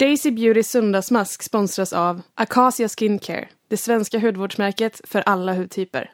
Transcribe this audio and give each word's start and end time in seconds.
Daisy 0.00 0.30
Beautys 0.30 0.70
söndagsmask 0.70 1.42
sponsras 1.42 1.92
av 1.92 2.22
Acacia 2.34 2.88
Skincare, 2.88 3.48
det 3.68 3.76
svenska 3.76 4.18
hudvårdsmärket 4.18 5.00
för 5.04 5.22
alla 5.26 5.54
hudtyper. 5.54 6.10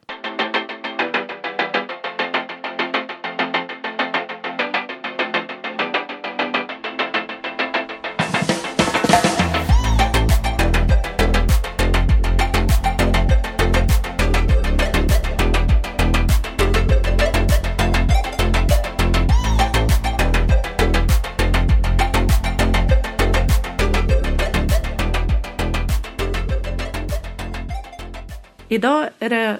Är 29.26 29.30
det 29.30 29.58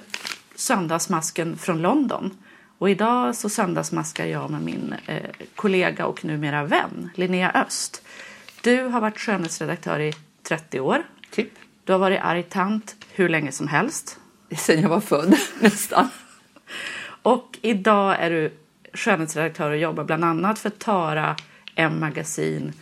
söndagsmasken 0.55 1.57
från 1.57 1.81
London. 1.81 2.37
Och 2.77 2.89
idag 2.89 3.35
så 3.35 3.49
söndagsmaskar 3.49 4.25
jag 4.25 4.51
med 4.51 4.61
min 4.61 4.95
eh, 5.05 5.21
kollega 5.55 6.05
och 6.05 6.25
numera 6.25 6.63
vän 6.63 7.09
Linnea 7.15 7.51
Öst. 7.51 8.01
Du 8.61 8.81
har 8.81 9.01
varit 9.01 9.19
skönhetsredaktör 9.19 9.99
i 9.99 10.13
30 10.43 10.79
år. 10.79 11.03
Typ. 11.31 11.49
Du 11.83 11.91
har 11.91 11.99
varit 11.99 12.19
arg 12.21 12.43
tant 12.43 12.95
hur 13.11 13.29
länge 13.29 13.51
som 13.51 13.67
helst. 13.67 14.19
Sen 14.57 14.81
jag 14.81 14.89
var 14.89 14.99
född, 14.99 15.35
nästan. 15.59 16.09
Och 17.21 17.57
idag 17.61 18.15
är 18.19 18.29
du 18.29 18.53
skönhetsredaktör 18.93 19.71
och 19.71 19.77
jobbar 19.77 20.03
bland 20.03 20.23
annat 20.23 20.59
för 20.59 20.69
Tara, 20.69 21.35
M-magasin 21.75 22.73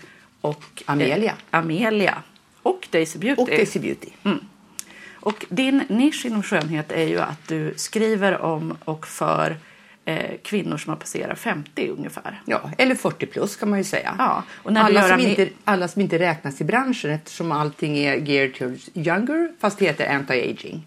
och 0.42 0.84
Amelia. 0.86 1.32
Eh, 1.32 1.60
Amelia. 1.60 2.24
Och 2.62 2.88
Daisy 2.92 3.20
Beauty. 3.20 3.42
Och 3.42 3.48
Daisy 3.48 3.80
Beauty. 3.80 4.10
Och 5.26 5.46
din 5.50 5.84
nisch 5.90 6.26
inom 6.26 6.44
skönhet 6.44 6.92
är 6.92 7.08
ju 7.08 7.20
att 7.20 7.48
du 7.48 7.74
skriver 7.76 8.42
om 8.42 8.78
och 8.86 9.08
för 9.08 9.58
eh, 10.06 10.38
kvinnor 10.44 10.78
som 10.78 10.90
har 10.90 10.98
passerat 10.98 11.40
50 11.40 11.90
ungefär. 11.90 12.42
Ja, 12.46 12.72
eller 12.78 12.96
40 12.96 13.26
plus 13.26 13.56
kan 13.56 13.70
man 13.70 13.80
ju 13.80 13.84
säga. 13.84 14.16
Ja, 14.18 14.44
och 14.64 14.74
när 14.74 14.84
alla, 14.84 15.08
som 15.08 15.20
inte, 15.20 15.50
alla 15.64 15.88
som 15.88 16.02
inte 16.02 16.20
räknas 16.20 16.62
i 16.62 16.64
branschen 16.64 17.12
eftersom 17.12 17.52
allting 17.52 17.98
är 17.98 18.16
geared 18.16 18.54
towards 18.56 18.90
younger 18.94 19.52
fast 19.60 19.80
det 19.80 19.86
heter 19.86 20.08
anti-aging. 20.08 20.80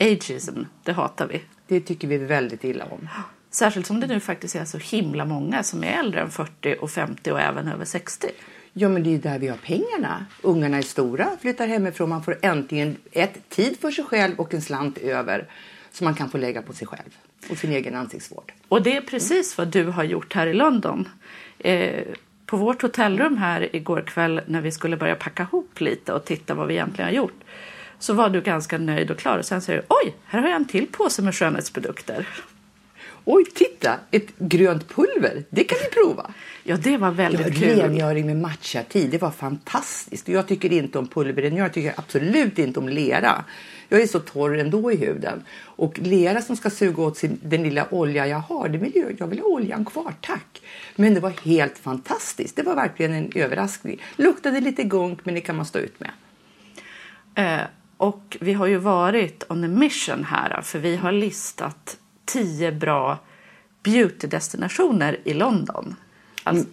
Ageism, 0.00 0.60
det 0.82 0.92
hatar 0.92 1.26
vi. 1.26 1.42
Det 1.66 1.80
tycker 1.80 2.08
vi 2.08 2.18
väldigt 2.18 2.64
illa 2.64 2.84
om. 2.84 3.08
Särskilt 3.50 3.86
som 3.86 4.00
det 4.00 4.06
nu 4.06 4.20
faktiskt 4.20 4.56
är 4.56 4.64
så 4.64 4.78
himla 4.78 5.24
många 5.24 5.62
som 5.62 5.84
är 5.84 5.98
äldre 5.98 6.20
än 6.20 6.30
40 6.30 6.76
och 6.80 6.90
50 6.90 7.32
och 7.32 7.40
även 7.40 7.68
över 7.68 7.84
60. 7.84 8.28
Ja, 8.74 8.88
men 8.88 9.02
det 9.02 9.08
är 9.08 9.12
ju 9.12 9.18
där 9.18 9.38
vi 9.38 9.48
har 9.48 9.56
pengarna. 9.56 10.26
Ungarna 10.42 10.78
är 10.78 10.82
stora, 10.82 11.36
flyttar 11.40 11.66
hemifrån, 11.66 12.08
man 12.08 12.22
får 12.22 12.38
äntligen 12.42 12.96
ett 13.12 13.48
tid 13.48 13.78
för 13.80 13.90
sig 13.90 14.04
själv 14.04 14.40
och 14.40 14.54
en 14.54 14.62
slant 14.62 14.98
över 14.98 15.48
som 15.90 16.04
man 16.04 16.14
kan 16.14 16.30
få 16.30 16.38
lägga 16.38 16.62
på 16.62 16.72
sig 16.72 16.86
själv 16.86 17.16
och 17.50 17.58
sin 17.58 17.72
egen 17.72 17.94
ansiktsvård. 17.94 18.52
Och 18.68 18.82
det 18.82 18.96
är 18.96 19.00
precis 19.00 19.58
vad 19.58 19.68
du 19.68 19.84
har 19.84 20.04
gjort 20.04 20.34
här 20.34 20.46
i 20.46 20.54
London. 20.54 21.08
Eh, 21.58 22.04
på 22.46 22.56
vårt 22.56 22.82
hotellrum 22.82 23.36
här 23.36 23.76
igår 23.76 24.00
kväll 24.00 24.40
när 24.46 24.60
vi 24.60 24.72
skulle 24.72 24.96
börja 24.96 25.14
packa 25.14 25.42
ihop 25.42 25.80
lite 25.80 26.12
och 26.12 26.24
titta 26.24 26.54
vad 26.54 26.68
vi 26.68 26.74
egentligen 26.74 27.08
har 27.08 27.16
gjort. 27.16 27.40
Så 27.98 28.14
var 28.14 28.28
du 28.28 28.40
ganska 28.40 28.78
nöjd 28.78 29.10
och 29.10 29.18
klar 29.18 29.38
och 29.38 29.44
sen 29.44 29.62
säger 29.62 29.80
du 29.80 29.86
oj, 29.88 30.14
här 30.24 30.40
har 30.40 30.48
jag 30.48 30.56
en 30.56 30.64
till 30.64 30.86
påse 30.86 31.22
med 31.22 31.34
skönhetsprodukter. 31.34 32.28
Oj, 33.24 33.44
titta! 33.44 34.00
Ett 34.10 34.38
grönt 34.38 34.88
pulver, 34.88 35.44
det 35.50 35.64
kan 35.64 35.78
vi 35.82 35.90
prova. 35.90 36.34
Ja, 36.64 36.76
det 36.76 36.96
var 36.96 37.08
Ja, 37.08 37.12
väldigt 37.12 37.58
kul. 37.58 37.78
rengöring 37.78 38.26
med 38.26 38.36
matcha-tid, 38.36 39.10
det 39.10 39.18
var 39.18 39.30
fantastiskt. 39.30 40.28
Jag 40.28 40.48
tycker 40.48 40.72
inte 40.72 40.98
om 40.98 41.06
pulverrengöring, 41.08 41.58
jag 41.58 41.72
tycker 41.72 41.94
absolut 41.96 42.58
inte 42.58 42.80
om 42.80 42.88
lera. 42.88 43.44
Jag 43.88 44.00
är 44.02 44.06
så 44.06 44.18
torr 44.20 44.58
ändå 44.58 44.92
i 44.92 44.96
huden. 44.96 45.42
Och 45.60 45.98
lera 45.98 46.42
som 46.42 46.56
ska 46.56 46.70
suga 46.70 47.02
åt 47.02 47.16
sin, 47.16 47.38
den 47.42 47.62
lilla 47.62 47.86
olja 47.94 48.26
jag 48.26 48.38
har, 48.38 48.68
det 48.68 48.78
vill 48.78 48.92
jag, 48.94 49.16
jag 49.18 49.26
vill 49.26 49.38
ha 49.38 49.46
oljan 49.46 49.84
kvar, 49.84 50.14
tack. 50.20 50.62
Men 50.96 51.14
det 51.14 51.20
var 51.20 51.32
helt 51.44 51.78
fantastiskt. 51.78 52.56
Det 52.56 52.62
var 52.62 52.74
verkligen 52.74 53.12
en 53.12 53.32
överraskning. 53.34 54.02
Luktade 54.16 54.60
lite 54.60 54.82
gunk, 54.82 55.24
men 55.24 55.34
det 55.34 55.40
kan 55.40 55.56
man 55.56 55.66
stå 55.66 55.78
ut 55.78 55.94
med. 56.00 56.10
Eh, 57.34 57.66
och 57.96 58.36
vi 58.40 58.52
har 58.52 58.66
ju 58.66 58.76
varit 58.76 59.44
on 59.48 59.64
a 59.64 59.68
mission 59.68 60.24
här 60.24 60.60
för 60.62 60.78
vi 60.78 60.96
har 60.96 61.12
listat 61.12 61.96
tio 62.24 62.72
bra 62.72 63.18
beautydestinationer 63.82 65.18
i 65.24 65.34
London. 65.34 65.96
Alltså, 66.42 66.66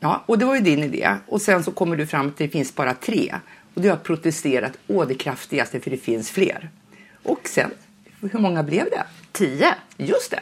Ja, 0.00 0.24
och 0.26 0.38
det 0.38 0.44
var 0.44 0.54
ju 0.54 0.60
din 0.60 0.82
idé. 0.82 1.16
Och 1.26 1.42
sen 1.42 1.64
så 1.64 1.72
kommer 1.72 1.96
du 1.96 2.06
fram 2.06 2.24
till 2.24 2.44
att 2.44 2.52
det 2.52 2.58
finns 2.58 2.74
bara 2.74 2.94
tre. 2.94 3.34
Och 3.74 3.82
du 3.82 3.90
har 3.90 3.96
protesterat 3.96 4.78
å 4.86 5.04
det 5.04 5.14
kraftigaste 5.14 5.80
för 5.80 5.90
det 5.90 5.96
finns 5.96 6.30
fler. 6.30 6.70
Och 7.22 7.48
sen, 7.48 7.70
hur 8.20 8.38
många 8.38 8.62
blev 8.62 8.84
det? 8.84 9.04
tio. 9.38 9.74
Just 9.96 10.30
det. 10.30 10.40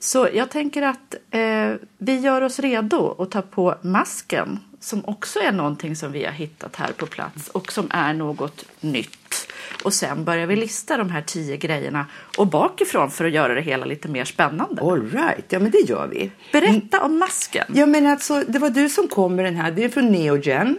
Så 0.00 0.28
jag 0.32 0.50
tänker 0.50 0.82
att 0.82 1.14
eh, 1.30 1.72
vi 1.98 2.18
gör 2.18 2.42
oss 2.42 2.58
redo 2.58 3.22
att 3.22 3.30
ta 3.30 3.42
på 3.42 3.74
masken 3.82 4.58
som 4.84 5.04
också 5.04 5.38
är 5.38 5.52
någonting 5.52 5.96
som 5.96 6.12
vi 6.12 6.24
har 6.24 6.32
hittat 6.32 6.76
här 6.76 6.92
på 6.92 7.06
plats 7.06 7.48
och 7.48 7.72
som 7.72 7.86
är 7.90 8.14
något 8.14 8.64
nytt. 8.80 9.48
Och 9.84 9.94
sen 9.94 10.24
börjar 10.24 10.46
vi 10.46 10.56
lista 10.56 10.96
de 10.96 11.10
här 11.10 11.22
tio 11.22 11.56
grejerna 11.56 12.06
och 12.36 12.46
bakifrån 12.46 13.10
för 13.10 13.24
att 13.24 13.32
göra 13.32 13.54
det 13.54 13.60
hela 13.60 13.84
lite 13.84 14.08
mer 14.08 14.24
spännande. 14.24 14.82
All 14.82 15.10
right, 15.10 15.44
ja 15.48 15.58
men 15.58 15.70
det 15.70 15.78
gör 15.78 16.06
vi. 16.06 16.30
Berätta 16.52 17.00
om 17.00 17.18
masken. 17.18 17.64
Ja 17.74 17.86
men 17.86 18.06
alltså, 18.06 18.44
det 18.48 18.58
var 18.58 18.70
du 18.70 18.88
som 18.88 19.08
kom 19.08 19.34
med 19.36 19.44
den 19.44 19.56
här. 19.56 19.70
Det 19.70 19.84
är 19.84 19.88
från 19.88 20.12
Neogen. 20.12 20.78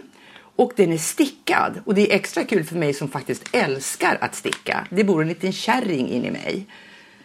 Och 0.56 0.72
den 0.76 0.92
är 0.92 0.98
stickad. 0.98 1.80
Och 1.84 1.94
det 1.94 2.12
är 2.12 2.16
extra 2.16 2.44
kul 2.44 2.64
för 2.64 2.76
mig 2.76 2.94
som 2.94 3.08
faktiskt 3.08 3.48
älskar 3.52 4.18
att 4.20 4.34
sticka. 4.34 4.86
Det 4.90 5.04
bor 5.04 5.22
en 5.22 5.28
liten 5.28 5.52
kärring 5.52 6.08
in 6.08 6.24
i 6.24 6.30
mig. 6.30 6.66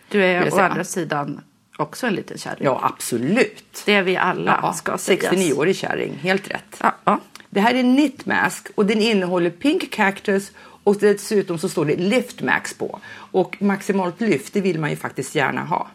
Du 0.10 0.24
är 0.24 0.54
å 0.54 0.60
andra 0.60 0.84
sidan 0.84 1.42
också 1.82 2.08
en 2.08 2.14
liten 2.14 2.38
kärring. 2.38 2.64
Ja, 2.64 2.80
absolut. 2.84 3.84
Det 3.86 3.94
är 3.94 4.04
vi 4.04 4.18
alla, 4.18 4.60
Ja, 4.62 4.74
ska 4.74 4.98
sägas. 4.98 5.34
69-årig 5.34 5.76
kärring, 5.76 6.20
helt 6.22 6.52
rätt. 6.52 6.78
Ja, 6.80 6.96
ja. 7.04 7.20
Det 7.50 7.60
här 7.60 7.74
är 7.74 7.80
en 7.80 7.96
knit 7.96 8.26
mask 8.26 8.68
och 8.76 8.86
den 8.86 9.02
innehåller 9.02 9.50
pink 9.50 9.92
cactus 9.92 10.52
och 10.84 10.98
dessutom 11.00 11.58
så 11.58 11.70
står 11.70 11.86
det 11.86 11.96
lift 11.96 12.42
max 12.42 12.74
på. 12.74 13.00
Och 13.14 13.62
maximalt 13.62 14.22
lyft, 14.22 14.54
det 14.54 14.62
vill 14.62 14.80
man 14.80 14.90
ju 14.90 14.96
faktiskt 14.96 15.36
gärna 15.36 15.64
ha. 15.64 15.88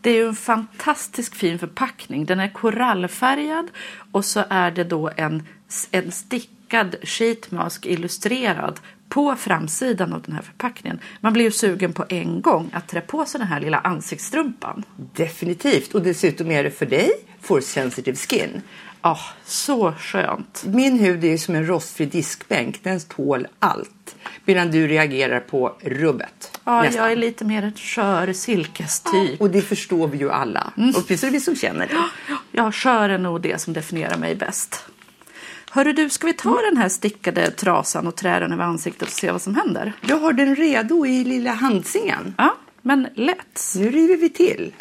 Det 0.00 0.10
är 0.10 0.14
ju 0.14 0.28
en 0.28 0.34
fantastisk 0.34 1.34
fin 1.34 1.58
förpackning. 1.58 2.24
Den 2.24 2.40
är 2.40 2.48
korallfärgad 2.48 3.70
och 4.12 4.24
så 4.24 4.44
är 4.50 4.70
det 4.70 4.84
då 4.84 5.10
en, 5.16 5.46
en 5.90 6.12
stickad 6.12 6.96
sheetmask 7.02 7.86
illustrerad 7.86 8.80
på 9.10 9.36
framsidan 9.36 10.12
av 10.12 10.22
den 10.22 10.34
här 10.34 10.42
förpackningen. 10.42 10.98
Man 11.20 11.32
blir 11.32 11.44
ju 11.44 11.50
sugen 11.50 11.92
på 11.92 12.04
en 12.08 12.40
gång 12.40 12.70
att 12.72 12.88
trä 12.88 13.00
på 13.00 13.24
sig 13.24 13.38
den 13.38 13.48
här 13.48 13.60
lilla 13.60 13.78
ansiktsstrumpan. 13.78 14.84
Definitivt. 14.96 15.94
Och 15.94 16.02
dessutom 16.02 16.50
är 16.50 16.62
det 16.64 16.70
för 16.70 16.86
dig, 16.86 17.10
for 17.40 17.60
sensitive 17.60 18.16
skin. 18.16 18.62
Ja, 19.02 19.18
så 19.44 19.92
skönt. 19.92 20.64
Min 20.66 20.98
hud 20.98 21.24
är 21.24 21.36
som 21.36 21.54
en 21.54 21.66
rostfri 21.66 22.06
diskbänk. 22.06 22.80
Den 22.82 23.00
tål 23.00 23.46
allt. 23.58 24.16
Medan 24.44 24.70
du 24.70 24.88
reagerar 24.88 25.40
på 25.40 25.76
rubbet. 25.80 26.60
Ja, 26.64 26.82
Nästan. 26.82 27.02
jag 27.02 27.12
är 27.12 27.16
lite 27.16 27.44
mer 27.44 27.62
en 27.62 27.72
skör 27.72 28.32
silkestyp. 28.32 29.40
Och 29.40 29.50
det 29.50 29.62
förstår 29.62 30.08
vi 30.08 30.18
ju 30.18 30.30
alla. 30.30 30.72
Och 30.96 31.08
precis 31.08 31.32
vi 31.32 31.40
som 31.40 31.56
känner 31.56 31.86
det. 31.86 31.94
Ja, 32.52 32.72
skör 32.72 33.08
är 33.08 33.18
nog 33.18 33.40
det 33.40 33.60
som 33.60 33.72
definierar 33.72 34.16
mig 34.16 34.34
bäst. 34.34 34.84
Hörru 35.72 35.92
du, 35.92 36.10
ska 36.10 36.26
vi 36.26 36.32
ta 36.32 36.60
den 36.62 36.76
här 36.76 36.88
stickade 36.88 37.50
trasan 37.50 38.06
och 38.06 38.16
trä 38.16 38.40
den 38.40 38.52
över 38.52 38.64
ansiktet 38.64 39.08
och 39.08 39.14
se 39.14 39.32
vad 39.32 39.42
som 39.42 39.54
händer? 39.54 39.92
Jag 40.00 40.16
har 40.16 40.32
den 40.32 40.56
redo 40.56 41.06
i 41.06 41.24
lilla 41.24 41.52
handsingen. 41.52 42.34
Ja, 42.38 42.56
men 42.82 43.08
lätt. 43.14 43.74
Nu 43.76 43.90
river 43.90 44.16
vi 44.16 44.28
till. 44.30 44.74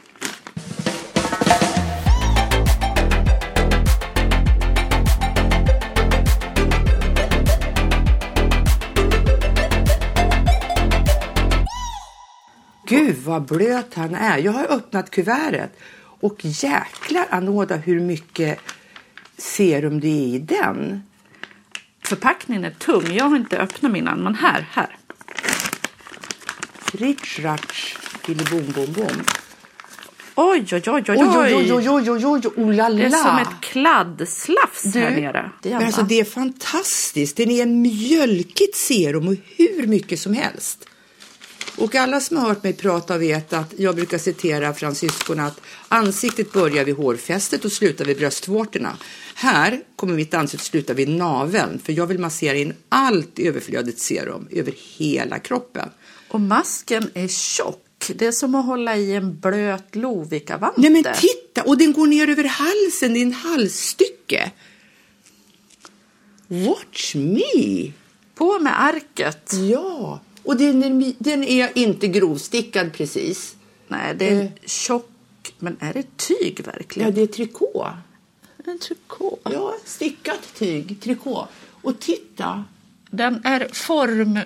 Gud 12.88 13.18
vad 13.18 13.46
blöt 13.46 13.94
han 13.94 14.16
är. 14.16 14.38
Jag 14.38 14.52
har 14.52 14.72
öppnat 14.72 15.10
kuvertet 15.12 15.80
och 16.20 16.46
jäklar 16.46 17.26
Anoda 17.30 17.76
hur 17.76 18.00
mycket 18.00 18.60
serum 19.40 20.00
det 20.00 20.08
är 20.08 20.36
i 20.36 20.40
den. 20.40 21.04
Förpackningen 22.04 22.66
är 22.66 22.72
tung. 22.72 23.14
Jag 23.14 23.26
har 23.26 23.36
inte 23.36 23.58
öppnat 23.58 23.92
min 23.92 24.08
än, 24.08 24.24
men 24.24 24.36
här, 24.36 24.68
här. 24.72 24.98
Rich 26.92 27.40
ratch 27.40 27.96
bom 28.36 28.72
bom 28.76 28.94
bom. 28.94 29.24
Oj, 30.36 30.66
oj, 30.72 30.82
oj, 30.88 30.92
oj, 30.92 31.04
Oj, 31.08 31.18
oj, 31.18 31.56
oj, 31.56 31.72
oj, 31.74 31.90
oj, 31.90 32.10
oj, 32.10 32.26
oj, 32.26 32.42
oh 32.56 32.74
la 32.74 32.90
Det 32.90 33.04
är 33.04 33.10
som 33.10 33.38
ett 33.38 33.62
kladdslafs 33.62 34.96
här 34.96 35.12
nere. 35.12 35.52
men 35.64 35.84
alltså 35.84 36.02
det 36.02 36.20
är 36.20 36.26
fantastiskt. 36.26 37.38
Det 37.38 37.44
är 37.44 37.64
en 37.64 37.82
mjölkigt 37.82 38.76
serum 38.76 39.28
och 39.28 39.36
hur 39.58 39.88
mycket 39.88 40.20
som 40.20 40.34
helst. 40.34 40.86
Och 41.80 41.96
alla 41.96 42.22
som 42.22 42.38
har 42.38 42.48
hört 42.48 42.64
mig 42.64 42.74
prata 42.74 43.18
vet 43.18 43.54
att 43.54 43.74
jag 43.78 43.96
brukar 43.96 44.18
citera 44.18 44.74
fransyskorna 44.74 45.46
att 45.46 45.62
ansiktet 45.88 46.52
börjar 46.52 46.86
vid 46.86 46.96
hårfästet 46.96 47.66
och 47.66 47.72
slutar 47.72 48.06
vid 48.06 48.18
bröstvårtorna. 48.18 48.98
Här 49.36 49.82
kommer 49.96 50.14
mitt 50.14 50.34
ansikte 50.34 50.66
sluta 50.66 50.94
vid 50.94 51.10
naveln 51.10 51.80
för 51.84 51.94
jag 51.94 52.08
vill 52.08 52.20
massera 52.20 52.58
in 52.58 52.74
allt 52.90 53.40
överflödigt 53.40 54.00
serum 54.00 54.48
över 54.52 54.74
hela 54.98 55.40
kroppen. 55.40 55.90
Och 56.30 56.42
masken 56.42 57.10
är 57.14 57.28
tjock. 57.28 58.12
Det 58.16 58.26
är 58.26 58.32
som 58.32 58.56
att 58.56 58.66
hålla 58.66 58.98
i 58.98 59.16
en 59.16 59.40
blöt 59.40 59.96
Lovikka-vante. 59.96 60.82
Nej 60.82 60.90
men 60.90 61.04
titta! 61.04 61.64
Och 61.64 61.78
den 61.78 61.94
går 61.94 62.08
ner 62.08 62.30
över 62.30 62.44
halsen, 62.44 63.14
det 63.14 63.20
är 63.20 63.26
en 63.26 63.34
halsstycke. 63.34 64.52
Watch 66.48 67.16
me! 67.16 67.92
På 68.36 68.60
med 68.60 68.82
arket. 68.82 69.54
Ja, 69.72 70.20
och 70.44 70.58
den 70.58 70.84
är, 70.84 71.14
den 71.18 71.44
är 71.44 71.78
inte 71.78 72.08
grovstickad 72.08 72.94
precis. 72.94 73.56
Nej, 73.88 74.16
det 74.16 74.30
är 74.30 74.52
tjock. 74.66 75.10
Men 75.60 75.78
är 75.80 75.94
det 75.94 76.18
tyg 76.18 76.62
verkligen? 76.66 77.10
Ja, 77.10 77.16
det 77.16 77.22
är 77.22 77.28
trikå. 77.28 77.88
En 78.66 78.80
trikå. 78.80 79.38
Ja, 79.44 79.76
stickat 79.86 80.54
tyg, 80.56 81.02
trikå. 81.02 81.48
Och 81.82 82.00
titta! 82.00 82.64
Den 83.10 83.42
är 83.46 83.68
form... 83.74 84.40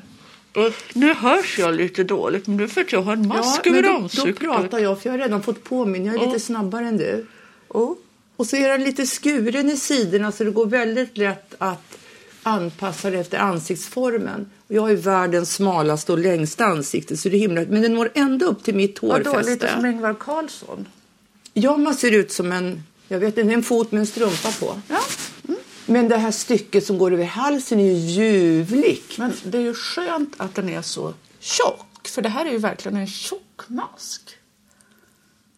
Nu 0.94 1.14
hörs 1.14 1.60
jag 1.60 1.76
lite 1.76 2.04
dåligt, 2.04 2.48
men 2.48 2.58
det 2.58 2.64
är 2.64 2.68
för 2.68 2.82
att 2.82 2.92
jag 2.92 3.02
har 3.02 3.14
en 3.14 3.28
mask 3.28 3.66
men 3.66 3.74
över 3.74 3.84
då, 3.84 3.90
då 3.90 4.04
ansiktet. 4.04 4.40
pratar 4.40 4.80
jag 4.80 5.02
för 5.02 5.10
jag 5.10 5.14
har 5.14 5.20
redan 5.20 5.44
fått 5.44 5.64
på 5.64 5.86
mig. 5.86 6.06
Jag 6.06 6.16
är 6.16 6.26
lite 6.28 6.40
snabbare 6.40 6.88
än 6.88 6.98
du. 6.98 7.26
Oh. 7.68 7.96
Och 8.36 8.48
så 8.48 8.56
är 8.56 8.70
den 8.70 8.84
lite 8.84 9.06
skuren 9.06 9.70
i 9.70 9.78
sidorna 9.78 10.32
så 10.32 10.44
det 10.44 10.52
går 10.52 10.66
väldigt 10.66 11.18
lätt 11.18 11.56
att 11.58 11.98
anpassa 12.44 13.10
det 13.10 13.20
efter 13.20 13.38
ansiktsformen. 13.38 14.50
Och 14.68 14.76
jag 14.76 14.82
har 14.82 14.90
ju 14.90 14.96
världens 14.96 15.54
smalaste 15.54 16.12
och 16.12 16.18
längsta 16.18 16.66
ansikte 16.66 17.18
så 17.18 17.30
det 17.30 17.38
är 17.38 17.40
himla 17.40 17.62
Men 17.70 17.82
den 17.82 17.94
når 17.94 18.12
ändå 18.14 18.46
upp 18.46 18.64
till 18.64 18.76
mitt 18.76 19.02
Vadå, 19.02 19.30
hårfäste. 19.30 19.52
lite 19.52 19.70
som 19.74 19.86
Ingvar 19.86 20.14
Carlsson? 20.20 20.88
Ja, 21.54 21.78
man 21.78 21.96
ser 21.96 22.12
ut 22.12 22.32
som 22.32 22.52
en, 22.52 22.84
jag 23.08 23.20
vet 23.20 23.38
inte, 23.38 23.54
en 23.54 23.64
fot 23.64 23.92
med 23.92 24.00
en 24.00 24.08
strumpa 24.08 24.52
på. 24.60 24.82
Ja. 24.88 25.00
Men 25.86 26.10
det 26.10 26.18
här 26.18 26.32
stycket 26.32 26.86
som 26.86 26.98
går 26.98 27.14
över 27.14 27.26
halsen 27.26 27.80
är 27.80 27.84
ju 27.84 27.94
ljuvligt. 27.94 29.18
Men 29.18 29.34
det 29.44 29.58
är 29.58 29.62
ju 29.62 29.74
skönt 29.74 30.34
att 30.38 30.56
den 30.56 30.70
är 30.70 30.82
så 30.82 31.14
tjock. 31.40 32.08
För 32.08 32.22
det 32.22 32.30
här 32.30 32.46
är 32.46 32.52
ju 32.52 32.58
verkligen 32.58 32.98
en 32.98 33.08
tjock 33.08 33.62
mask. 33.68 34.22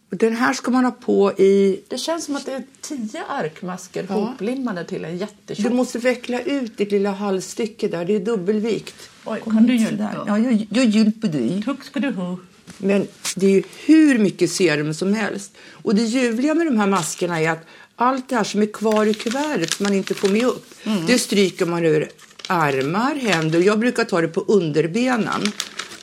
Den 0.09 0.35
här 0.35 0.53
ska 0.53 0.71
man 0.71 0.83
ha 0.85 0.91
på 0.91 1.31
i... 1.31 1.79
Det 1.87 1.97
känns 1.97 2.25
som 2.25 2.35
att 2.35 2.45
det 2.45 2.51
är 2.51 2.63
tio 2.81 3.23
arkmasker 3.29 4.05
Ja. 4.09 4.15
hoplimmade 4.15 4.83
till 4.85 5.05
en 5.05 5.11
Du 5.11 5.17
jättetjock. 5.17 5.73
måste 5.73 5.99
veckla 5.99 6.41
ut 6.41 6.77
ditt 6.77 6.91
lilla 6.91 7.11
halsstycke 7.11 7.87
där, 7.87 8.05
det 8.05 8.15
är 8.15 8.19
dubbelvikt. 8.19 9.09
Oj, 9.25 9.41
kan 9.43 9.65
du 9.65 9.75
hjälpa? 9.75 10.23
Ja, 10.27 10.37
jag, 10.39 10.67
jag 10.71 10.85
hjälper 10.85 11.27
dig. 11.27 11.63
Tack 11.65 11.83
ska 11.83 11.99
du 11.99 12.11
ha. 12.11 12.37
Men 12.77 13.07
det 13.35 13.45
är 13.45 13.49
ju 13.49 13.63
hur 13.85 14.17
mycket 14.19 14.51
serum 14.51 14.93
som 14.93 15.13
helst. 15.13 15.51
Och 15.71 15.95
det 15.95 16.01
ljuvliga 16.03 16.53
med 16.53 16.67
de 16.67 16.79
här 16.79 16.87
maskerna 16.87 17.41
är 17.41 17.49
att 17.51 17.65
allt 17.95 18.29
det 18.29 18.35
här 18.35 18.43
som 18.43 18.61
är 18.61 18.65
kvar 18.73 19.05
i 19.05 19.13
kuvertet 19.13 19.73
som 19.73 19.83
man 19.83 19.93
inte 19.93 20.13
får 20.13 20.29
med 20.29 20.45
upp, 20.45 20.65
det 21.07 21.19
stryker 21.19 21.65
man 21.65 21.85
över 21.85 22.09
armar, 22.47 23.15
händer. 23.15 23.59
Jag 23.59 23.79
brukar 23.79 24.03
ta 24.03 24.21
det 24.21 24.27
på 24.27 24.41
underbenen 24.41 25.41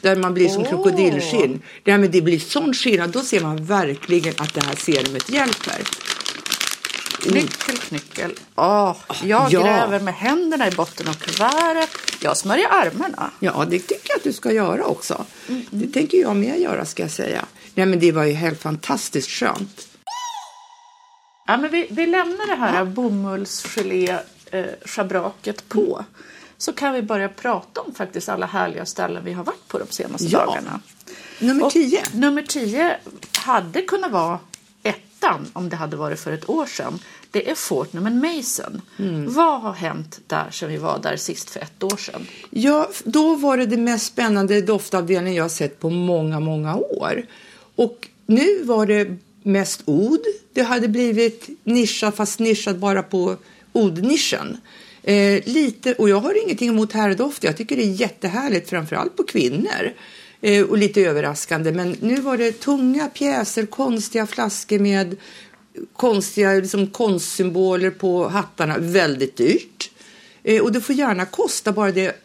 där 0.02 0.16
man 0.16 0.34
blir 0.34 0.48
som 0.48 0.62
Åh. 0.62 0.68
krokodilskinn. 0.68 1.62
Med 1.84 2.10
det 2.10 2.22
blir 2.22 2.38
sån 2.38 2.74
skillnad, 2.74 3.10
då 3.10 3.20
ser 3.20 3.40
man 3.40 3.64
verkligen 3.64 4.34
att 4.38 4.54
det 4.54 4.64
här 4.64 4.74
serumet 4.76 5.30
hjälper. 5.30 5.82
Knyckel, 7.22 7.78
knyckel. 7.78 8.32
Åh, 8.54 8.96
jag 9.24 9.52
Ja. 9.52 9.60
gräver 9.62 10.00
med 10.00 10.14
händerna 10.14 10.68
i 10.68 10.70
botten 10.70 11.08
av 11.08 11.14
kuvertet. 11.14 11.90
Jag 12.20 12.36
smörjer 12.36 12.68
armarna. 12.70 13.30
Ja, 13.40 13.64
det 13.70 13.78
tycker 13.78 14.08
jag 14.08 14.16
att 14.16 14.24
du 14.24 14.32
ska 14.32 14.52
göra 14.52 14.84
också. 14.84 15.24
Det 15.70 15.86
tänker 15.92 16.18
jag 16.18 16.36
med 16.36 16.60
göra 16.60 16.84
ska 16.84 17.02
jag 17.02 17.10
säga. 17.10 17.44
Nej, 17.74 17.86
men 17.86 18.00
det 18.00 18.12
var 18.12 18.24
ju 18.24 18.32
helt 18.32 18.62
fantastiskt 18.62 19.30
skönt. 19.30 19.86
Ja, 21.46 21.56
men 21.56 21.70
vi, 21.70 21.86
vi 21.90 22.06
lämnar 22.06 22.46
det 22.46 22.54
här 22.54 22.84
bomullsgelé-schabraket 22.84 25.68
på. 25.68 26.04
Så 26.62 26.72
kan 26.72 26.92
vi 26.94 27.02
börja 27.02 27.28
prata 27.28 27.80
om 27.80 27.94
faktiskt 27.94 28.28
alla 28.28 28.46
härliga 28.46 28.86
ställen 28.86 29.24
vi 29.24 29.32
har 29.32 29.44
varit 29.44 29.68
på 29.68 29.78
de 29.78 29.86
senaste 29.90 30.28
Ja. 30.28 30.46
dagarna. 30.46 30.80
Nummer 31.38 31.64
Och 31.64 31.72
10. 31.72 32.02
Nummer 32.14 32.42
10 32.42 32.96
hade 33.38 33.82
kunnat 33.82 34.12
vara 34.12 34.38
ettan 34.82 35.46
om 35.52 35.68
det 35.68 35.76
hade 35.76 35.96
varit 35.96 36.20
för 36.20 36.32
ett 36.32 36.48
år 36.48 36.66
sedan. 36.66 36.98
Det 37.30 37.50
är 37.50 37.54
Fortnum 37.54 38.20
Mason. 38.20 38.80
Mm. 38.98 39.32
Vad 39.32 39.60
har 39.60 39.72
hänt 39.72 40.20
där 40.26 40.50
sedan 40.50 40.68
vi 40.68 40.76
var 40.76 40.98
där 40.98 41.16
sist 41.16 41.50
för 41.50 41.60
ett 41.60 41.82
år 41.82 41.96
sedan? 41.96 42.26
Ja, 42.50 42.88
då 43.04 43.34
var 43.34 43.56
det 43.56 43.66
det 43.66 43.76
mest 43.76 44.06
spännande 44.06 44.60
doftavdelningen 44.60 45.34
jag 45.36 45.44
har 45.44 45.48
sett 45.48 45.80
på 45.80 45.90
många, 45.90 46.40
många 46.40 46.76
år. 46.76 47.26
Och 47.76 48.08
nu 48.26 48.62
var 48.64 48.86
det 48.86 49.16
mest 49.42 49.82
od. 49.84 50.20
Det 50.52 50.62
hade 50.62 50.88
blivit 50.88 51.48
nischat, 51.64 52.16
fast 52.16 52.38
nischat 52.38 52.76
bara 52.76 53.02
på 53.02 53.36
odnischen. 53.72 54.60
Eh, 55.02 55.42
lite, 55.44 55.94
och 55.94 56.08
jag 56.08 56.20
har 56.20 56.42
ingenting 56.44 56.68
emot 56.68 56.92
herrdoft. 56.92 57.44
Jag 57.44 57.56
tycker 57.56 57.76
det 57.76 57.82
är 57.82 57.92
jättehärligt, 57.92 58.70
framförallt 58.70 59.16
på 59.16 59.22
kvinnor. 59.22 59.92
Eh, 60.40 60.64
och 60.64 60.78
lite 60.78 61.00
överraskande. 61.00 61.72
Men 61.72 61.96
nu 62.00 62.20
var 62.20 62.36
det 62.36 62.52
tunga 62.52 63.08
pjäser, 63.08 63.66
konstiga 63.66 64.26
flaskor 64.26 64.78
med 64.78 65.16
konstiga 65.96 66.52
liksom, 66.52 66.86
konstsymboler 66.86 67.90
på 67.90 68.28
hattarna. 68.28 68.76
Väldigt 68.78 69.36
dyrt. 69.36 69.90
Eh, 70.42 70.62
och 70.62 70.72
det 70.72 70.80
får 70.80 70.94
gärna 70.94 71.24
kosta 71.24 71.72
bara 71.72 71.92
det 71.92 72.21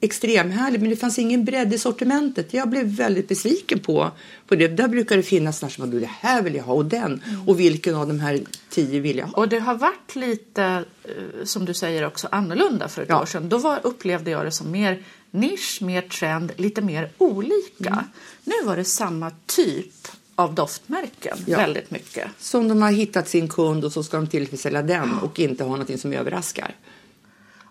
extremhärligt, 0.00 0.80
men 0.80 0.90
det 0.90 0.96
fanns 0.96 1.18
ingen 1.18 1.44
bredd 1.44 1.74
i 1.74 1.78
sortimentet. 1.78 2.54
Jag 2.54 2.68
blev 2.68 2.86
väldigt 2.86 3.28
besviken 3.28 3.78
på, 3.78 4.10
på 4.46 4.54
det. 4.54 4.68
Där 4.68 4.88
brukar 4.88 5.16
det 5.16 5.22
finnas 5.22 5.62
när 5.62 5.68
som 5.68 6.00
det 6.00 6.10
här 6.20 6.42
vill 6.42 6.54
jag 6.54 6.64
ha 6.64 6.74
och 6.74 6.84
den. 6.84 7.22
Och 7.46 7.60
vilken 7.60 7.94
av 7.94 8.06
de 8.08 8.20
här 8.20 8.40
tio 8.70 9.00
vill 9.00 9.18
jag 9.18 9.26
ha? 9.26 9.32
Och 9.42 9.48
det 9.48 9.58
har 9.58 9.74
varit 9.74 10.16
lite, 10.16 10.64
eh, 11.04 11.44
som 11.44 11.64
du 11.64 11.74
säger 11.74 12.06
också, 12.06 12.28
annorlunda 12.32 12.88
för 12.88 13.02
ett 13.02 13.08
Ja. 13.08 13.22
år 13.22 13.26
sedan. 13.26 13.48
Då 13.48 13.58
var, 13.58 13.80
upplevde 13.82 14.30
jag 14.30 14.44
det 14.44 14.52
som 14.52 14.70
mer 14.70 15.02
nisch, 15.30 15.78
mer 15.82 16.02
trend, 16.02 16.52
lite 16.56 16.82
mer 16.82 17.10
olika. 17.18 17.88
Mm. 17.90 18.04
Nu 18.44 18.54
var 18.64 18.76
det 18.76 18.84
samma 18.84 19.30
typ 19.46 20.08
av 20.34 20.54
doftmärken, 20.54 21.38
Ja. 21.46 21.56
väldigt 21.56 21.90
mycket. 21.90 22.28
Som 22.38 22.68
de 22.68 22.82
har 22.82 22.92
hittat 22.92 23.28
sin 23.28 23.48
kund 23.48 23.84
och 23.84 23.92
så 23.92 24.02
ska 24.02 24.16
de 24.16 24.26
tillfredsställa 24.26 24.82
den 24.82 25.18
och 25.22 25.40
inte 25.40 25.64
ha 25.64 25.70
någonting 25.70 25.98
som 25.98 26.12
överraskar. 26.12 26.74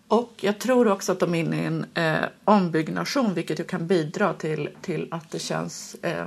Och 0.09 0.33
jag 0.41 0.59
tror 0.59 0.88
också 0.88 1.11
att 1.11 1.19
de 1.19 1.35
är 1.35 1.39
inne 1.39 1.61
i 1.61 1.65
en 1.65 1.85
eh, 1.94 2.25
ombyggnation 2.45 3.33
vilket 3.33 3.59
ju 3.59 3.63
kan 3.63 3.88
bidra 3.88 4.33
till, 4.33 4.69
till 4.81 5.07
att 5.11 5.31
det 5.31 5.39
känns 5.39 5.95
eh, 6.01 6.23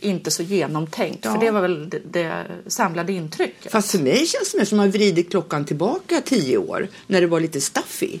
inte 0.00 0.30
så 0.30 0.42
genomtänkt. 0.42 1.24
Ja. 1.24 1.32
För 1.32 1.40
det 1.40 1.50
var 1.50 1.60
väl 1.60 1.90
det, 1.90 1.98
det 2.10 2.44
samlade 2.66 3.12
intrycket. 3.12 3.72
Fast 3.72 3.90
för 3.90 3.98
mig 3.98 4.26
känns 4.26 4.52
det 4.52 4.58
mer 4.58 4.64
som 4.64 4.78
att 4.80 4.84
man 4.84 4.90
vridit 4.90 5.30
klockan 5.30 5.64
tillbaka 5.64 6.20
tio 6.20 6.58
år 6.58 6.88
när 7.06 7.20
det 7.20 7.26
var 7.26 7.40
lite 7.40 7.60
stuffy. 7.60 8.18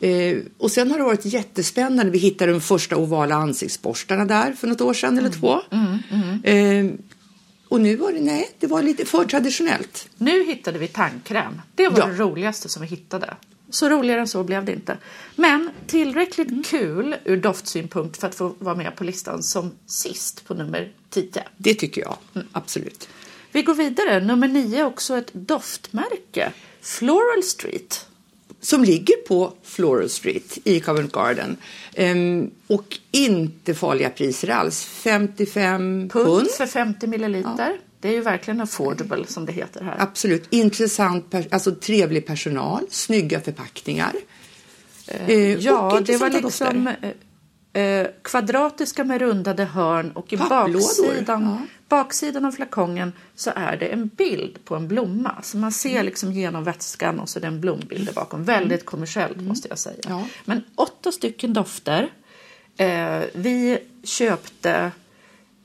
Eh, 0.00 0.38
och 0.58 0.70
sen 0.70 0.90
har 0.90 0.98
det 0.98 1.04
varit 1.04 1.24
jättespännande. 1.24 2.12
Vi 2.12 2.18
hittade 2.18 2.52
de 2.52 2.60
första 2.60 2.96
ovala 2.96 3.34
ansiktsborstarna 3.34 4.24
där 4.24 4.52
för 4.52 4.66
något 4.66 4.80
år 4.80 4.94
sedan 4.94 5.18
eller 5.18 5.30
två. 5.30 5.60
Eh, 6.44 6.86
och 7.68 7.80
nu 7.80 7.96
var 7.96 8.12
det, 8.12 8.20
nej, 8.20 8.50
det 8.58 8.66
var 8.66 8.82
lite 8.82 9.04
för 9.04 9.24
traditionellt. 9.24 10.08
Nu 10.16 10.44
hittade 10.44 10.78
vi 10.78 10.88
tandkräm. 10.88 11.60
Det 11.74 11.88
var 11.88 11.98
Ja. 11.98 12.06
det 12.06 12.12
roligaste 12.12 12.68
som 12.68 12.82
vi 12.82 12.88
hittade. 12.88 13.34
Så 13.70 13.88
roligare 13.88 14.20
än 14.20 14.28
så 14.28 14.42
blev 14.44 14.64
det 14.64 14.72
inte. 14.72 14.98
Men 15.36 15.70
tillräckligt 15.86 16.48
Mm. 16.50 16.62
kul 16.62 17.14
ur 17.24 17.36
doftsynpunkt 17.36 18.16
för 18.20 18.26
att 18.28 18.34
få 18.34 18.54
vara 18.58 18.74
med 18.74 18.96
på 18.96 19.04
listan 19.04 19.42
som 19.42 19.70
sist 19.86 20.44
på 20.46 20.54
nummer 20.54 20.92
10. 21.10 21.42
Det 21.56 21.74
tycker 21.74 22.00
jag, 22.02 22.16
absolut. 22.52 23.08
Vi 23.52 23.62
går 23.62 23.74
vidare. 23.74 24.20
Nummer 24.20 24.48
9 24.48 24.80
är 24.80 24.84
också 24.86 25.16
ett 25.16 25.30
doftmärke. 25.32 26.52
Floral 26.80 27.42
Street. 27.42 28.06
Som 28.60 28.84
ligger 28.84 29.16
på 29.16 29.52
Floral 29.62 30.08
Street 30.08 30.58
i 30.64 30.80
Covent 30.80 31.12
Garden. 31.12 31.56
Ehm, 31.94 32.50
och 32.66 32.98
inte 33.10 33.74
farliga 33.74 34.10
priser 34.10 34.48
alls. 34.48 34.84
55 34.84 36.08
Pund 36.08 36.26
pund. 36.26 36.50
för 36.50 36.66
50 36.66 37.06
milliliter. 37.06 37.78
Det 38.00 38.08
är 38.08 38.12
ju 38.12 38.20
verkligen 38.20 38.60
affordable 38.60 39.26
som 39.26 39.46
det 39.46 39.52
heter 39.52 39.84
här. 39.84 39.96
Absolut. 39.98 40.46
Intressant, 40.50 41.34
alltså 41.50 41.74
trevlig 41.74 42.26
personal, 42.26 42.86
snygga 42.90 43.40
förpackningar. 43.40 44.12
Eh, 45.06 45.54
Ja, 45.54 45.96
och 45.96 46.02
det 46.02 46.16
var 46.16 46.30
liksom 46.30 46.86
eh, 47.72 47.82
eh, 47.82 48.06
kvadratiska 48.22 49.04
med 49.04 49.20
rundade 49.20 49.64
hörn 49.64 50.10
och 50.12 50.32
i 50.32 50.36
baksidan, 50.36 51.42
ja. 51.42 51.58
baksidan 51.88 52.44
av 52.44 52.52
flakongen 52.52 53.12
så 53.34 53.50
är 53.56 53.76
det 53.76 53.86
en 53.86 54.06
bild 54.08 54.64
på 54.64 54.76
en 54.76 54.88
blomma. 54.88 55.42
Så 55.42 55.56
man 55.56 55.72
ser 55.72 56.02
liksom 56.02 56.32
genom 56.32 56.64
vätskan 56.64 57.20
och 57.20 57.28
så 57.28 57.38
är 57.38 57.40
det 57.40 57.46
en 57.46 57.60
blombild 57.60 58.14
bakom. 58.14 58.44
Väldigt 58.44 58.84
kommersiellt 58.84 59.36
måste 59.36 59.68
jag 59.68 59.78
säga. 59.78 60.02
Ja. 60.08 60.26
Men 60.44 60.64
åtta 60.74 61.12
stycken 61.12 61.52
dofter. 61.52 62.12
Eh, 62.76 63.22
vi 63.32 63.78
köpte 64.04 64.90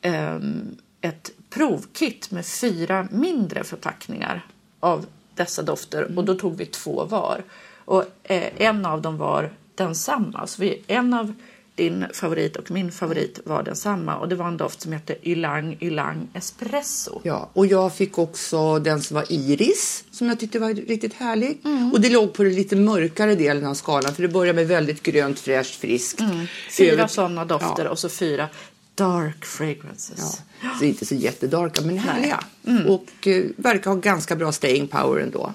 ehm, 0.01 0.77
ett 1.01 1.31
provkit 1.53 2.31
med 2.31 2.45
fyra 2.45 3.07
mindre 3.11 3.63
förpackningar 3.63 4.45
av 4.79 5.05
dessa 5.35 5.61
dofter 5.61 6.17
och 6.17 6.23
då 6.25 6.35
tog 6.35 6.57
vi 6.57 6.65
två 6.65 7.05
var. 7.05 7.43
Och 7.85 8.03
eh, 8.23 8.43
en 8.57 8.85
av 8.85 9.01
dem 9.01 9.17
var 9.17 9.51
densamma. 9.75 10.47
Så 10.47 10.61
vi, 10.61 10.81
en 10.87 11.13
av 11.13 11.33
din 11.75 12.05
favorit 12.13 12.55
och 12.55 12.71
min 12.71 12.91
favorit 12.91 13.39
var 13.45 13.63
densamma 13.63 14.15
och 14.17 14.29
det 14.29 14.35
var 14.35 14.47
en 14.47 14.57
doft 14.57 14.81
som 14.81 14.91
hette 14.91 15.29
Ylang 15.29 15.77
Ylang 15.81 16.27
Espresso. 16.33 17.19
Ja, 17.23 17.49
och 17.53 17.65
jag 17.65 17.95
fick 17.95 18.17
också 18.17 18.79
den 18.79 19.01
som 19.01 19.15
var 19.15 19.25
Iris 19.31 20.03
som 20.11 20.27
jag 20.27 20.39
tyckte 20.39 20.59
var 20.59 20.73
riktigt 20.73 21.13
härlig. 21.13 21.57
Mm. 21.65 21.91
Och 21.93 22.01
det 22.01 22.09
låg 22.09 22.33
på 22.33 22.43
den 22.43 22.53
lite 22.55 22.75
mörkare 22.75 23.35
delen 23.35 23.65
av 23.65 23.73
skalan 23.73 24.15
för 24.15 24.21
det 24.21 24.27
börjar 24.27 24.53
med 24.53 24.67
väldigt 24.67 25.03
grönt, 25.03 25.39
fräscht, 25.39 25.75
friskt. 25.75 26.19
Mm. 26.19 26.45
Fyra 26.77 26.93
Över- 26.93 27.07
sådana 27.07 27.45
dofter 27.45 27.83
Ja. 27.85 27.89
och 27.89 27.99
så 27.99 28.09
fyra 28.09 28.49
dark 28.95 29.45
fragrances. 29.45 30.41
Ja, 30.61 30.69
så 30.79 30.85
inte 30.85 31.05
så 31.05 31.15
jättedarka 31.15 31.81
men 31.81 31.97
härliga. 31.97 32.43
Mm. 32.67 32.87
Och 32.87 33.27
eh, 33.27 33.45
verkar 33.57 33.91
ha 33.91 33.97
ganska 33.97 34.35
bra 34.35 34.51
staying 34.51 34.87
power 34.87 35.21
ändå. 35.21 35.53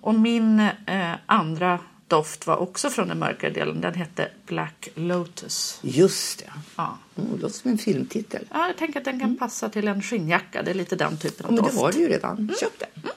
Och 0.00 0.14
min 0.14 0.60
eh, 0.86 1.12
andra 1.26 1.78
doft 2.06 2.46
var 2.46 2.56
också 2.56 2.90
från 2.90 3.08
den 3.08 3.18
mörkare 3.18 3.50
delen. 3.50 3.80
Den 3.80 3.94
hette 3.94 4.28
Black 4.46 4.88
Lotus. 4.94 5.78
Just 5.82 6.38
det. 6.38 6.50
Ja. 6.76 6.98
Oh, 7.16 7.24
det 7.34 7.42
låter 7.42 7.54
som 7.54 7.70
en 7.70 7.78
filmtitel. 7.78 8.44
Ja, 8.50 8.66
jag 8.66 8.76
tänker 8.76 8.98
att 8.98 9.04
den 9.04 9.20
kan 9.20 9.36
passa 9.36 9.68
till 9.68 9.88
en 9.88 10.02
skinnjacka. 10.02 10.62
Det 10.62 10.70
är 10.70 10.74
lite 10.74 10.96
den 10.96 11.16
typen 11.18 11.36
Ja, 11.38 11.46
av 11.46 11.52
men 11.52 11.56
det 11.64 11.70
doft. 11.70 11.80
har 11.82 11.92
du 11.92 11.98
ju 11.98 12.08
redan. 12.08 12.52
Köp 12.60 12.78
det. 12.78 13.10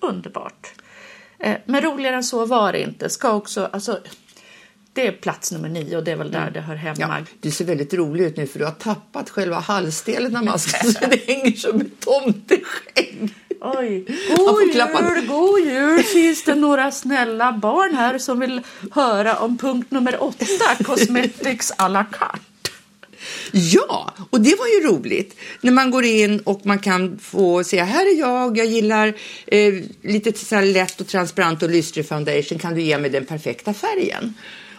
Underbart. 0.00 0.72
Eh, 1.38 1.56
men 1.64 1.82
roligare 1.82 2.16
än 2.16 2.24
så 2.24 2.46
var 2.46 2.72
det 2.72 2.82
inte. 2.82 3.08
Ska 3.10 3.32
också, 3.32 3.64
alltså, 3.72 4.00
det 4.96 5.06
är 5.06 5.12
plats 5.12 5.52
nummer 5.52 5.68
nio 5.68 5.96
och 5.96 6.04
det 6.04 6.12
är 6.12 6.16
väl 6.16 6.30
där 6.30 6.50
det 6.50 6.60
hör 6.60 6.74
hemma. 6.74 6.96
Ja, 6.98 7.18
du 7.40 7.50
ser 7.50 7.64
väldigt 7.64 7.94
rolig 7.94 8.24
ut 8.24 8.36
nu 8.36 8.46
för 8.46 8.58
du 8.58 8.64
har 8.64 8.72
tappat 8.72 9.30
själva 9.30 9.56
halsdelen 9.58 10.36
av 10.36 10.44
masken 10.44 10.92
så 10.92 11.06
det 11.10 11.26
hänger 11.26 11.52
som 11.52 11.80
ett 11.80 12.00
tomteskägg. 12.00 13.34
Oj. 13.60 14.04
God 14.36 14.72
klappa- 14.72 15.14
jul, 15.14 15.26
god 15.26 15.60
jul. 15.60 16.02
Finns 16.02 16.44
det 16.44 16.54
några 16.54 16.90
snälla 16.90 17.52
barn 17.52 17.94
här 17.94 18.18
som 18.18 18.40
vill 18.40 18.60
höra 18.90 19.36
om 19.36 19.58
punkt 19.58 19.90
nummer 19.90 20.22
åtta, 20.22 20.84
Cosmetics 20.84 21.72
à 21.78 21.88
la 21.88 22.04
carte? 22.04 22.40
Ja, 23.52 24.14
och 24.30 24.40
det 24.40 24.54
var 24.58 24.66
ju 24.66 24.88
roligt 24.88 25.36
när 25.60 25.72
man 25.72 25.90
går 25.90 26.04
in 26.04 26.40
och 26.40 26.66
man 26.66 26.78
kan 26.78 27.18
få 27.18 27.64
säga 27.64 27.84
här 27.84 28.14
är 28.14 28.20
jag, 28.20 28.58
jag 28.58 28.66
gillar 28.66 29.14
eh, 29.46 29.74
lite 30.02 30.32
så 30.32 30.60
lätt 30.60 31.00
och 31.00 31.06
transparent 31.06 31.62
och 31.62 31.70
lystrig 31.70 32.08
foundation, 32.08 32.58
kan 32.58 32.74
du 32.74 32.82
ge 32.82 32.98
mig 32.98 33.10
den 33.10 33.26
perfekta 33.26 33.74
färgen? 33.74 34.34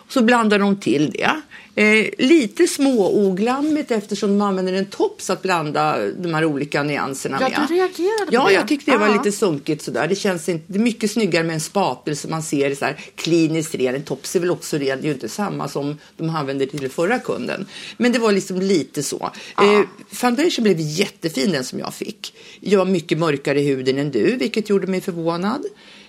Så 0.10 0.22
blandar 0.24 0.60
de 0.60 0.76
till 0.76 1.12
det. 1.12 1.30
Eh, 1.76 2.06
lite 2.18 2.68
småoglammigt 2.68 3.92
eftersom 3.92 4.30
de 4.30 4.42
använder 4.42 4.74
en 4.74 4.86
tops 4.86 5.30
att 5.30 5.42
blanda 5.42 5.98
de 6.12 6.34
här 6.34 6.46
olika 6.46 6.84
nyanserna 6.84 7.38
Ja, 7.42 7.50
med. 7.50 7.68
du 7.70 7.74
reagerade 7.76 8.26
på 8.26 8.34
Ja, 8.34 8.46
det. 8.48 8.54
jag 8.54 8.68
tyckte 8.68 8.92
det 8.92 8.98
var 8.98 9.08
Ja. 9.08 9.14
lite 9.14 9.32
sunkigt 9.32 9.82
sådär. 9.84 10.08
Det 10.08 10.16
känns 10.16 10.50
inte, 10.50 10.64
det 10.68 10.80
är 10.80 10.84
mycket 10.84 11.12
snyggare 11.12 11.44
med 11.44 11.54
en 11.54 11.60
spatel 11.60 12.16
som 12.16 12.32
man 12.32 12.44
ser 12.44 12.76
så 12.76 12.86
här 12.86 13.00
kliniskt 13.16 13.76
ren. 13.76 13.96
En 13.96 14.04
tops 14.04 14.36
är 14.36 14.40
väl 14.40 14.52
också 14.52 14.78
ren, 14.78 14.98
det 15.02 15.04
är 15.04 15.08
ju 15.08 15.14
inte 15.14 15.30
samma 15.30 15.68
som 15.68 15.98
de 16.18 16.30
använde 16.30 16.66
till 16.66 16.90
förra 16.90 17.20
kunden. 17.20 17.66
Men 17.98 18.12
det 18.12 18.20
var 18.20 18.32
liksom 18.32 18.62
lite 18.62 19.04
så. 19.04 19.32
Eh, 19.62 19.82
foundation 20.12 20.64
blev 20.64 20.78
jättefin 20.80 21.52
den 21.52 21.64
som 21.64 21.80
jag 21.80 21.94
fick. 21.94 22.34
Jag 22.60 22.80
har 22.80 22.86
mycket 22.86 23.18
mörkare 23.18 23.60
i 23.62 23.64
huden 23.68 23.98
än 23.98 24.12
du, 24.12 24.36
vilket 24.36 24.70
gjorde 24.70 24.88
mig 24.88 25.02
förvånad. 25.02 25.62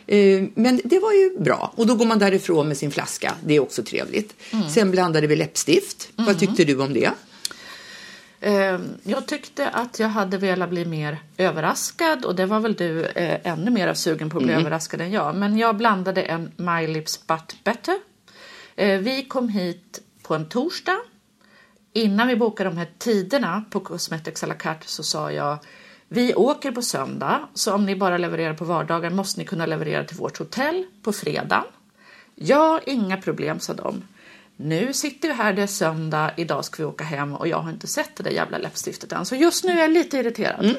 Eh, 0.09 0.45
Men 0.55 0.81
det 0.85 0.99
var 0.99 1.13
ju 1.13 1.39
bra. 1.39 1.73
Och 1.77 1.87
då 1.87 1.95
går 1.95 2.07
man 2.07 2.19
därifrån 2.19 2.69
med 2.69 2.77
sin 2.77 2.91
flaska. 2.91 3.35
Det 3.45 3.55
är 3.55 3.61
också 3.61 3.83
trevligt. 3.83 4.35
Sen 4.75 4.91
blandade 4.91 5.27
vi 5.27 5.37
läppstift. 5.37 6.09
Vad 6.17 6.39
tyckte 6.39 6.65
du 6.65 6.81
om 6.83 6.95
det? 6.95 7.11
Eh, 8.41 8.79
Jag 9.03 9.27
tyckte 9.27 9.69
att 9.69 9.99
jag 9.99 10.09
hade 10.09 10.39
velat 10.39 10.71
bli 10.71 10.85
mer 10.85 11.19
överraskad 11.37 12.25
och 12.25 12.35
det 12.35 12.47
var 12.47 12.61
väl 12.61 12.75
du 12.75 13.05
eh, 13.05 13.53
ännu 13.53 13.71
mer 13.71 13.95
sugen 13.95 14.31
på 14.31 14.39
att 14.39 14.45
bli 14.45 14.53
överraskad 14.53 15.01
än 15.01 15.11
jag. 15.13 15.35
Men 15.37 15.59
jag 15.59 15.77
blandade 15.77 16.23
en 16.23 16.53
My 16.57 16.87
Lips 16.87 17.27
But 17.27 17.65
Better. 17.65 17.99
Vi 18.77 19.25
kom 19.29 19.49
hit 19.49 20.01
på 20.23 20.35
en 20.35 20.49
torsdag. 20.49 20.99
Innan 21.93 22.29
vi 22.29 22.37
bokade 22.37 22.71
de 22.71 22.77
här 22.77 22.89
tiderna 22.99 23.65
på 23.71 23.81
Cosmetics 23.81 24.43
à 24.43 24.47
la 24.47 24.55
carte 24.55 24.87
så 24.89 25.03
sa 25.03 25.33
jag 25.33 25.59
vi 26.09 26.35
åker 26.35 26.73
på 26.73 26.83
söndag 26.83 27.49
så 27.55 27.75
om 27.75 27.87
ni 27.87 27.97
bara 27.97 28.19
levererar 28.19 28.55
på 28.55 28.65
vardagar 28.65 29.11
måste 29.11 29.41
ni 29.41 29.47
kunna 29.47 29.67
leverera 29.67 30.05
till 30.05 30.17
vårt 30.17 30.39
hotell 30.39 30.87
på 31.03 31.13
fredag. 31.13 31.65
Ja, 32.35 32.81
inga 32.87 33.17
problem, 33.17 33.61
sa 33.61 33.75
de. 33.75 34.03
Nu 34.57 34.93
sitter 34.93 35.29
vi 35.29 35.35
här, 35.35 35.53
det 35.53 35.63
är 35.63 35.67
söndag, 35.67 36.31
idag 36.37 36.65
ska 36.65 36.83
vi 36.83 36.87
åka 36.87 37.05
hem 37.05 37.35
och 37.35 37.49
jag 37.49 37.59
har 37.59 37.71
inte 37.71 37.87
sett 37.87 38.17
det 38.17 38.23
där 38.23 38.31
jävla 38.31 38.59
läppstiftet 38.59 39.13
än. 39.13 39.27
Så 39.27 39.35
just 39.35 39.65
nu 39.65 39.73
är 39.73 39.81
jag 39.81 39.91
lite 39.91 40.19
irriterad. 40.19 40.77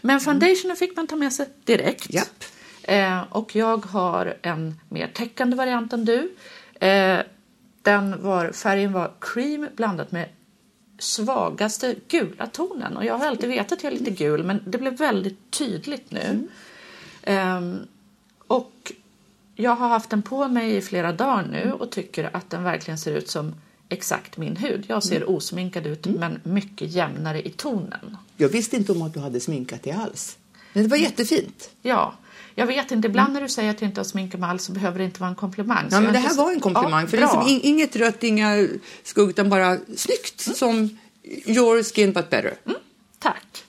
Men 0.00 0.20
foundationen 0.20 0.76
fick 0.76 0.96
man 0.96 1.06
ta 1.06 1.16
med 1.16 1.32
sig 1.32 1.48
direkt. 1.64 2.14
Japp. 2.14 2.44
Eh, 2.82 3.22
och 3.30 3.56
jag 3.56 3.86
har 3.86 4.34
en 4.42 4.80
mer 4.88 5.10
täckande 5.14 5.56
variant 5.56 5.92
än 5.92 6.04
du. 6.04 6.34
Eh, 6.80 7.18
den 7.82 8.22
var, 8.22 8.52
färgen 8.52 8.92
var 8.92 9.12
cream 9.20 9.68
blandat 9.76 10.12
med 10.12 10.28
svagaste 11.02 11.94
gula 12.08 12.46
tonen. 12.46 12.96
Och 12.96 13.04
jag 13.04 13.18
har 13.18 13.26
alltid 13.26 13.48
vetat 13.48 13.72
att 13.72 13.82
jag 13.82 13.92
är 13.92 13.98
lite 13.98 14.10
gul 14.10 14.44
men 14.44 14.62
det 14.66 14.78
blev 14.78 14.96
väldigt 14.96 15.50
tydligt 15.50 16.10
nu. 16.10 16.48
Ehm, 17.22 17.78
och 18.46 18.92
jag 19.54 19.76
har 19.76 19.88
haft 19.88 20.10
den 20.10 20.22
på 20.22 20.48
mig 20.48 20.76
i 20.76 20.80
flera 20.80 21.12
dagar 21.12 21.46
nu 21.50 21.72
och 21.72 21.90
tycker 21.90 22.36
att 22.36 22.50
den 22.50 22.64
verkligen 22.64 22.98
ser 22.98 23.14
ut 23.14 23.28
som 23.30 23.54
exakt 23.88 24.36
min 24.36 24.56
hud. 24.56 24.84
Jag 24.88 25.02
ser 25.02 25.30
osminkad 25.30 25.86
ut 25.86 26.06
men 26.06 26.40
mycket 26.42 26.90
jämnare 26.90 27.46
i 27.46 27.50
tonen. 27.50 28.16
Jag 28.36 28.48
visste 28.48 28.76
inte 28.76 28.92
om 28.92 29.02
att 29.02 29.14
du 29.14 29.20
hade 29.20 29.40
sminkat 29.40 29.82
dig 29.82 29.92
alls. 29.92 30.38
Men 30.72 30.82
det 30.82 30.88
var 30.88 30.96
jättefint. 30.96 31.70
Ja, 31.82 32.14
jag 32.54 32.66
vet 32.66 32.90
inte. 32.90 33.08
Ibland 33.08 33.32
när 33.32 33.40
du 33.40 33.48
säger 33.48 33.70
att 33.70 33.80
jag 33.80 33.88
inte 33.88 34.00
har 34.00 34.04
sminkat 34.04 34.40
mig 34.40 34.50
alls 34.50 34.64
så 34.64 34.72
behöver 34.72 34.98
det 34.98 35.04
inte 35.04 35.20
vara 35.20 35.30
en 35.30 35.36
komplimang. 35.36 35.84
Ja, 35.90 36.00
men 36.00 36.12
det 36.12 36.18
är 36.18 36.22
här 36.22 36.28
så- 36.28 36.44
var 36.44 36.52
en 36.52 36.60
komplimang. 36.60 37.00
Ja, 37.00 37.06
för 37.06 37.16
det 37.16 37.22
är 37.22 37.26
liksom 37.26 37.46
in- 37.48 37.60
inget 37.62 37.96
rött, 37.96 38.22
inga 38.22 38.68
skugg, 39.02 39.30
utan 39.30 39.48
bara 39.50 39.78
snyggt. 39.96 40.40
Som 40.56 40.98
your 41.46 41.82
skin 41.82 42.12
but 42.12 42.30
better. 42.30 42.54
Tack. 43.18 43.64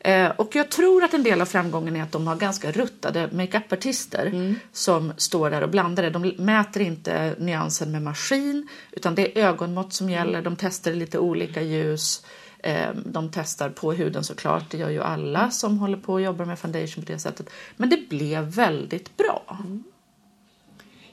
Eh, 0.00 0.28
och 0.30 0.54
jag 0.56 0.70
tror 0.70 1.04
att 1.04 1.14
en 1.14 1.22
del 1.22 1.40
av 1.40 1.46
framgången 1.46 1.96
är 1.96 2.02
att 2.02 2.12
de 2.12 2.26
har 2.26 2.36
ganska 2.36 2.72
ruttade 2.72 3.28
makeupartister 3.32 4.26
Mm. 4.26 4.54
som 4.72 5.12
står 5.16 5.50
där 5.50 5.62
och 5.62 5.68
blandar 5.70 6.02
det. 6.02 6.10
De 6.10 6.34
mäter 6.38 6.82
inte 6.82 7.34
nyansen 7.38 7.92
med 7.92 8.02
maskin 8.02 8.68
utan 8.92 9.14
det 9.14 9.38
är 9.38 9.44
ögonmått 9.48 9.92
som 9.92 10.10
gäller. 10.10 10.42
De 10.42 10.56
testar 10.56 10.92
lite 10.92 11.18
olika 11.18 11.62
ljus. 11.62 12.22
Ehm, 12.62 13.02
de 13.06 13.30
testar 13.32 13.70
på 13.70 13.92
huden 13.92 14.24
såklart. 14.24 14.70
Det 14.70 14.78
gör 14.78 14.90
ju 14.90 15.02
alla 15.02 15.50
som 15.50 15.78
håller 15.78 15.96
på 15.96 16.12
och 16.12 16.20
jobbar 16.20 16.44
med 16.44 16.58
foundation 16.58 17.04
på 17.04 17.12
det 17.12 17.18
sättet. 17.18 17.50
Men 17.76 17.90
det 17.90 18.08
blev 18.08 18.44
väldigt 18.44 19.16
bra. 19.16 19.58
Mm. 19.64 19.84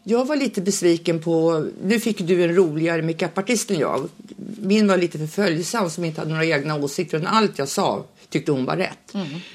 Jag 0.04 0.26
var 0.26 0.36
lite 0.36 0.62
besviken 0.62 1.20
på... 1.22 1.66
Nu 1.84 2.00
fick 2.00 2.20
du 2.20 2.44
en 2.44 2.56
roligare 2.56 3.02
makeupartist 3.02 3.72
än 3.72 3.80
jag. 3.80 4.10
Min 4.58 4.88
var 4.88 4.98
lite 4.98 5.18
för 5.18 5.28
följsam 5.28 5.90
som 5.90 6.06
inte 6.06 6.22
hade 6.22 6.32
några 6.32 6.46
egna 6.46 6.76
åsikter. 6.76 7.18
om 7.18 7.26
allt 7.28 7.60
jag 7.60 7.68
sa 7.68 8.06
tyckte 8.36 8.52
hon 8.52 8.66
var 8.66 8.78
rätt. 8.78 9.14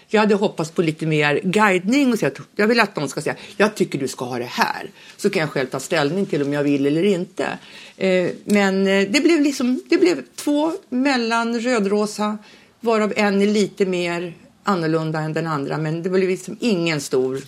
Jag 0.08 0.20
hade 0.20 0.34
hoppats 0.34 0.70
på 0.70 0.82
lite 0.82 1.06
mer 1.06 1.40
guidning 1.44 2.12
och 2.12 2.18
säga 2.18 2.32
att 2.32 2.46
jag 2.56 2.66
vill 2.66 2.80
att 2.80 2.96
någon 2.96 3.08
ska 3.08 3.20
säga 3.20 3.36
jag 3.56 3.74
tycker 3.74 3.98
du 3.98 4.08
ska 4.08 4.24
ha 4.24 4.38
det 4.38 4.44
här. 4.44 4.90
Så 5.16 5.30
kan 5.30 5.40
jag 5.40 5.50
själv 5.50 5.66
ta 5.66 5.80
ställning 5.80 6.26
till 6.26 6.42
om 6.42 6.52
jag 6.52 6.62
vill 6.62 6.86
eller 6.86 7.02
inte. 7.02 7.58
Eh, 7.96 8.30
men 8.44 8.86
eh, 8.86 9.08
det 9.10 9.20
blev 9.20 9.40
liksom 9.40 9.82
det 9.88 9.98
blev 9.98 10.22
två 10.36 10.72
mellan 10.88 11.60
rödrosa 11.60 12.38
varav 12.80 13.12
en 13.16 13.42
är 13.42 13.46
lite 13.46 13.86
mer 13.86 14.34
annorlunda 14.62 15.20
än 15.20 15.32
den 15.32 15.46
andra. 15.46 15.78
Men 15.78 16.02
det 16.02 16.10
blev 16.10 16.28
liksom 16.28 16.56
ingen 16.60 17.00
stor 17.00 17.40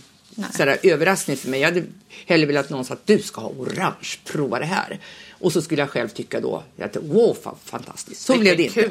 sådär, 0.53 0.79
överraskning 0.83 1.37
för 1.37 1.49
mig. 1.49 1.61
Jag 1.61 1.69
hade 1.69 1.85
hellre 2.27 2.47
velat 2.47 2.65
att 2.65 2.71
någon 2.71 2.85
sa 2.85 2.95
att 2.95 3.07
du 3.07 3.19
ska 3.19 3.41
ha 3.41 3.49
orange, 3.49 4.19
prova 4.25 4.59
det 4.59 4.65
här. 4.65 4.99
Och 5.43 5.53
så 5.53 5.63
skulle 5.63 5.83
jag 5.83 5.91
själv 5.91 6.09
tycka 6.09 6.41
då 6.41 6.63
att 6.79 6.97
wow, 6.97 7.37
fan, 7.43 7.57
fantastiskt. 7.65 8.21
Så 8.21 8.39
blev 8.39 8.57
det 8.57 8.63
inte. 8.63 8.91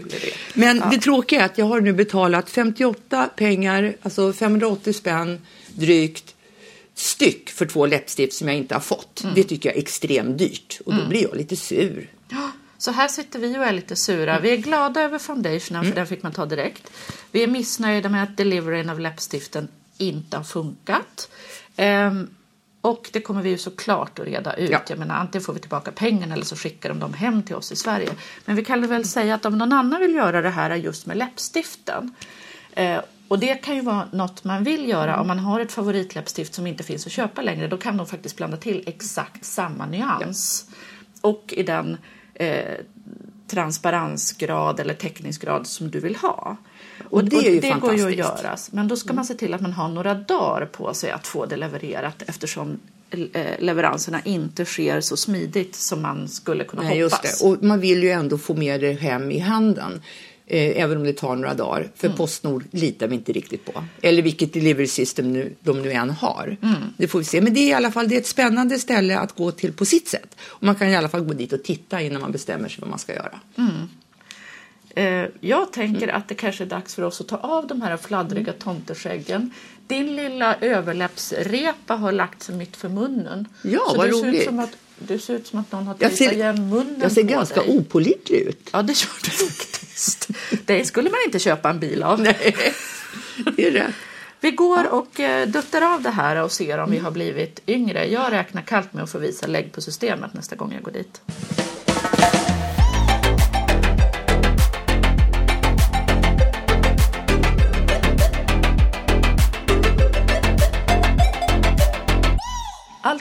Men 0.53 0.84
det 0.91 0.98
tråkiga 0.98 1.41
är 1.41 1.46
att 1.46 1.58
jag 1.58 1.65
har 1.65 1.81
nu 1.81 1.93
betalat 1.93 2.50
58 2.50 3.29
pengar, 3.36 3.96
alltså 4.01 4.34
580 4.34 4.93
spänn 4.93 5.41
drygt 5.74 6.36
styck 6.96 7.50
för 7.50 7.65
två 7.65 7.86
läppstift 7.86 8.34
som 8.34 8.48
jag 8.48 8.58
inte 8.58 8.75
har 8.75 8.81
fått. 8.81 9.24
Det 9.36 9.43
tycker 9.43 9.70
jag 9.70 9.75
är 9.75 9.81
extremt 9.81 10.38
dyrt 10.38 10.81
och 10.86 10.96
då 10.96 11.08
blir 11.08 11.22
jag 11.22 11.36
lite 11.36 11.55
sur. 11.55 12.10
Ja, 12.29 12.51
Så 12.77 12.91
här 12.91 13.08
sitter 13.08 13.39
vi 13.39 13.58
och 13.58 13.63
är 13.63 13.74
lite 13.74 13.96
sura. 13.96 14.39
Vi 14.39 14.51
är 14.51 14.58
glada 14.58 15.01
över 15.01 15.20
foundationen 15.20 15.86
för 15.86 15.96
den 15.96 16.08
fick 16.08 16.24
man 16.24 16.31
ta 16.31 16.46
direkt. 16.46 16.91
Vi 17.31 17.43
är 17.43 17.48
missnöjda 17.48 18.10
med 18.10 18.24
att 18.24 18.38
deliveryn 18.38 18.89
av 18.89 19.00
läppstiften 19.00 19.67
inte 19.98 20.38
har 20.38 20.43
funkat. 20.43 21.29
Ehm, 21.75 22.29
och 22.81 23.09
det 23.13 23.21
kommer 23.21 23.41
vi 23.41 23.50
ju 23.50 23.57
såklart 23.57 24.19
att 24.19 24.25
reda 24.25 24.53
ut. 24.53 24.69
Ja. 24.69 24.81
Jag 24.88 25.00
menar, 25.00 25.15
antingen 25.15 25.43
får 25.43 25.53
vi 25.53 25.59
tillbaka 25.59 25.91
pengarna 25.91 26.33
eller 26.33 26.45
så 26.45 26.55
skickar 26.55 26.89
de 26.89 27.00
dem 27.00 27.13
hem 27.13 27.43
till 27.43 27.55
oss 27.55 27.71
i 27.71 27.75
Sverige. 27.75 28.09
Men 28.45 28.55
vi 28.55 28.65
kan 28.65 28.88
väl 28.88 29.05
säga 29.05 29.35
att 29.35 29.45
om 29.45 29.57
någon 29.57 29.73
annan 29.73 30.00
vill 30.00 30.15
göra 30.15 30.41
det 30.41 30.50
här 30.50 30.75
just 30.75 31.05
med 31.05 31.17
läppstiften 31.17 32.15
eh, 32.73 33.01
och 33.27 33.39
det 33.39 33.55
kan 33.55 33.75
ju 33.75 33.81
vara 33.81 34.07
något 34.11 34.43
man 34.43 34.63
vill 34.63 34.89
göra 34.89 35.21
om 35.21 35.27
man 35.27 35.39
har 35.39 35.59
ett 35.59 35.71
favoritläppstift 35.71 36.53
som 36.53 36.67
inte 36.67 36.83
finns 36.83 37.05
att 37.05 37.11
köpa 37.11 37.41
längre. 37.41 37.67
Då 37.67 37.77
kan 37.77 37.97
de 37.97 38.07
faktiskt 38.07 38.38
blanda 38.38 38.57
till 38.57 38.83
exakt 38.85 39.45
samma 39.45 39.85
nyans. 39.85 40.69
Och 41.21 41.53
i 41.57 41.63
den 41.63 41.97
eh, 42.33 42.75
transparensgrad 43.47 44.79
eller 44.79 44.93
täckningsgrad 44.93 45.67
som 45.67 45.91
du 45.91 46.00
vill 46.00 46.15
ha. 46.15 46.57
Och 47.10 47.24
det 47.24 47.36
är 47.36 47.51
ju 47.53 47.60
det 47.60 47.75
går 47.81 47.95
ju 47.95 48.07
att 48.07 48.15
göra. 48.15 48.57
Men 48.71 48.88
då 48.88 48.95
ska 48.95 49.13
man 49.13 49.25
se 49.25 49.33
till 49.33 49.53
att 49.53 49.62
man 49.62 49.74
har 49.74 49.89
några 49.89 50.13
dagar 50.13 50.65
på 50.65 50.93
sig 50.93 51.12
att 51.12 51.27
få 51.27 51.45
det 51.45 51.57
levererat 51.57 52.24
eftersom 52.27 52.79
eh, 53.33 53.45
leveranserna 53.60 54.21
inte 54.25 54.65
sker 54.65 55.01
så 55.01 55.17
smidigt 55.17 55.75
som 55.75 56.01
man 56.01 56.27
skulle 56.27 56.63
kunna 56.63 56.81
Nej, 56.81 57.01
hoppas. 57.01 57.24
just 57.24 57.41
det. 57.41 57.48
Och 57.48 57.63
man 57.63 57.79
vill 57.79 58.03
ju 58.03 58.10
ändå 58.10 58.38
få 58.38 58.53
med 58.53 58.81
det 58.81 58.93
hem 58.93 59.31
i 59.31 59.39
handen. 59.39 60.01
Eh, 60.48 60.81
även 60.83 60.98
om 60.98 61.03
det 61.03 61.13
tar 61.13 61.36
några 61.36 61.53
dagar. 61.53 61.91
För 61.95 62.07
Mm. 62.07 62.17
Postnord 62.17 62.63
litar 62.71 63.07
vi 63.07 63.15
inte 63.15 63.31
riktigt 63.31 63.65
på. 63.65 63.83
Eller 64.01 64.21
vilket 64.21 64.53
delivery 64.53 64.88
system 64.88 65.33
nu, 65.33 65.55
de 65.60 65.81
nu 65.81 65.91
än 65.91 66.10
har. 66.10 66.57
Mm. 66.62 66.75
Det 66.98 67.07
får 67.07 67.19
vi 67.19 67.25
se. 67.25 67.41
Men 67.41 67.53
det 67.53 67.60
är 67.60 67.67
i 67.67 67.74
alla 67.74 67.91
fall 67.91 68.07
det 68.10 68.15
är 68.15 68.19
ett 68.19 68.27
spännande 68.27 68.79
ställe 68.79 69.19
att 69.19 69.36
gå 69.36 69.51
till 69.51 69.74
på 69.74 69.86
sitt 69.86 70.07
sätt. 70.07 70.36
Och 70.48 70.63
man 70.63 70.75
kan 70.75 70.89
i 70.89 70.95
alla 70.95 71.10
fall 71.10 71.21
gå 71.21 71.33
dit 71.33 71.53
och 71.53 71.63
titta 71.63 72.01
innan 72.01 72.21
man 72.21 72.31
bestämmer 72.31 72.69
sig 72.69 72.77
vad 72.81 72.89
man 72.89 73.00
ska 73.00 73.13
göra. 73.13 73.39
Eh, 74.95 75.25
jag 75.39 75.74
tänker 75.74 76.03
Mm. 76.03 76.15
att 76.15 76.27
det 76.27 76.36
kanske 76.36 76.63
är 76.63 76.65
dags 76.67 76.95
för 76.95 77.03
oss 77.03 77.21
att 77.21 77.27
ta 77.27 77.38
av 77.38 77.67
de 77.67 77.81
här 77.81 77.98
fladdriga 77.98 78.53
tomteskäggen. 78.53 79.51
Din 79.88 80.15
lilla 80.15 80.55
överläppsrepa 80.62 81.95
har 81.95 82.12
lagt 82.12 82.43
sig 82.43 82.55
mitt 82.55 82.77
för 82.77 82.89
munnen. 82.89 83.48
Ja, 83.62 83.79
Så 83.89 83.98
vad 83.98 84.07
det 84.07 84.13
ser, 84.13 84.19
ut 84.19 84.25
roligt. 84.25 84.45
som 84.45 84.60
att, 84.60 84.77
det 85.00 85.19
ser 85.19 85.33
ut 85.33 85.48
som 85.48 85.60
att 85.60 85.71
någon 85.71 85.88
har 85.88 85.93
tejpat 85.93 86.17
ser, 86.17 86.31
igen 86.33 86.69
munnen 86.69 86.95
jag 87.01 87.12
ser 87.12 87.21
på 87.24 87.27
ganska 87.29 87.62
dig. 87.63 87.77
opålitlig 87.77 88.38
ut. 88.39 88.69
Ja, 88.74 88.81
det 88.81 88.93
gör 89.01 89.10
du 89.24 89.29
faktiskt. 89.29 90.27
det 90.65 90.86
skulle 90.86 91.10
man 91.10 91.19
inte 91.25 91.39
köpa 91.39 91.69
en 91.69 91.79
bil 91.79 92.03
av. 92.03 92.21
Nej, 92.21 92.55
det 93.55 93.67
är 93.67 93.71
rätt. 93.71 93.93
Vi 94.39 94.51
går 94.51 94.93
och 94.93 95.19
eh, 95.19 95.48
duttar 95.48 95.93
av 95.93 96.01
det 96.01 96.10
här 96.10 96.36
och 96.43 96.51
ser 96.51 96.77
om 96.77 96.91
vi 96.91 96.98
har 96.98 97.12
blivit 97.12 97.60
yngre. 97.67 98.05
Jag 98.12 98.31
räknar 98.31 98.62
kallt 98.62 98.93
med 98.93 99.03
att 99.03 99.12
få 99.12 99.17
visa 99.19 99.48
lägg 99.48 99.71
på 99.74 99.81
systemet 99.81 100.33
nästa 100.33 100.55
gång 100.55 100.74
jag 100.74 100.83
går 100.83 100.91
dit. 100.91 101.21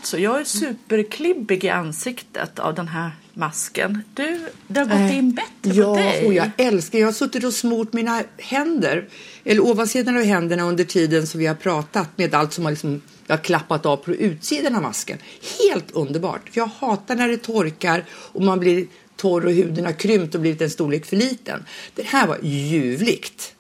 Alltså, 0.01 0.19
jag 0.19 0.41
är 0.41 0.45
superklibbig 0.45 1.65
i 1.65 1.69
ansiktet 1.69 2.59
av 2.59 2.75
den 2.75 2.89
här 2.89 3.11
masken. 3.35 4.03
Du, 4.15 4.41
det 4.69 4.81
har 4.81 4.87
gått 4.87 5.13
in 5.15 5.33
bättre 5.33 5.75
Ja, 5.81 5.85
på 5.95 6.01
dig. 6.01 6.27
och 6.27 6.35
jag 6.35 6.51
älskar, 6.57 6.99
jag 6.99 7.07
har 7.07 7.13
suttit 7.13 7.45
och 7.45 7.53
smort 7.55 7.93
mina 7.93 8.23
händer, 8.39 9.09
eller 9.45 9.61
ovansidan 9.65 10.17
av 10.17 10.23
händerna 10.23 10.63
under 10.63 10.85
tiden 10.85 11.27
som 11.27 11.41
vi 11.41 11.47
har 11.47 11.55
pratat 11.55 12.09
med 12.19 12.35
allt 12.35 12.53
som 12.53 12.65
har 12.65 12.73
liksom, 12.73 13.03
jag 13.27 13.37
har 13.37 13.43
klappat 13.45 13.87
av 13.87 13.97
på 13.97 14.11
utsidan 14.15 14.75
av 14.77 14.83
masken. 14.83 15.19
Helt 15.69 15.91
underbart. 15.91 16.43
Jag 16.53 16.67
hatar 16.67 17.15
när 17.15 17.29
det 17.29 17.37
torkar 17.37 18.05
och 18.11 18.43
man 18.43 18.61
blir 18.61 18.87
torr 19.17 19.47
och 19.47 19.53
huden 19.53 19.85
har 19.85 19.93
krympt 19.93 20.35
och 20.35 20.41
blivit 20.41 20.61
en 20.63 20.71
storlek 20.71 21.07
för 21.07 21.17
liten. 21.17 21.65
Det 21.95 22.07
här 22.07 22.27
var 22.27 22.39
ljuvligt. 22.43 23.55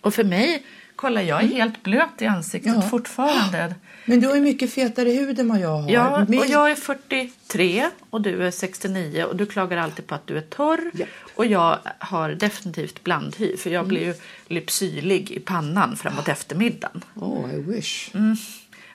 Och 0.00 0.14
för 0.14 0.24
mig, 0.24 0.62
kolla 0.96 1.22
jag 1.22 1.42
är 1.42 1.46
helt 1.46 1.82
blöt 1.82 2.22
i 2.22 2.26
ansiktet 2.26 2.72
Ja. 2.74 2.82
fortfarande. 2.82 3.74
Men 4.12 4.20
du 4.20 4.26
har 4.28 4.34
ju 4.34 4.40
mycket 4.40 4.72
fetare 4.72 5.08
hud 5.08 5.38
än 5.40 5.48
vad 5.48 5.60
jag 5.60 5.76
har. 5.76 5.90
Ja, 5.90 6.26
och 6.38 6.46
jag 6.46 6.70
är 6.70 6.74
43 6.74 7.88
och 8.10 8.20
du 8.20 8.46
är 8.46 8.50
69 8.50 9.24
och 9.24 9.36
du 9.36 9.46
klagar 9.46 9.76
alltid 9.76 10.06
på 10.06 10.14
att 10.14 10.26
du 10.26 10.36
är 10.36 10.40
torr. 10.40 10.90
Japp. 10.94 11.08
Och 11.34 11.46
jag 11.46 11.78
har 11.98 12.30
definitivt 12.30 13.04
blandhy 13.04 13.56
för 13.56 13.70
jag 13.70 13.86
blir 13.86 14.00
ju 14.04 14.14
lypsylig 14.46 15.30
i 15.30 15.40
pannan 15.40 15.96
framåt 15.96 16.28
eftermiddagen. 16.28 17.04
Oh, 17.14 17.54
I 17.54 17.60
wish. 17.60 18.10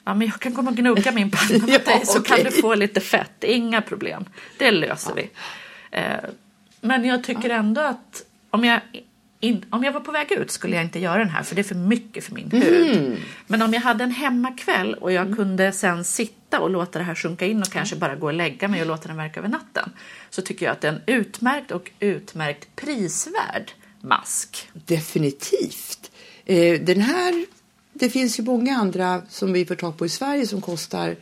Ja, 0.04 0.14
men 0.14 0.22
jag 0.22 0.40
kan 0.40 0.52
komma 0.54 0.70
och 0.70 0.78
gnugga 0.78 1.12
min 1.12 1.32
panna 1.32 1.60
mot 1.62 1.70
Ja, 1.70 1.80
dig 1.80 2.06
så 2.06 2.22
kan 2.22 2.40
okej. 2.40 2.52
du 2.56 2.62
få 2.62 2.76
lite 2.76 3.00
fett. 3.00 3.44
Inga 3.44 3.82
problem. 3.82 4.26
Det 4.58 4.72
löser 4.72 5.14
vi. 5.16 5.30
Eh, 5.92 6.04
men 6.82 7.06
jag 7.06 7.24
tycker 7.24 7.50
ändå 7.50 7.82
att 7.82 8.24
om 8.50 8.64
jag, 8.66 8.82
in, 9.40 9.66
om 9.70 9.84
jag 9.84 9.92
var 9.92 10.00
på 10.00 10.12
väg 10.12 10.32
ut 10.32 10.52
skulle 10.52 10.76
jag 10.76 10.86
inte 10.86 11.00
göra 11.00 11.18
den 11.18 11.30
här 11.30 11.44
för 11.44 11.56
det 11.56 11.62
är 11.62 11.64
för 11.64 11.76
mycket 11.76 12.24
för 12.24 12.34
min 12.34 12.52
hud. 12.52 13.18
Men 13.48 13.62
om 13.62 13.74
jag 13.74 13.82
hade 13.82 14.04
en 14.04 14.12
hemmakväll 14.12 14.94
och 14.94 15.12
jag 15.12 15.36
kunde 15.36 15.72
sen 15.72 16.04
sitta 16.04 16.60
och 16.60 16.70
låta 16.70 17.00
det 17.00 17.06
här 17.06 17.16
sjunka 17.16 17.46
in 17.46 17.62
och 17.62 17.70
kanske 17.70 17.96
bara 17.96 18.16
gå 18.16 18.26
och 18.26 18.34
lägga 18.34 18.68
mig 18.68 18.82
och 18.82 18.88
låta 18.88 19.08
den 19.08 19.18
verka 19.18 19.40
över 19.40 19.50
natten. 19.50 19.92
Så 20.30 20.42
tycker 20.42 20.66
jag 20.66 20.74
att 20.74 20.82
det 20.82 20.88
är 20.88 20.94
en 20.94 21.02
utmärkt 21.06 21.72
och 21.72 21.92
utmärkt 22.00 22.76
prisvärd 22.76 23.72
mask. 24.02 24.70
Definitivt. 24.74 26.12
Eh, 26.46 26.82
den 26.82 27.02
här, 27.02 27.46
det 27.94 28.10
finns 28.10 28.40
ju 28.40 28.44
många 28.44 28.78
andra 28.78 29.22
som 29.30 29.54
vi 29.54 29.66
får 29.66 29.76
tag 29.76 29.98
på 29.98 30.06
i 30.06 30.10
Sverige 30.10 30.48
som 30.48 30.62
kostar 30.62 31.16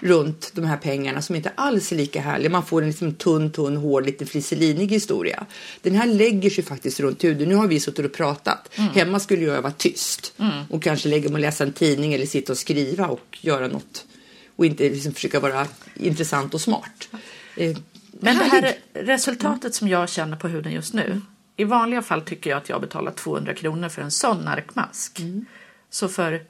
runt 0.00 0.50
de 0.54 0.64
här 0.64 0.76
pengarna 0.76 1.22
som 1.22 1.36
inte 1.36 1.52
alls 1.54 1.92
är 1.92 1.96
lika 1.96 2.20
härliga. 2.20 2.50
Man 2.50 2.66
får 2.66 2.82
en 2.82 2.88
liksom 2.88 3.14
tunn, 3.14 3.52
tunn, 3.52 3.76
hård, 3.76 4.06
lite 4.06 4.26
frisselinig 4.26 4.88
historia. 4.88 5.46
Den 5.82 5.94
här 5.94 6.06
lägger 6.06 6.50
sig 6.50 6.64
faktiskt 6.64 7.00
runt 7.00 7.24
huden. 7.24 7.48
Nu 7.48 7.54
har 7.54 7.66
vi 7.66 7.80
suttit 7.80 8.04
och 8.06 8.12
pratat. 8.12 8.68
Hemma 8.74 9.20
skulle 9.20 9.42
jag 9.44 9.62
vara 9.62 9.72
tyst 9.72 10.34
och 10.70 10.82
kanske 10.82 11.08
lägga 11.08 11.28
mig 11.28 11.34
och 11.34 11.40
läsa 11.40 11.64
en 11.64 11.72
tidning 11.72 12.14
eller 12.14 12.26
sitta 12.26 12.52
och 12.52 12.58
skriva 12.58 13.06
och 13.06 13.38
göra 13.40 13.68
något 13.68 14.04
och 14.56 14.66
inte 14.66 14.88
liksom 14.88 15.12
försöka 15.12 15.40
vara 15.40 15.66
intressant 15.94 16.54
och 16.54 16.60
smart. 16.60 17.08
Eh, 17.56 17.76
Men 18.10 18.38
det 18.38 18.44
här 18.44 18.74
resultatet 18.94 19.74
som 19.74 19.88
jag 19.88 20.08
känner 20.08 20.36
på 20.36 20.48
huden 20.48 20.72
just 20.72 20.94
nu. 20.94 21.20
I 21.56 21.64
vanliga 21.64 22.02
fall 22.02 22.22
tycker 22.22 22.50
jag 22.50 22.56
att 22.56 22.68
jag 22.68 22.80
betalar 22.80 23.12
200 23.12 23.54
kronor 23.54 23.88
för 23.88 24.02
en 24.02 24.10
sån 24.10 24.38
narkmask. 24.44 25.20
Så 25.90 26.08
för 26.08 26.42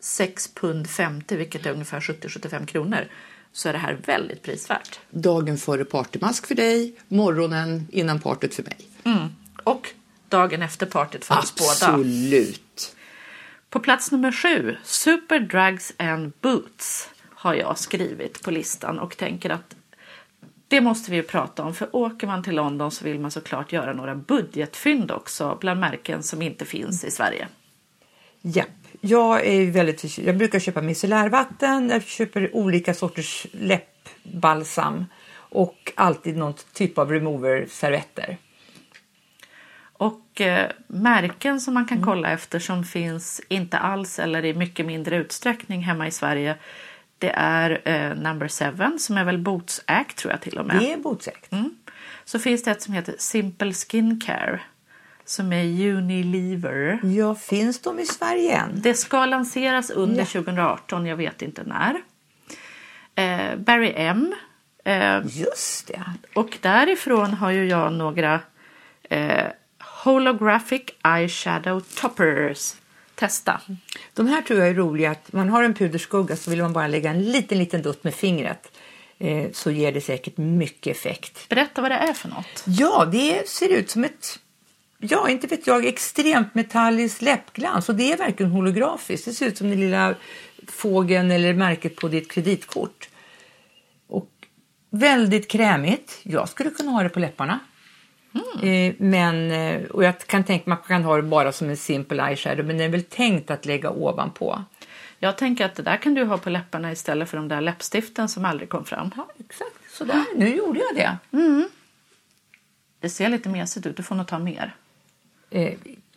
6 0.00 0.54
pund 0.54 0.90
50, 0.90 1.36
vilket 1.36 1.66
är 1.66 1.72
ungefär 1.72 2.00
70-75 2.00 2.66
kronor, 2.66 3.08
så 3.52 3.68
är 3.68 3.72
det 3.72 3.78
här 3.78 3.98
väldigt 4.06 4.42
prisvärt. 4.42 5.00
Dagen 5.10 5.58
före 5.58 5.84
partymask 5.84 6.46
för 6.46 6.54
dig, 6.54 6.94
morgonen 7.08 7.88
innan 7.92 8.20
partyt 8.20 8.54
för 8.54 8.62
mig. 8.62 8.76
Mm. 9.04 9.28
Och 9.64 9.88
dagen 10.28 10.62
efter 10.62 10.86
partyt 10.86 11.24
för 11.24 11.38
oss 11.38 11.54
båda. 11.54 11.92
Absolut. 11.92 12.96
På 13.70 13.80
plats 13.80 14.12
nummer 14.12 14.32
sju, 14.32 14.76
Super 14.84 15.40
Drugs 15.40 15.92
and 15.96 16.32
Boots, 16.40 17.08
har 17.34 17.54
jag 17.54 17.78
skrivit 17.78 18.42
på 18.42 18.50
listan 18.50 18.98
och 18.98 19.16
tänker 19.16 19.50
att 19.50 19.74
det 20.68 20.80
måste 20.80 21.10
vi 21.10 21.16
ju 21.16 21.22
prata 21.22 21.62
om, 21.62 21.74
för 21.74 21.96
åker 21.96 22.26
man 22.26 22.42
till 22.42 22.54
London 22.54 22.90
så 22.90 23.04
vill 23.04 23.20
man 23.20 23.30
såklart 23.30 23.72
göra 23.72 23.92
några 23.92 24.14
budgetfynd 24.14 25.10
också 25.10 25.58
bland 25.60 25.80
märken 25.80 26.22
som 26.22 26.42
inte 26.42 26.64
finns 26.64 27.04
i 27.04 27.10
Sverige. 27.10 27.48
Japp. 28.42 28.79
Jag 29.00 29.46
är 29.46 29.70
väldigt 29.70 30.18
Jag 30.18 30.36
brukar 30.36 30.58
köpa 30.58 30.82
micellärvatten, 30.82 31.90
jag 31.90 32.02
köper 32.02 32.56
olika 32.56 32.94
sorters 32.94 33.46
läppbalsam 33.52 35.04
och 35.34 35.92
alltid 35.94 36.36
någon 36.36 36.54
typ 36.72 36.98
av 36.98 37.12
remover-servetter. 37.12 38.36
Och 39.92 40.40
eh, 40.40 40.70
märken 40.86 41.60
som 41.60 41.74
man 41.74 41.86
kan 41.86 42.02
kolla 42.02 42.30
efter 42.30 42.58
som 42.58 42.84
finns 42.84 43.40
inte 43.48 43.78
alls 43.78 44.18
eller 44.18 44.44
i 44.44 44.54
mycket 44.54 44.86
mindre 44.86 45.16
utsträckning 45.16 45.82
hemma 45.82 46.06
i 46.06 46.10
Sverige. 46.10 46.56
Det 47.18 47.30
är 47.30 47.80
eh, 47.84 48.14
Number 48.14 48.48
Seven 48.48 48.98
som 48.98 49.16
är 49.16 49.24
väl 49.24 49.38
Boots 49.38 49.82
Act 49.86 50.16
tror 50.16 50.32
jag 50.32 50.40
till 50.40 50.58
och 50.58 50.66
med. 50.66 50.76
Det 50.78 50.92
är 50.92 50.96
botsäkt. 50.96 51.52
Mm. 51.52 51.76
Så 52.24 52.38
finns 52.38 52.62
det 52.62 52.70
ett 52.70 52.82
som 52.82 52.94
heter 52.94 53.14
Simple 53.18 53.72
Skincare 53.72 54.60
som 55.24 55.52
är 55.52 55.64
Unilever. 55.94 57.00
Ja, 57.02 57.34
finns 57.34 57.80
de 57.80 57.98
i 57.98 58.06
Sverige 58.06 58.56
än? 58.56 58.70
Det 58.82 58.94
ska 58.94 59.26
lanseras 59.26 59.90
under 59.90 60.18
Ja. 60.18 60.24
2018, 60.26 61.06
jag 61.06 61.16
vet 61.16 61.42
inte 61.42 61.62
när. 61.64 61.94
Eh, 63.14 63.56
Barry 63.56 63.92
M. 63.96 64.34
Eh, 64.84 65.18
Just 65.24 65.86
det. 65.86 66.02
och 66.34 66.58
därifrån 66.60 67.34
har 67.34 67.50
ju 67.50 67.64
jag 67.68 67.92
några 67.92 68.40
eh, 69.02 69.44
Holographic 70.04 70.82
Eyeshadow 71.04 71.80
Toppers. 71.80 72.74
Testa. 73.14 73.60
De 74.14 74.26
här 74.26 74.42
tror 74.42 74.58
jag 74.58 74.68
är 74.68 74.74
roliga. 74.74 75.10
Att 75.10 75.32
man 75.32 75.48
har 75.48 75.62
en 75.62 75.74
puderskugga 75.74 76.36
så 76.36 76.50
vill 76.50 76.62
man 76.62 76.72
bara 76.72 76.86
lägga 76.86 77.10
en 77.10 77.22
liten, 77.32 77.58
liten 77.58 77.82
dutt 77.82 78.04
med 78.04 78.14
fingret. 78.14 78.72
Eh, 79.18 79.50
så 79.52 79.70
ger 79.70 79.92
det 79.92 80.00
säkert 80.00 80.36
mycket 80.36 80.96
effekt. 80.96 81.48
Berätta 81.48 81.82
vad 81.82 81.90
det 81.90 81.94
är 81.94 82.12
för 82.12 82.28
något. 82.28 82.64
Ja, 82.66 83.04
det 83.12 83.48
ser 83.48 83.68
ut 83.68 83.90
som 83.90 84.04
ett, 84.04 84.38
ja 85.00 85.28
inte 85.28 85.46
vet 85.46 85.66
jag, 85.66 85.86
extremt 85.86 86.54
metalliskt 86.54 87.22
läppglans. 87.22 87.88
Och 87.88 87.94
det 87.94 88.12
är 88.12 88.16
verkligen 88.16 88.52
holografiskt. 88.52 89.24
Det 89.24 89.32
ser 89.32 89.46
ut 89.46 89.58
som 89.58 89.70
den 89.70 89.80
lilla 89.80 90.14
fågeln 90.68 91.30
eller 91.30 91.54
märket 91.54 91.96
på 91.96 92.08
ditt 92.08 92.30
kreditkort. 92.30 93.08
Och 94.06 94.30
väldigt 94.90 95.48
krämigt. 95.48 96.20
Jag 96.22 96.48
skulle 96.48 96.70
kunna 96.70 96.90
ha 96.90 97.02
det 97.02 97.08
på 97.08 97.20
läpparna. 97.20 97.60
Eh, 98.62 98.94
men, 98.98 99.50
eh, 99.50 99.82
och 99.82 100.04
jag 100.04 100.18
kan 100.18 100.44
tänka 100.44 100.64
man 100.66 100.78
kan 100.78 101.04
ha 101.04 101.16
det 101.16 101.22
bara 101.22 101.52
som 101.52 101.70
en 101.70 101.76
simpel 101.76 102.20
eyeshadow. 102.20 102.66
Men 102.66 102.78
den 102.78 102.86
är 102.86 102.90
väl 102.90 103.02
tänkt 103.02 103.50
att 103.50 103.66
lägga 103.66 103.90
ovanpå. 103.90 104.64
Jag 105.18 105.38
tänker 105.38 105.64
att 105.64 105.74
det 105.74 105.82
där 105.82 105.96
kan 105.96 106.14
du 106.14 106.24
ha 106.24 106.38
på 106.38 106.50
läpparna 106.50 106.92
istället 106.92 107.28
för 107.28 107.36
de 107.36 107.48
där 107.48 107.60
läppstiften 107.60 108.28
som 108.28 108.44
aldrig 108.44 108.68
kom 108.68 108.84
fram. 108.84 109.10
Ja, 109.16 109.28
exakt. 109.38 109.70
Sådär. 109.92 110.24
Nu 110.36 110.56
gjorde 110.56 110.80
jag 110.80 110.96
det. 110.96 111.18
Det 113.00 113.08
ser 113.08 113.28
lite 113.28 113.48
mesigt 113.48 113.86
ut, 113.86 113.96
du 113.96 114.02
får 114.02 114.14
nog 114.14 114.26
ta 114.26 114.38
mer. 114.38 114.74
Eh, 115.50 115.72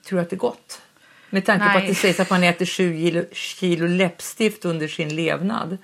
tror 0.08 0.20
att 0.20 0.30
det 0.30 0.36
är 0.36 0.38
gott? 0.38 0.82
Med 1.30 1.46
tanke 1.46 1.66
på 1.66 1.72
Nej. 1.72 1.78
att 1.82 1.88
det 1.88 1.96
sägs 1.96 2.20
att 2.20 2.30
man 2.30 2.44
äter 2.44 2.66
7 2.66 2.94
kilo, 2.98 3.24
kilo 3.32 3.88
läppstift 3.88 4.66
under 4.66 4.88
sin 4.88 5.16
levnad. 5.16 5.78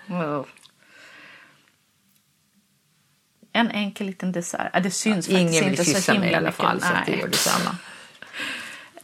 En 3.54 3.72
enkel 3.72 4.08
liten 4.08 4.32
dessert. 4.32 4.70
Ja, 4.74 4.80
det 4.80 4.92
syns 4.92 5.30
Ingen 5.30 5.44
faktiskt 5.48 5.62
vill 5.64 5.70
inte 5.72 5.86
kyssa 5.86 6.14
så 6.14 6.20
mig 6.20 6.32
i 6.32 6.36
alla 6.36 6.48
mycket. 6.48 6.62
fall 6.62 6.82
så 6.82 6.88
att 6.88 7.06
det 7.06 7.12
Nej. 7.12 7.20
gör 7.20 7.28
detsamma. 7.28 7.76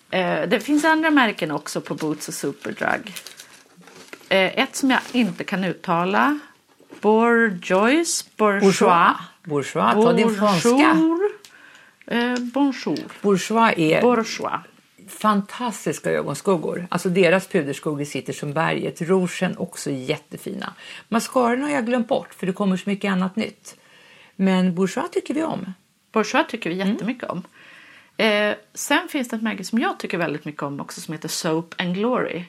Eh, 0.10 0.50
Det 0.50 0.60
finns 0.60 0.86
andra 0.86 1.12
märken 1.12 1.52
också 1.52 1.82
på 1.82 1.96
Boots 1.96 2.28
och 2.28 2.34
Superdrug. 2.34 3.14
Eh, 4.30 4.60
Ett 4.60 4.76
som 4.76 4.92
jag 4.92 5.00
inte 5.12 5.44
kan 5.44 5.64
uttala. 5.64 6.40
Bourgeois, 7.02 8.26
bourgeois. 8.38 9.16
Bourgeois, 9.44 9.94
ta 9.94 10.14
din 10.14 10.36
franska. 10.36 10.98
Eh, 12.08 12.36
bonjour. 12.40 13.00
Bourgeois 13.22 13.74
är 13.78 14.02
Bourgeois. 14.02 14.60
fantastiska 15.08 16.12
ögonskuggor. 16.12 16.88
Alltså 16.90 17.10
deras 17.10 17.48
puderskuggor 17.48 18.04
sitter 18.04 18.34
som 18.34 18.54
berget. 18.54 19.02
Rougen 19.02 19.58
också 19.58 19.92
jättefina. 19.92 20.74
Mascaran 21.08 21.62
har 21.62 21.70
jag 21.70 21.86
glömt 21.86 22.08
bort 22.08 22.34
för 22.34 22.48
det 22.48 22.54
kommer 22.54 22.78
så 22.78 22.90
mycket 22.90 23.12
annat 23.12 23.36
nytt. 23.36 23.76
Men 24.36 24.76
Bourgeois 24.76 25.10
tycker 25.12 25.34
vi 25.34 25.44
om. 25.44 25.74
Bourgeois 26.12 26.48
tycker 26.50 26.70
vi 26.70 26.76
jättemycket 26.76 27.24
Mm. 27.30 27.38
om. 27.38 27.44
Eh, 28.26 28.56
sen 28.74 29.08
finns 29.08 29.30
det 29.30 29.36
ett 29.36 29.42
märke 29.42 29.64
som 29.64 29.80
jag 29.80 30.00
tycker 30.00 30.18
väldigt 30.18 30.46
mycket 30.46 30.64
om 30.64 30.80
också 30.82 31.02
som 31.02 31.12
heter 31.14 31.30
Soap 31.30 31.76
and 31.78 31.96
Glory. 31.96 32.44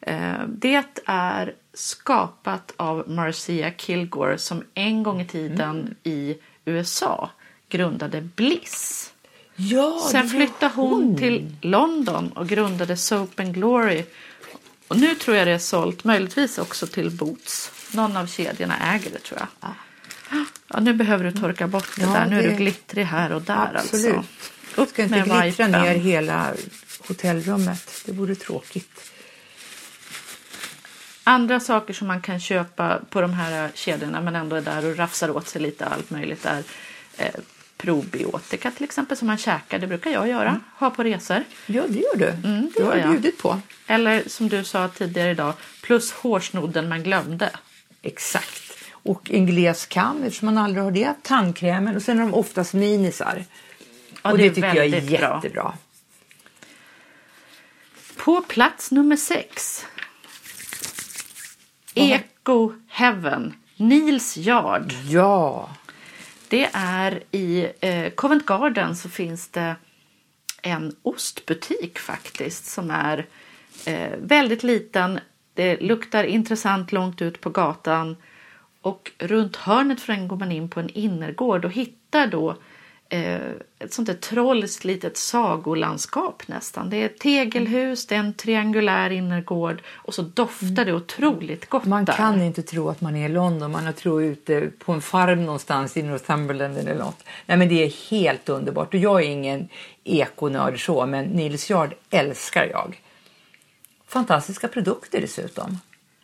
Eh, 0.00 0.32
det 0.48 0.84
är 1.06 1.54
skapat 1.74 2.72
av 2.76 3.04
Marcia 3.10 3.72
Kilgore 3.76 4.38
som 4.38 4.62
en 4.74 5.02
gång 5.02 5.20
i 5.20 5.26
tiden 5.26 5.70
Mm. 5.80 5.94
i 6.02 6.38
USA 6.64 7.30
grundade 7.70 8.20
Bliss. 8.20 9.12
Ja, 9.56 10.08
Sen 10.12 10.28
flyttade 10.28 10.72
hon 10.74 11.16
till 11.18 11.56
London 11.62 12.32
och 12.32 12.48
grundade 12.48 12.96
Soap 12.96 13.40
and 13.40 13.54
Glory. 13.54 14.04
Och 14.88 14.96
nu 14.98 15.14
tror 15.14 15.36
jag 15.36 15.46
det 15.46 15.52
är 15.52 15.58
sålt, 15.58 16.04
möjligtvis 16.04 16.58
också 16.58 16.86
till 16.86 17.10
Boots. 17.10 17.70
Någon 17.92 18.16
av 18.16 18.26
kedjorna 18.26 18.94
äger 18.94 19.10
det 19.10 19.18
tror 19.18 19.40
jag. 19.40 19.70
Ja, 20.68 20.80
nu 20.80 20.92
behöver 20.92 21.24
du 21.24 21.32
torka 21.32 21.66
bort 21.66 21.96
det 21.96 22.02
Ja, 22.02 22.08
där. 22.12 22.26
Nu 22.26 22.38
är 22.38 22.42
det- 22.42 22.48
du 22.48 22.54
glittrig 22.56 23.04
här 23.04 23.32
och 23.32 23.42
där 23.42 23.74
Absolut. 23.76 24.16
alltså. 24.16 24.30
Upp 24.82 24.88
Ska 24.88 25.02
inte 25.02 25.14
glittra 25.20 25.42
vipen. 25.44 25.70
ner 25.70 25.94
hela 25.94 26.54
hotellrummet. 27.08 28.02
Det 28.06 28.12
vore 28.12 28.34
tråkigt. 28.34 29.10
Andra 31.24 31.60
saker 31.60 31.94
som 31.94 32.08
man 32.08 32.20
kan 32.22 32.40
köpa 32.40 33.00
på 33.10 33.20
de 33.20 33.32
här 33.32 33.70
kedjorna 33.74 34.20
men 34.20 34.36
ändå 34.36 34.56
är 34.56 34.60
där 34.60 34.84
och 34.86 34.96
rafsar 34.96 35.36
åt 35.36 35.48
sig 35.48 35.62
lite 35.62 35.86
allt 35.86 36.10
möjligt 36.10 36.44
är 36.46 36.62
eh, 37.16 37.30
probiotika 37.82 38.70
till 38.70 38.84
exempel 38.84 39.16
som 39.16 39.26
man 39.26 39.38
käkar. 39.38 39.78
Det 39.78 39.86
brukar 39.86 40.10
jag 40.10 40.28
göra. 40.28 40.60
Ha 40.78 40.90
på 40.90 41.02
resor. 41.04 41.44
Ja, 41.66 41.82
det 41.88 41.98
gör 41.98 42.16
du. 42.16 42.26
Mm, 42.28 42.70
det 42.74 42.80
det 42.80 42.86
har 42.86 42.94
du 42.94 43.00
jag. 43.00 43.10
bjudit 43.10 43.38
på. 43.38 43.60
Eller 43.86 44.22
som 44.26 44.48
du 44.48 44.64
sa 44.64 44.88
tidigare 44.88 45.30
idag, 45.30 45.54
plus 45.82 46.12
hårsnodden 46.12 46.88
man 46.88 47.02
glömde. 47.02 47.50
Exakt. 48.02 48.62
Och 48.92 49.30
en 49.30 49.46
gles 49.46 49.86
kam, 49.86 50.22
eftersom 50.22 50.46
man 50.46 50.58
aldrig 50.58 50.84
har 50.84 50.90
det. 50.90 51.14
Tandkrämen 51.22 51.96
och 51.96 52.02
sen 52.02 52.18
är 52.18 52.22
de 52.22 52.34
oftast 52.34 52.74
minisar. 52.74 53.44
Ja, 54.22 54.30
och 54.32 54.38
det 54.38 54.48
det, 54.48 54.54
tycker 54.54 54.74
jag 54.74 54.86
är 54.86 54.90
väldigt 54.90 55.20
bra. 55.20 55.34
jättebra. 55.34 55.72
På 58.16 58.40
plats 58.40 58.90
nummer 58.90 59.16
sex. 59.16 59.86
Eco 61.94 62.72
Heaven, 62.88 63.54
Nils 63.76 64.36
Yard. 64.36 64.92
Ja, 65.08 65.70
det 66.50 66.70
är 66.72 67.22
i 67.30 67.70
eh, 67.80 68.10
Covent 68.10 68.46
Garden 68.46 68.96
så 68.96 69.08
finns 69.08 69.48
det 69.48 69.76
en 70.62 70.96
ostbutik 71.02 71.98
faktiskt 71.98 72.64
som 72.64 72.90
är 72.90 73.26
eh, 73.86 74.10
väldigt 74.18 74.62
liten. 74.62 75.20
Det 75.54 75.80
luktar 75.80 76.24
intressant 76.24 76.92
långt 76.92 77.22
ut 77.22 77.40
på 77.40 77.50
gatan 77.50 78.16
och 78.80 79.12
runt 79.18 79.56
hörnet 79.56 80.00
från 80.00 80.16
den 80.16 80.28
går 80.28 80.36
man 80.36 80.52
in 80.52 80.68
på 80.68 80.80
en 80.80 80.90
innergård 80.90 81.64
och 81.64 81.72
hittar 81.72 82.26
då 82.26 82.50
eh, 82.50 82.56
ett 83.10 83.92
sånt 83.92 84.06
där 84.06 84.14
trolskt 84.14 84.84
litet 84.84 85.16
sagolandskap 85.16 86.42
nästan. 86.48 86.90
Det 86.90 86.96
är 86.96 87.06
ett 87.06 87.18
tegelhus, 87.18 88.06
det 88.06 88.14
är 88.14 88.18
en 88.18 88.34
triangulär 88.34 89.10
innergård 89.10 89.82
och 89.88 90.14
så 90.14 90.22
doftar 90.22 90.84
det 90.84 90.92
otroligt 90.92 91.68
gott 91.68 91.84
man 91.84 92.04
där. 92.04 92.12
kan 92.12 92.42
inte 92.42 92.62
tro 92.62 92.88
att 92.88 93.00
man 93.00 93.16
är 93.16 93.26
i 93.26 93.32
London. 93.32 93.70
Man 93.70 93.86
har 93.86 93.92
tro 93.92 94.22
ute 94.22 94.70
på 94.78 94.92
en 94.92 95.02
farm 95.02 95.44
någonstans 95.44 95.96
i 95.96 96.02
Northumberland 96.02 96.78
eller 96.78 96.94
något. 96.94 97.24
Nej, 97.46 97.58
men 97.58 97.68
det 97.68 97.84
är 97.84 98.10
helt 98.10 98.48
underbart. 98.48 98.94
Och 98.94 99.00
jag 99.00 99.22
är 99.22 99.28
ingen 99.28 99.68
ekonörd 100.04 100.84
så, 100.84 101.06
men 101.06 101.24
Nils 101.24 101.70
Yard 101.70 101.94
älskar 102.10 102.64
jag. 102.64 103.00
Fantastiska 104.06 104.68
produkter 104.68 105.20
dessutom. 105.20 105.78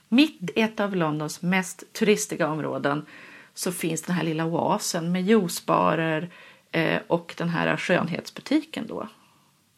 Mitt 0.08 0.50
i 0.54 0.60
ett 0.60 0.80
av 0.80 0.96
Londons 0.96 1.42
mest 1.42 1.92
turistiga 1.92 2.48
områden 2.48 3.06
så 3.54 3.72
finns 3.72 4.02
den 4.02 4.16
här 4.16 4.24
lilla 4.24 4.44
oasen 4.44 5.12
med 5.12 5.22
juicebarer 5.22 6.30
eh, 6.76 7.00
och 7.06 7.34
den 7.36 7.48
här 7.48 7.76
skönhetsbutiken 7.76 8.86
då. 8.86 9.08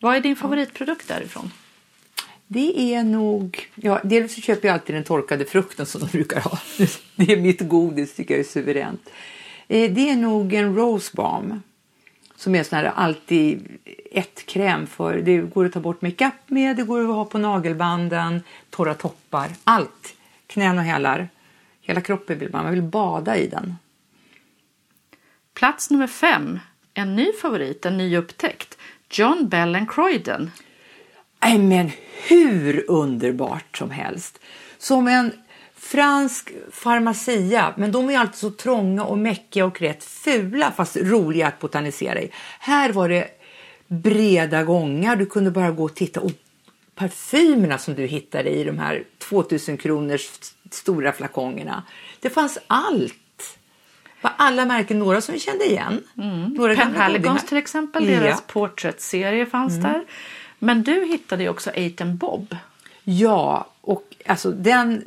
Vad 0.01 0.17
är 0.17 0.21
din 0.21 0.37
favoritprodukt 0.37 1.09
därifrån? 1.09 1.51
Det 2.47 2.95
är 2.95 3.03
nog... 3.03 3.69
Ja, 3.75 4.01
dels 4.05 4.35
så 4.35 4.41
köper 4.41 4.69
jag 4.69 4.75
alltid 4.75 4.95
den 4.95 5.05
torkade 5.05 5.45
frukten 5.45 5.87
som 5.87 6.01
de 6.01 6.07
brukar 6.07 6.41
ha. 6.41 6.59
Det 7.17 7.33
är 7.33 7.37
mitt 7.37 7.69
godis, 7.69 8.15
tycker 8.15 8.35
jag 8.35 8.41
är 8.41 8.45
suveränt. 8.45 9.11
Eh, 9.69 9.91
Det 9.93 10.11
är 10.11 10.17
nog 10.17 10.55
en 10.55 10.75
Rose 10.75 11.11
Balm. 11.15 11.63
Som 12.37 12.55
är 12.55 12.63
sån 12.63 12.79
här 12.79 12.85
alltid 12.85 13.79
ett 14.13 14.47
kräm 14.47 14.87
för. 14.87 15.17
Det 15.17 15.39
går 15.39 15.65
att 15.65 15.73
ta 15.73 15.81
bort 15.81 16.03
makeup 16.03 16.35
med, 16.47 16.77
det 16.77 16.83
går 16.83 17.01
att 17.01 17.07
ha 17.17 17.25
på 17.25 17.39
nagelbanden, 17.39 18.43
torra 18.71 18.95
toppar, 18.95 19.49
allt. 19.65 20.15
Knän 20.47 20.79
och 20.79 20.85
hälar. 20.85 21.29
Hela 21.81 22.01
kroppen 22.01 22.39
vill 22.39 22.51
man, 22.53 22.65
man 22.65 22.73
vill 22.73 22.83
bada 22.83 23.37
i 23.37 23.47
den. 23.47 23.77
Plats 25.55 25.91
nummer 25.91 26.07
fem, 26.07 26.59
en 26.95 27.17
ny 27.17 27.33
favorit, 27.33 27.87
en 27.87 27.97
ny 27.97 28.17
upptäckt. 28.17 28.79
John 29.11 29.49
Bell 29.49 29.75
and 29.75 29.91
Croydon. 29.91 30.51
Nej, 31.43 31.59
men 31.59 31.91
hur 32.29 32.91
underbart 32.91 33.77
som 33.77 33.91
helst. 33.91 34.39
Som 34.79 35.09
en 35.09 35.33
fransk 35.77 36.53
farmacia, 36.71 37.75
men 37.77 37.93
de 37.93 38.11
är 38.11 38.19
alltid 38.19 38.35
så 38.35 38.51
trånga 38.51 39.05
och 39.05 39.19
mäckiga 39.19 39.65
och 39.65 39.81
rätt 39.81 40.05
fula 40.05 40.73
fast 40.73 40.97
roliga 40.97 41.47
att 41.47 41.59
botanisera 41.59 42.21
i. 42.21 42.31
Här 42.61 42.93
var 42.93 43.09
det 43.09 43.29
breda 43.87 44.65
gångar, 44.65 45.17
du 45.17 45.27
kunde 45.27 45.51
bara 45.51 45.71
gå 45.71 45.85
och 45.85 45.95
titta. 45.95 46.21
Och 46.21 46.33
parfymerna 46.95 47.79
som 47.79 47.95
du 47.95 48.07
hittade 48.07 48.51
i 48.51 48.65
de 48.65 48.79
här 48.79 49.05
2000 49.19 49.77
kronors 49.77 50.31
stora 50.71 51.13
flakongerna. 51.13 51.83
Det 52.21 52.31
fanns 52.31 52.59
allt. 52.67 53.15
Var 54.21 54.33
alla 54.37 54.65
märken, 54.65 54.99
några 54.99 55.21
som 55.21 55.33
vi 55.33 55.39
kände 55.41 55.65
igen. 55.65 56.05
Några 56.15 56.75
gamla 56.75 56.95
Penhaligons 56.95 57.47
till 57.47 57.57
exempel, 57.57 58.05
Ja. 58.05 58.11
Mm. 58.11 58.23
deras 58.23 58.43
porträttserie 58.47 59.47
fanns 59.47 59.83
där. 59.83 60.05
Men 60.59 60.83
du 60.83 61.05
hittade 61.05 61.43
ju 61.43 61.49
också 61.49 61.71
Eight 61.75 62.03
Bob. 62.03 62.57
Ja, 63.05 63.67
och 63.81 64.17
alltså 64.27 64.51
den 64.51 65.05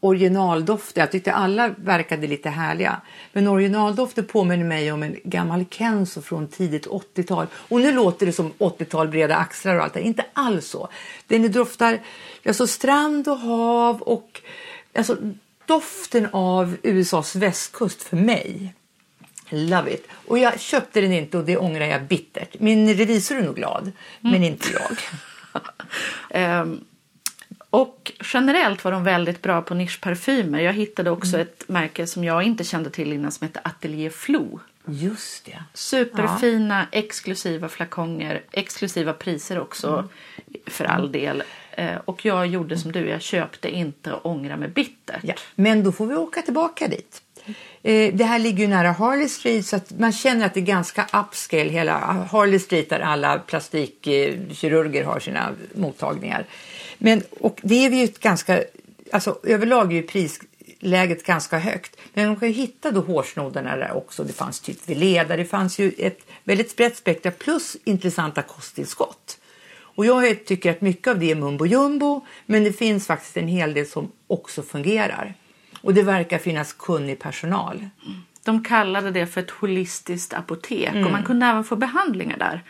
originaldoften, 0.00 1.00
jag 1.00 1.10
tyckte 1.12 1.32
alla 1.32 1.68
verkade 1.68 2.26
lite 2.26 2.50
härliga. 2.50 3.00
Men 3.32 3.48
originaldoften 3.48 4.24
påminner 4.24 4.64
mig 4.64 4.92
om 4.92 5.02
en 5.02 5.16
gammal 5.24 5.64
Kenzo 5.70 6.22
från 6.22 6.48
tidigt 6.48 6.86
80-tal. 6.86 7.46
Och 7.54 7.80
nu 7.80 7.92
låter 7.92 8.26
det 8.26 8.32
som 8.32 8.52
80-tal, 8.58 9.08
breda 9.08 9.36
axlar 9.36 9.76
och 9.76 9.82
allt 9.82 9.94
det 9.94 10.00
Inte 10.00 10.24
alls 10.32 10.66
så. 10.66 10.88
Den 11.26 11.52
doftar 11.52 12.00
alltså 12.46 12.66
strand 12.66 13.28
och 13.28 13.38
hav 13.38 14.02
och 14.02 14.40
alltså 14.94 15.16
doften 15.72 16.28
av 16.32 16.76
USAs 16.82 17.36
västkust 17.36 18.02
för 18.02 18.16
mig. 18.16 18.74
Love 19.50 19.90
it. 19.94 20.06
Och 20.26 20.38
jag 20.38 20.60
köpte 20.60 21.00
den 21.00 21.12
inte 21.12 21.38
och 21.38 21.44
det 21.44 21.56
ångrar 21.56 21.86
jag 21.86 22.02
bittert. 22.02 22.60
Min 22.60 22.94
revisor 22.94 23.36
är 23.36 23.42
nog 23.42 23.56
glad, 23.56 23.92
men 24.20 24.44
inte 24.44 24.68
jag. 24.72 24.98
Ehm, 26.30 26.80
och 27.70 28.12
generellt 28.32 28.84
var 28.84 28.92
de 28.92 29.04
väldigt 29.04 29.42
bra 29.42 29.62
på 29.62 29.74
nischparfymer. 29.74 30.60
Jag 30.60 30.72
hittade 30.72 31.10
också 31.10 31.36
Mm. 31.36 31.40
ett 31.46 31.68
märke 31.68 32.06
som 32.06 32.24
jag 32.24 32.42
inte 32.42 32.64
kände 32.64 32.90
till 32.90 33.12
innan 33.12 33.32
som 33.32 33.46
heter 33.46 33.62
Atelier 33.64 34.10
Flo. 34.10 34.60
Just 34.86 35.44
det. 35.44 35.62
Superfina, 35.74 36.86
exklusiva 36.92 37.68
flakonger, 37.68 38.42
exklusiva 38.52 39.12
priser 39.12 39.58
också 39.60 39.88
Mm. 39.88 40.08
för 40.66 40.84
all 40.84 41.12
del. 41.12 41.42
Eh, 41.72 41.96
och 42.04 42.24
jag 42.24 42.46
gjorde 42.46 42.78
som 42.78 42.92
du, 42.92 43.08
jag 43.08 43.22
köpte 43.22 43.68
inte 43.68 44.12
och 44.12 44.26
ångrar 44.26 44.56
mig 44.56 44.68
bittert. 44.68 45.20
Ja, 45.22 45.34
men 45.54 45.84
då 45.84 45.92
får 45.92 46.06
vi 46.06 46.14
åka 46.14 46.42
tillbaka 46.42 46.88
dit. 46.88 47.22
Eh, 47.82 48.14
det 48.14 48.24
här 48.24 48.38
ligger 48.38 48.58
ju 48.58 48.68
nära 48.68 48.92
Harley 48.92 49.28
Street 49.28 49.66
så 49.66 49.76
att 49.76 49.98
man 49.98 50.12
känner 50.12 50.46
att 50.46 50.54
det 50.54 50.60
är 50.60 50.64
ganska 50.64 51.06
upscale 51.12 51.70
hela 51.70 51.98
Harley 52.30 52.58
Street 52.58 52.90
där 52.90 53.00
alla 53.00 53.38
plastikkirurger 53.38 55.04
har 55.04 55.20
sina 55.20 55.50
mottagningar. 55.74 56.46
Men, 56.98 57.22
och 57.40 57.60
det 57.62 57.84
är 57.84 57.90
ju 57.90 58.04
ett 58.04 58.18
ganska, 58.18 58.64
alltså 59.12 59.38
överlag 59.42 59.92
är 59.92 59.96
ju 59.96 60.02
prisläget 60.02 61.24
ganska 61.24 61.58
högt. 61.58 61.96
Men 62.14 62.26
man 62.26 62.36
kan 62.36 62.48
ju 62.48 62.54
hitta 62.54 62.90
då 62.90 63.00
hårsnoddarna 63.00 63.76
där 63.76 63.96
också. 63.96 64.24
Det 64.24 64.32
fanns 64.32 64.60
typ 64.60 64.88
Veleda, 64.88 65.36
det 65.36 65.44
fanns 65.44 65.78
ju 65.78 65.92
ett 65.98 66.18
väldigt 66.44 66.76
brett 66.76 66.96
spektra 66.96 67.30
plus 67.30 67.76
intressanta 67.84 68.42
kosttillskott. 68.42 69.38
Och 69.94 70.06
jag 70.06 70.44
tycker 70.46 70.70
att 70.70 70.80
mycket 70.80 71.08
av 71.08 71.18
det 71.18 71.30
är 71.30 71.34
mumbo 71.34 71.66
jumbo, 71.66 72.26
men 72.46 72.64
det 72.64 72.72
finns 72.72 73.06
faktiskt 73.06 73.36
en 73.36 73.48
hel 73.48 73.74
del 73.74 73.86
som 73.86 74.12
också 74.26 74.62
fungerar. 74.62 75.34
Och 75.80 75.94
det 75.94 76.02
verkar 76.02 76.38
finnas 76.38 76.72
kunnig 76.72 77.18
personal. 77.20 77.88
De 78.44 78.64
kallade 78.64 79.10
det 79.10 79.26
för 79.26 79.40
ett 79.40 79.50
holistiskt 79.50 80.34
apotek 80.34 80.88
Mm. 80.92 81.04
och 81.06 81.12
man 81.12 81.22
kunde 81.24 81.46
även 81.46 81.64
få 81.64 81.76
behandlingar 81.76 82.38
där. 82.38 82.62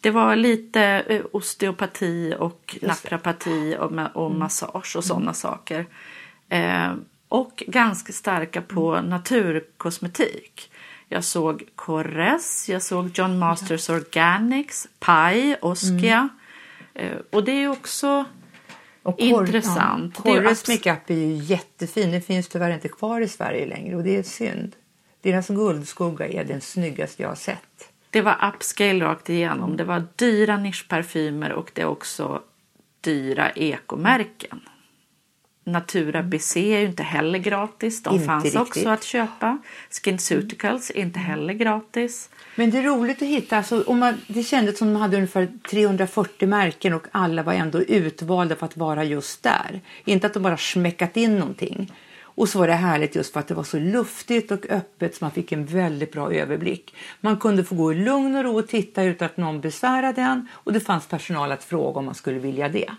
Det 0.00 0.10
var 0.10 0.36
lite 0.36 0.82
eh, 0.82 1.22
osteopati 1.32 2.34
och 2.38 2.78
naprapati 2.82 3.76
och, 3.80 3.90
ma- 3.92 4.12
och 4.12 4.26
Mm. 4.26 4.38
massage 4.38 4.96
och 4.96 5.04
sådana 5.04 5.34
saker. 5.34 5.86
Eh, 6.48 6.92
och 7.28 7.62
ganska 7.66 8.12
starka 8.12 8.62
på 8.62 9.00
naturkosmetik. 9.00 10.70
Jag 11.08 11.24
såg 11.24 11.62
Corres, 11.74 12.68
jag 12.68 12.82
såg 12.82 13.10
John 13.14 13.38
Masters 13.38 13.90
Organics, 13.90 14.88
Pai, 15.00 15.56
Oskia. 15.62 16.28
Eh, 16.32 16.39
Och 17.30 17.44
det 17.44 17.52
är 17.52 17.68
också 17.68 18.24
Och 19.02 19.18
Cor- 19.18 19.40
Intressant. 19.46 20.18
Ja, 20.24 20.30
abs- 20.40 20.70
makeup 20.70 21.10
är 21.10 21.14
ju 21.14 21.34
jättefin. 21.34 22.10
Den 22.10 22.22
finns 22.22 22.48
tyvärr 22.48 22.70
inte 22.74 22.88
kvar 22.88 23.20
i 23.20 23.28
Sverige 23.28 23.66
längre 23.66 23.96
och 23.96 24.02
det 24.04 24.16
är 24.16 24.22
synd. 24.22 24.76
Deras 25.22 25.48
guldskugga 25.48 26.28
är 26.28 26.44
den 26.44 26.60
snyggaste 26.60 27.22
jag 27.22 27.28
har 27.28 27.36
sett. 27.36 27.88
Det 28.10 28.20
var 28.22 28.52
upscale 28.56 29.04
rakt 29.04 29.28
igenom. 29.30 29.76
Det 29.76 29.84
var 29.84 30.04
dyra 30.16 30.56
nischparfymer 30.56 31.52
och 31.52 31.70
det 31.74 31.82
är 31.82 31.86
också 31.86 32.42
dyra 33.00 33.50
ekomärken. 33.50 34.60
Natura 35.64 36.22
BC 36.22 36.56
är 36.74 36.78
ju 36.80 36.86
inte 36.86 37.02
heller 37.02 37.38
gratis. 37.38 38.02
De 38.02 38.14
Inte 38.14 38.26
fanns 38.26 38.44
riktigt. 38.44 38.60
också 38.60 38.88
att 38.88 39.04
köpa. 39.04 39.58
Skinceuticals 39.90 40.90
är 40.90 41.00
inte 41.00 41.18
heller 41.18 41.54
gratis. 41.54 42.30
Men 42.56 42.70
det 42.70 42.78
är 42.78 42.82
roligt 42.82 43.22
att 43.22 43.28
hitta. 43.28 43.56
Alltså, 43.56 43.82
om 43.82 43.98
man, 43.98 44.14
det 44.26 44.42
kändes 44.42 44.78
som 44.78 44.92
de 44.92 45.00
hade 45.00 45.16
ungefär 45.16 45.48
340 45.70 46.48
märken 46.48 46.94
och 46.94 47.06
alla 47.10 47.42
var 47.42 47.52
ändå 47.52 47.82
utvalda 47.82 48.56
för 48.56 48.66
att 48.66 48.76
vara 48.76 49.04
just 49.04 49.42
där. 49.42 49.80
Inte 50.04 50.26
att 50.26 50.34
de 50.34 50.42
bara 50.42 50.56
smäckat 50.56 51.16
in 51.16 51.38
någonting. 51.38 51.92
Och 52.40 52.48
så 52.48 52.58
var 52.58 52.66
det 52.66 52.72
härligt 52.72 53.14
just 53.14 53.32
för 53.32 53.40
att 53.40 53.48
det 53.48 53.54
var 53.54 53.62
så 53.62 53.78
luftigt 53.78 54.50
och 54.50 54.66
öppet 54.70 55.14
så 55.14 55.24
man 55.24 55.30
fick 55.32 55.52
en 55.52 55.66
väldigt 55.66 56.12
bra 56.12 56.32
överblick. 56.32 56.94
Man 57.20 57.36
kunde 57.36 57.64
få 57.64 57.74
gå 57.74 57.92
i 57.92 57.96
lugn 57.96 58.36
och 58.36 58.44
ro 58.44 58.58
och 58.58 58.68
titta 58.68 59.02
utan 59.02 59.26
att 59.26 59.36
någon 59.36 59.60
besvärade 59.60 60.20
en 60.20 60.48
och 60.52 60.72
det 60.72 60.80
fanns 60.80 61.06
personal 61.06 61.52
att 61.52 61.64
fråga 61.64 61.98
om 61.98 62.04
man 62.04 62.14
skulle 62.14 62.38
vilja 62.38 62.68
det. 62.68 62.90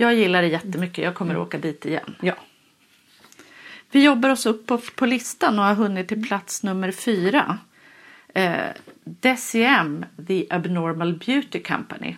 Jag 0.00 0.14
gillar 0.14 0.42
det 0.42 0.48
jättemycket. 0.48 1.04
Jag 1.04 1.14
kommer 1.14 1.36
åka 1.36 1.58
dit 1.58 1.86
igen. 1.86 2.14
Ja. 2.22 2.34
Vi 3.90 4.04
jobbar 4.04 4.30
oss 4.30 4.46
upp 4.46 4.66
på, 4.66 4.78
på 4.78 5.06
listan 5.06 5.58
och 5.58 5.64
har 5.64 5.74
hunnit 5.74 6.08
till 6.08 6.28
plats 6.28 6.62
nummer 6.62 6.92
fyra. 6.92 7.58
Eh, 8.34 8.56
DCM, 9.04 10.04
The 10.28 10.46
Abnormal 10.50 11.18
Beauty 11.26 11.62
Company. 11.62 12.16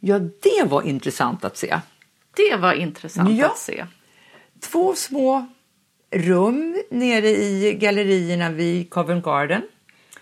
ja, 0.00 0.18
det 0.18 0.64
var 0.64 0.82
intressant 0.82 1.44
att 1.44 1.56
se. 1.56 1.80
Det 2.36 2.56
var 2.56 2.72
intressant 2.72 3.30
Ja. 3.30 3.46
att 3.46 3.58
se. 3.58 3.86
två 4.60 4.94
små 4.94 5.46
rum 6.10 6.82
nere 6.90 7.28
i 7.28 7.76
gallerierna 7.80 8.50
vid 8.50 8.90
Covent 8.90 9.24
Garden. 9.24 9.62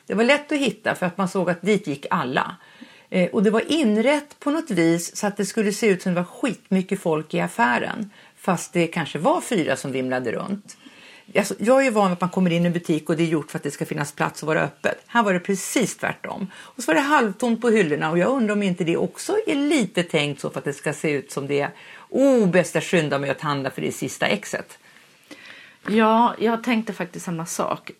Det 0.06 0.14
var 0.14 0.24
lätt 0.24 0.52
att 0.52 0.58
hitta 0.58 0.94
för 0.94 1.06
att 1.06 1.18
man 1.18 1.28
såg 1.28 1.50
att 1.50 1.62
dit 1.62 1.86
gick 1.86 2.06
alla. 2.10 2.56
Eh, 3.12 3.30
och 3.30 3.42
det 3.42 3.50
var 3.50 3.72
inrätt 3.72 4.40
på 4.40 4.50
något 4.50 4.70
vis 4.70 5.16
så 5.16 5.26
att 5.26 5.36
det 5.36 5.46
skulle 5.46 5.72
se 5.72 5.86
ut 5.86 6.02
som 6.02 6.14
det 6.14 6.20
var 6.20 6.24
skitmycket 6.24 7.00
folk 7.00 7.34
i 7.34 7.40
affären. 7.40 8.10
Fast 8.36 8.72
det 8.72 8.86
kanske 8.86 9.18
var 9.18 9.40
fyra 9.40 9.76
som 9.76 9.92
vimlade 9.92 10.32
runt. 10.32 10.76
Alltså, 11.36 11.54
jag 11.58 11.80
är 11.80 11.84
ju 11.84 11.90
van 11.90 12.08
vid 12.08 12.12
att 12.12 12.20
man 12.20 12.30
kommer 12.30 12.50
in 12.50 12.62
i 12.62 12.66
en 12.66 12.72
butik 12.72 13.08
och 13.08 13.16
det 13.16 13.22
är 13.22 13.26
gjort 13.26 13.50
för 13.50 13.58
att 13.58 13.62
det 13.62 13.70
ska 13.70 13.86
finnas 13.86 14.12
plats 14.12 14.42
och 14.42 14.46
vara 14.46 14.62
öppet. 14.62 15.02
Här 15.06 15.22
var 15.22 15.32
det 15.32 15.40
precis 15.40 15.96
tvärtom. 15.96 16.46
Och 16.54 16.82
så 16.82 16.86
var 16.86 16.94
det 16.94 17.00
halvtomt 17.00 17.60
på 17.60 17.68
hyllorna 17.68 18.10
och 18.10 18.18
jag 18.18 18.28
undrar 18.28 18.54
om 18.54 18.62
inte 18.62 18.84
det 18.84 18.96
också 18.96 19.36
är 19.46 19.54
lite 19.54 20.02
tänkt 20.02 20.40
så 20.40 20.50
för 20.50 20.58
att 20.58 20.64
det 20.64 20.72
ska 20.72 20.92
se 20.92 21.10
ut 21.10 21.32
som 21.32 21.46
det 21.46 21.60
är. 21.60 21.70
Oh, 22.08 22.48
bästa 22.48 22.80
skynda 22.80 23.18
mig 23.18 23.30
att 23.30 23.40
handla 23.40 23.70
för 23.70 23.80
det 23.80 23.88
är 23.88 23.92
sista 23.92 24.26
exet. 24.26 24.78
Ja, 25.88 26.34
jag 26.38 26.64
tänkte 26.64 26.92
faktiskt 26.92 27.24
samma 27.24 27.46
sak. 27.46 27.90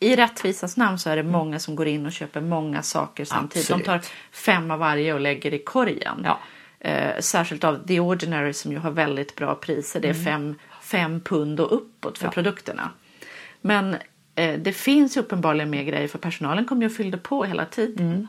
I 0.00 0.16
rättvisans 0.16 0.76
namn 0.76 0.98
så 0.98 1.10
är 1.10 1.16
det 1.16 1.22
många 1.22 1.58
som 1.58 1.76
går 1.76 1.86
in 1.88 2.06
och 2.06 2.12
köper 2.12 2.40
många 2.40 2.82
saker 2.82 3.24
samtidigt. 3.24 3.70
Absolut. 3.70 3.86
De 3.86 3.90
tar 3.92 4.00
fem 4.32 4.70
av 4.70 4.78
varje 4.78 5.14
och 5.14 5.20
lägger 5.20 5.54
i 5.54 5.58
korgen. 5.58 6.20
Ja. 6.24 6.38
Eh, 6.80 7.20
särskilt 7.20 7.64
av 7.64 7.86
The 7.86 8.00
Ordinary 8.00 8.52
som 8.52 8.72
ju 8.72 8.78
har 8.78 8.90
väldigt 8.90 9.36
bra 9.36 9.54
priser. 9.54 10.00
Det 10.00 10.08
är 10.08 10.24
fem, 10.24 10.54
fem 10.82 11.20
pund 11.20 11.60
och 11.60 11.74
uppåt 11.76 12.18
för 12.18 12.26
Ja. 12.26 12.30
produkterna. 12.30 12.90
Men 13.60 13.96
eh, 14.34 14.58
det 14.58 14.72
finns 14.72 15.16
ju 15.16 15.20
uppenbarligen 15.20 15.70
mer 15.70 15.82
grejer 15.82 16.08
för 16.08 16.18
personalen 16.18 16.64
kommer 16.64 16.82
ju 16.82 16.88
och 16.88 16.96
fyllde 16.96 17.18
på 17.18 17.44
hela 17.44 17.64
tiden. 17.64 18.28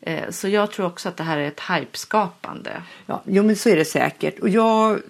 Eh, 0.00 0.30
så 0.30 0.48
jag 0.48 0.72
tror 0.72 0.86
också 0.86 1.08
att 1.08 1.16
det 1.16 1.24
här 1.24 1.38
är 1.38 1.48
ett 1.48 1.60
hypeskapande. 1.70 2.82
Ja, 3.06 3.22
jo, 3.26 3.42
men 3.42 3.56
så 3.56 3.68
är 3.68 3.76
det 3.76 3.84
säkert. 3.84 4.38
Och 4.38 4.48
jag 4.48 5.00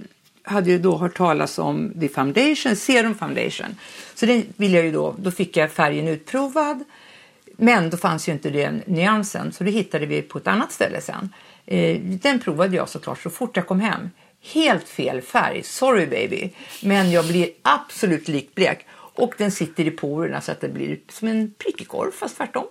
hade 0.49 0.71
ju 0.71 0.79
då 0.79 0.97
hört 0.97 1.17
talas 1.17 1.59
om 1.59 1.93
The 2.01 2.09
Foundation, 2.09 2.77
Serum 2.77 3.15
Foundation. 3.15 3.67
Så 4.15 4.27
den 4.27 4.45
vill 4.57 4.75
jag 4.75 4.85
ju 4.85 4.93
då, 4.93 5.15
då 5.19 5.31
fick 5.31 5.57
jag 5.57 5.71
färgen 5.71 6.09
utprovad. 6.09 6.85
Men 7.57 7.91
då 7.91 7.97
fanns 7.97 8.29
ju 8.29 8.33
inte 8.33 8.51
den 8.51 8.83
nyansen, 8.87 9.53
så 9.53 9.65
det 9.65 9.71
hittade 9.71 10.07
vi 10.07 10.23
på 10.23 10.39
ett 10.39 10.47
annat 10.47 10.73
ställe 10.73 11.01
sen. 11.01 11.33
Eh, 11.67 12.01
den 12.01 12.41
provade 12.41 12.77
jag 12.77 12.89
såklart 12.89 13.23
så 13.23 13.31
fort 13.31 13.57
jag 13.57 13.67
kom 13.67 13.81
hem. 13.81 14.11
Helt 14.53 14.89
fel 14.89 15.21
färg, 15.23 15.63
sorry 15.63 16.07
baby. 16.07 16.51
Men 16.83 17.11
jag 17.11 17.27
blir 17.27 17.51
absolut 17.63 18.29
likblek. 18.29 18.87
Och 18.93 19.35
den 19.39 19.51
sitter 19.51 19.85
i 19.87 19.91
porerna 19.91 20.41
så 20.41 20.53
att 20.53 20.61
det 20.61 20.69
blir 20.69 20.99
som 21.09 21.29
en 21.29 21.55
prickig 21.59 21.89
korv 21.89 22.11
fast 22.11 22.37
tvärtom. 22.37 22.65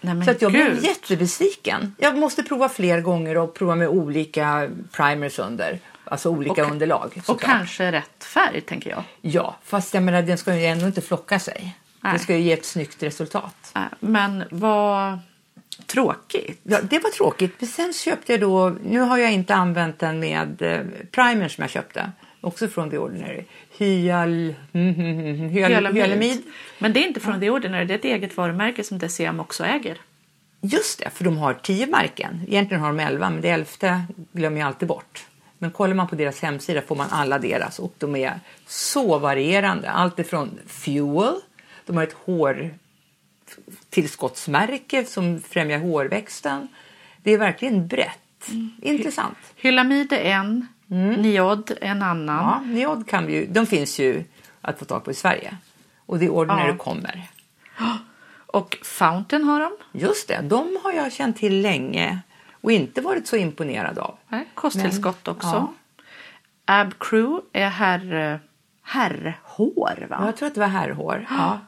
Nej, 0.00 0.24
Så 0.24 0.30
att 0.30 0.42
jag 0.42 0.52
gud. 0.52 0.70
blev 0.70 0.84
jättebesviken. 0.84 1.94
Jag 1.98 2.18
måste 2.18 2.42
prova 2.42 2.68
fler 2.68 3.00
gånger 3.00 3.36
och 3.38 3.54
prova 3.54 3.74
med 3.74 3.88
olika 3.88 4.70
primers 4.92 5.38
under. 5.38 5.78
Alltså 6.04 6.28
olika 6.30 6.64
Och- 6.64 6.70
underlag. 6.70 7.12
Och 7.18 7.24
såklart. 7.24 7.50
kanske 7.50 7.92
rätt 7.92 8.24
färg 8.24 8.60
tänker 8.60 8.90
jag. 8.90 9.02
Ja, 9.20 9.56
fast 9.64 9.94
jag 9.94 10.02
menar 10.02 10.22
den 10.22 10.38
ska 10.38 10.54
ju 10.56 10.66
ändå 10.66 10.86
inte 10.86 11.00
flocka 11.00 11.38
sig. 11.38 11.76
Nej. 12.00 12.12
Det 12.12 12.18
ska 12.18 12.36
ju 12.36 12.40
ge 12.42 12.52
ett 12.52 12.64
snyggt 12.64 13.02
resultat. 13.02 13.74
Men 14.00 14.44
vad 14.50 15.18
tråkigt. 15.86 16.60
Ja, 16.62 16.78
det 16.82 16.98
var 16.98 17.10
tråkigt. 17.10 17.54
Men 17.58 17.68
sen 17.68 17.92
köpte 17.92 18.32
jag 18.32 18.40
då, 18.40 18.76
nu 18.84 19.00
har 19.00 19.18
jag 19.18 19.32
inte 19.32 19.54
använt 19.54 19.98
den 19.98 20.20
med 20.20 20.62
eh, 20.62 20.80
primern 21.10 21.48
som 21.50 21.62
jag 21.62 21.70
köpte. 21.70 22.12
Också 22.40 22.68
från 22.68 22.90
The 22.90 22.98
Ordinary. 22.98 23.44
Hyal... 23.78 24.54
Mm, 24.72 24.94
mm, 24.94 25.18
mm, 25.18 25.48
hyal 25.48 25.70
Hyalamid. 25.70 26.02
hyalamid. 26.04 26.42
Men 26.78 26.92
det 26.92 27.00
är 27.04 27.08
inte 27.08 27.20
från 27.20 27.40
The 27.40 27.50
Ordinary, 27.50 27.84
det 27.84 27.94
är 27.94 27.98
ett 27.98 28.04
eget 28.04 28.36
varumärke 28.36 28.84
som 28.84 28.98
DCM 28.98 29.40
också 29.40 29.64
äger. 29.64 29.98
Just 30.60 30.98
det, 30.98 31.10
för 31.10 31.24
de 31.24 31.36
har 31.38 31.54
tio 31.54 31.86
märken. 31.86 32.40
Egentligen 32.48 32.80
har 32.82 32.88
de 32.88 33.00
elva, 33.00 33.30
men 33.30 33.40
det 33.40 33.48
elfte 33.50 34.02
glömmer 34.32 34.60
jag 34.60 34.66
alltid 34.66 34.88
bort. 34.88 35.26
Men 35.64 35.70
kollar 35.70 35.94
man 35.94 36.08
på 36.08 36.14
deras 36.14 36.40
hemsida 36.42 36.82
får 36.82 36.96
man 36.96 37.10
alla 37.10 37.38
deras 37.38 37.78
och 37.78 37.94
de 37.98 38.16
är 38.16 38.40
så 38.66 39.18
varierande. 39.18 39.90
Allt 39.90 40.18
ifrån 40.18 40.58
Fuel, 40.66 41.34
de 41.86 41.96
har 41.96 42.04
ett 42.04 42.16
hårtillskottsmärke 43.90 45.04
som 45.04 45.40
främjar 45.40 45.78
hårväxten. 45.78 46.68
Det 47.22 47.30
är 47.32 47.38
verkligen 47.38 47.86
brett. 47.86 48.50
Intressant. 48.82 49.36
Hylamid 49.56 50.12
är 50.12 50.16
en, 50.16 50.66
Niod 50.86 51.70
är 51.80 51.86
en 51.86 52.02
annan. 52.02 52.36
Ja, 52.44 52.60
Neod 52.74 53.08
kan 53.08 53.26
vi 53.26 53.32
ju, 53.34 53.46
de 53.46 53.66
finns 53.66 53.98
ju 53.98 54.24
att 54.60 54.78
få 54.78 54.84
tag 54.84 55.04
på 55.04 55.10
i 55.10 55.14
Sverige. 55.14 55.56
Och 56.06 56.18
det 56.18 56.28
Ordinary 56.30 56.68
Ja. 56.68 56.76
kommer. 56.76 57.22
Och 58.46 58.78
Fountain 58.82 59.44
har 59.44 59.60
de. 59.60 59.72
Just 59.92 60.28
det, 60.28 60.40
de 60.42 60.78
har 60.82 60.92
jag 60.92 61.12
känt 61.12 61.36
till 61.36 61.60
länge 61.60 62.20
och 62.64 62.72
inte 62.72 63.00
varit 63.00 63.26
så 63.26 63.36
imponerad 63.36 63.98
av. 63.98 64.16
Nej, 64.28 64.44
Kosttillskott 64.54 65.26
Men, 65.26 65.34
också. 65.36 65.48
ja. 65.48 65.74
Ab 66.64 66.94
Crew 66.98 67.40
är 67.52 67.68
herr, 67.68 68.40
herrhår 68.82 70.06
va? 70.10 70.22
Jag 70.26 70.36
tror 70.36 70.48
att 70.48 70.54
det 70.54 70.60
var 70.60 70.66
herrhår. 70.68 71.26
Ja. 71.30 71.58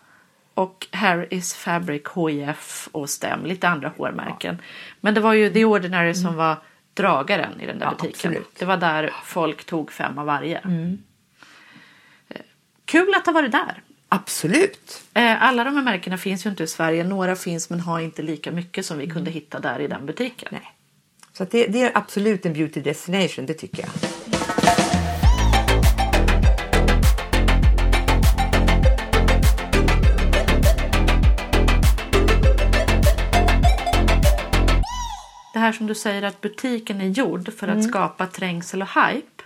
Och 0.54 0.86
Hair 0.92 1.26
is 1.34 1.54
Fabric, 1.54 2.02
HIF 2.16 2.88
och 2.92 3.10
Stem, 3.10 3.44
lite 3.46 3.68
andra 3.68 3.88
hårmärken. 3.96 4.58
Men 5.00 5.14
det 5.14 5.20
var 5.20 5.32
ju 5.32 5.50
The 5.52 5.64
Ordinary 5.64 6.14
som 6.14 6.36
var 6.36 6.56
dragaren 6.94 7.60
i 7.60 7.66
den 7.66 7.78
där 7.78 7.86
Ja, 7.86 7.90
butiken. 7.90 8.10
absolut. 8.14 8.36
Mm. 8.38 8.48
Det 8.58 8.64
var 8.64 8.76
där 8.76 9.12
folk 9.24 9.64
tog 9.64 9.92
fem 9.92 10.18
av 10.18 10.26
varje. 10.26 10.58
Eh, 12.28 12.40
Kul 12.84 13.14
att 13.14 13.26
ha 13.26 13.32
varit 13.32 13.52
där. 13.52 13.82
Absolut. 14.08 15.02
Eh, 15.14 15.42
Alla 15.42 15.64
de 15.64 15.76
här 15.76 15.82
märkena 15.82 16.18
finns 16.18 16.46
ju 16.46 16.50
inte 16.50 16.62
i 16.62 16.66
Sverige. 16.66 17.04
Några 17.04 17.36
finns 17.36 17.70
men 17.70 17.80
har 17.80 18.00
inte 18.00 18.22
lika 18.22 18.52
mycket 18.52 18.86
som 18.86 18.98
vi 18.98 19.06
kunde 19.10 19.30
hitta 19.30 19.60
där 19.60 19.80
i 19.80 19.86
den 19.88 20.06
butiken. 20.06 20.48
Nej. 20.52 20.72
Så 21.36 21.44
det, 21.44 21.66
det 21.66 21.82
är 21.82 21.90
absolut 21.94 22.46
en 22.46 22.52
beauty 22.52 22.80
destination, 22.80 23.46
det 23.46 23.54
tycker 23.54 23.82
jag. 23.82 23.90
Det 35.52 35.58
här 35.60 35.72
som 35.72 35.86
du 35.86 35.94
säger 35.94 36.22
att 36.22 36.40
butiken 36.40 37.00
är 37.00 37.06
gjord 37.08 37.52
för 37.52 37.68
Mm. 37.68 37.78
att 37.78 37.84
skapa 37.84 38.26
trängsel 38.26 38.82
och 38.82 38.88
hype. 38.88 39.42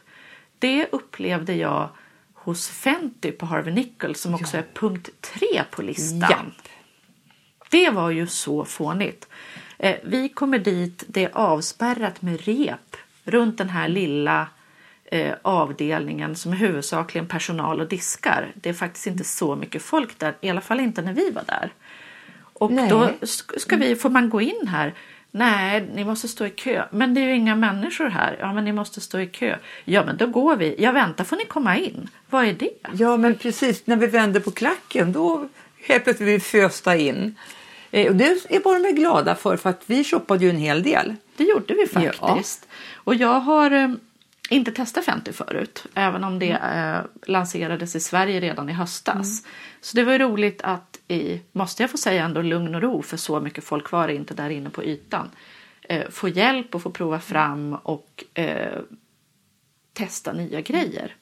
Det 0.58 0.86
upplevde 0.92 1.54
jag 1.54 1.88
hos 2.34 2.68
Fenty 2.68 3.32
på 3.32 3.46
Harvey 3.46 3.74
Nichols 3.74 4.20
som 4.20 4.34
också 4.34 4.56
är 4.56 4.64
punkt 4.74 5.08
tre 5.20 5.62
på 5.70 5.82
listan. 5.82 6.20
Japp. 6.30 6.68
Det 7.70 7.90
var 7.90 8.10
ju 8.10 8.26
så 8.26 8.64
fånigt. 8.64 9.28
Eh, 9.82 9.96
vi 10.02 10.28
kommer 10.28 10.58
dit, 10.58 11.04
det 11.08 11.24
är 11.24 11.30
avspärrat 11.32 12.22
med 12.22 12.40
rep 12.44 12.96
runt 13.24 13.58
den 13.58 13.68
här 13.68 13.88
lilla 13.88 14.46
eh, 15.04 15.34
avdelningen 15.42 16.36
som 16.36 16.52
är 16.52 16.56
huvudsakligen 16.56 17.26
personal 17.26 17.80
och 17.80 17.88
diskar. 17.88 18.52
Det 18.54 18.68
är 18.68 18.74
faktiskt 18.74 19.06
inte 19.06 19.24
så 19.24 19.56
mycket 19.56 19.82
folk 19.82 20.18
där, 20.18 20.34
i 20.40 20.50
alla 20.50 20.60
fall 20.60 20.80
inte 20.80 21.02
när 21.02 21.12
vi 21.12 21.30
var 21.30 21.44
där. 21.46 21.70
Och 22.52 22.72
Nej. 22.72 22.88
då 22.88 23.06
sk- 23.20 23.58
ska 23.58 23.76
vi, 23.76 23.96
får 23.96 24.10
man 24.10 24.30
gå 24.30 24.40
in 24.40 24.66
här 24.68 24.94
Nej, 25.32 25.88
ni 25.94 26.04
måste 26.04 26.28
stå 26.28 26.46
i 26.46 26.50
kö. 26.50 26.84
Men 26.90 27.14
det 27.14 27.20
är 27.20 27.24
ju 27.24 27.34
inga 27.34 27.56
människor 27.56 28.06
här. 28.08 28.36
Ja, 28.40 28.52
men 28.52 28.64
ni 28.64 28.72
måste 28.72 29.00
stå 29.00 29.18
i 29.18 29.26
kö. 29.26 29.56
Ja, 29.84 30.04
men 30.04 30.16
då 30.16 30.26
går 30.26 30.56
vi. 30.56 30.74
Jag 30.78 30.92
väntar 30.92 31.24
får 31.24 31.36
ni 31.36 31.44
komma 31.44 31.76
in. 31.76 32.08
Vad 32.30 32.44
är 32.44 32.52
det? 32.52 32.70
Ja, 32.92 33.16
men 33.16 33.34
precis. 33.34 33.86
När 33.86 33.96
vi 33.96 34.06
vänder 34.06 34.40
på 34.40 34.50
klacken 34.50 35.12
då 35.12 35.48
helt 35.86 36.04
plötsligt 36.04 36.26
blir 36.26 36.34
vi 36.34 36.40
fösta 36.40 36.96
in. 36.96 37.34
Eh, 37.90 38.08
och 38.08 38.16
det 38.16 38.46
är 38.48 38.60
bara 38.60 38.78
de 38.78 38.92
glada 38.92 39.34
för, 39.34 39.56
för 39.56 39.70
att 39.70 39.82
vi 39.86 40.04
shoppade 40.04 40.44
ju 40.44 40.50
en 40.50 40.56
hel 40.56 40.82
del. 40.82 41.14
Det 41.36 41.44
gjorde 41.44 41.74
vi 41.74 41.86
faktiskt. 41.86 42.68
Och 42.94 43.14
jag 43.14 43.40
har 43.40 43.70
eh, 43.70 43.90
inte 44.50 44.72
testat 44.72 45.04
Fenty 45.04 45.32
förut, 45.32 45.86
även 45.94 46.24
om 46.24 46.38
det 46.38 46.50
eh, 46.50 47.30
lanserades 47.30 47.96
i 47.96 48.00
Sverige 48.00 48.40
redan 48.40 48.68
i 48.68 48.72
höstas. 48.72 49.42
Så 49.80 49.96
det 49.96 50.04
var 50.04 50.18
roligt 50.18 50.62
att 50.62 50.98
i, 51.08 51.40
måste 51.52 51.82
jag 51.82 51.90
få 51.90 51.96
säga 51.96 52.24
ändå, 52.24 52.42
lugn 52.42 52.74
och 52.74 52.82
ro, 52.82 53.02
för 53.02 53.16
så 53.16 53.40
mycket 53.40 53.64
folk 53.64 53.90
var 53.90 54.06
det 54.06 54.14
inte 54.14 54.34
där 54.34 54.50
inne 54.50 54.70
på 54.70 54.84
ytan. 54.84 55.30
Eh, 55.82 56.10
få 56.10 56.28
hjälp 56.28 56.74
och 56.74 56.82
få 56.82 56.90
prova 56.90 57.20
fram 57.20 57.74
och 57.74 58.24
testa 59.92 60.32
nya 60.32 60.60
grejer. 60.60 61.16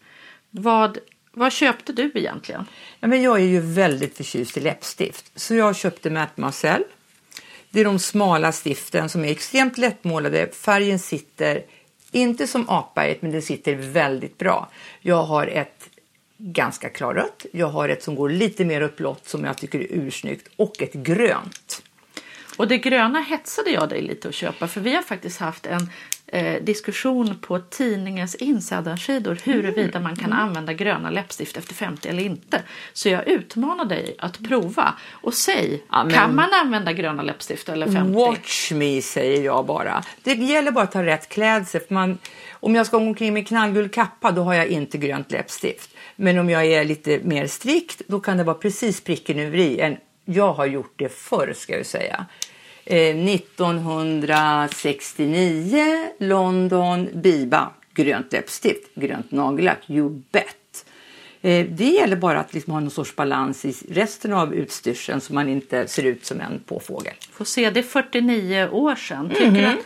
Vad, 0.50 0.98
vad 1.32 1.52
köpte 1.52 1.92
du 1.92 2.12
egentligen? 2.14 2.66
Ja, 3.00 3.08
men 3.08 3.22
jag 3.22 3.40
är 3.40 3.44
ju 3.44 3.60
väldigt 3.60 4.16
förtjust 4.16 4.56
i 4.56 4.60
läppstift, 4.60 5.32
så 5.34 5.54
jag 5.54 5.76
köpte 5.76 6.10
Mademoiselle. 6.10 6.84
Det 7.70 7.80
är 7.80 7.84
de 7.84 7.98
smala 7.98 8.52
stiften 8.52 9.08
som 9.08 9.24
är 9.24 9.30
extremt 9.30 9.78
lättmålade. 9.78 10.48
Färgen 10.52 10.98
sitter 10.98 11.62
inte 12.12 12.46
som 12.46 12.68
apberget, 12.68 13.22
men 13.22 13.32
den 13.32 13.42
sitter 13.42 13.74
väldigt 13.74 14.38
bra. 14.38 14.68
Jag 15.00 15.22
har 15.22 15.46
ett 15.46 15.88
ganska 16.38 16.88
klarrött. 16.88 17.46
Jag 17.52 17.66
har 17.66 17.88
ett 17.88 18.02
som 18.02 18.14
går 18.14 18.30
lite 18.30 18.64
mer 18.64 18.80
upp 18.80 18.96
blått 18.96 19.28
som 19.28 19.44
jag 19.44 19.56
tycker 19.56 19.80
är 19.80 19.86
ursnyggt 19.90 20.48
och 20.56 20.82
ett 20.82 20.92
grönt. 20.92 21.82
Och 22.56 22.68
det 22.68 22.78
gröna 22.78 23.20
hetsade 23.20 23.70
jag 23.70 23.88
dig 23.88 24.02
lite 24.02 24.28
att 24.28 24.34
köpa 24.34 24.68
för 24.68 24.80
vi 24.80 24.94
har 24.94 25.02
faktiskt 25.02 25.40
haft 25.40 25.66
en 25.66 25.90
eh, 26.28 26.62
diskussion 26.62 27.38
på 27.40 27.58
tidningens 27.58 28.34
insidarsidor 28.34 29.38
huruvida 29.44 30.00
man 30.00 30.16
kan 30.16 30.32
använda 30.32 30.72
gröna 30.72 31.10
läppstift 31.10 31.56
efter 31.56 31.74
50 31.74 32.08
eller 32.08 32.22
inte. 32.22 32.62
Så 32.92 33.08
jag 33.08 33.28
utmanar 33.28 33.84
dig 33.84 34.16
att 34.18 34.38
prova 34.48 34.94
och 35.10 35.34
säg, 35.34 35.82
Ja, 35.90 36.04
men- 36.04 36.14
kan 36.14 36.34
man 36.34 36.48
använda 36.64 36.92
gröna 36.92 37.22
läppstift 37.22 37.68
eller 37.68 37.86
50? 37.86 38.12
Watch 38.12 38.72
me 38.72 39.02
säger 39.02 39.42
jag 39.44 39.66
bara. 39.66 40.02
Det 40.22 40.34
gäller 40.34 40.70
bara 40.70 40.84
att 40.84 40.94
ha 40.94 41.02
rätt 41.04 41.28
klädsel. 41.28 41.80
Man, 41.88 42.18
om 42.50 42.74
jag 42.74 42.86
ska 42.86 42.98
gå 42.98 43.04
omkring 43.04 43.34
med 43.34 43.48
knallgul 43.48 43.88
kappa 43.88 44.30
då 44.30 44.42
har 44.42 44.54
jag 44.54 44.66
inte 44.66 44.98
grönt 44.98 45.32
läppstift. 45.32 45.90
Men 46.16 46.38
om 46.38 46.50
jag 46.50 46.66
är 46.66 46.84
lite 46.84 47.20
mer 47.22 47.46
strikt 47.46 48.02
då 48.06 48.20
kan 48.20 48.36
det 48.36 48.44
vara 48.44 48.56
precis 48.58 49.00
pricken 49.00 49.38
över 49.38 49.58
i. 49.58 49.96
Jag 50.24 50.52
har 50.52 50.66
gjort 50.66 50.92
det 50.96 51.08
förr 51.08 51.52
ska 51.56 51.76
jag 51.76 51.86
säga. 51.86 52.26
Eh, 52.90 53.16
1969 53.16 56.10
London 56.18 57.08
Biba 57.14 57.70
grönt 57.94 58.32
läppstift, 58.32 58.94
grönt 58.94 59.30
nagellack, 59.32 59.90
you 59.90 60.22
bet. 60.32 60.84
Eh, 61.42 61.66
Det 61.66 61.84
gäller 61.84 62.16
bara 62.16 62.40
att 62.40 62.54
liksom 62.54 62.72
ha 62.72 62.80
någon 62.80 62.90
sorts 62.90 63.16
balans 63.16 63.64
i 63.64 63.74
resten 63.90 64.32
av 64.32 64.54
utstyrseln 64.54 65.20
så 65.20 65.34
man 65.34 65.48
inte 65.48 65.88
ser 65.88 66.02
ut 66.02 66.24
som 66.26 66.40
en 66.40 66.60
påfågel. 66.66 67.14
Får 67.32 67.44
se, 67.44 67.70
det 67.70 67.80
är 67.80 67.84
49 67.84 68.68
år 68.72 68.94
sedan. 68.94 69.28
Tycker 69.30 69.50
du 69.52 69.66
att 69.66 69.78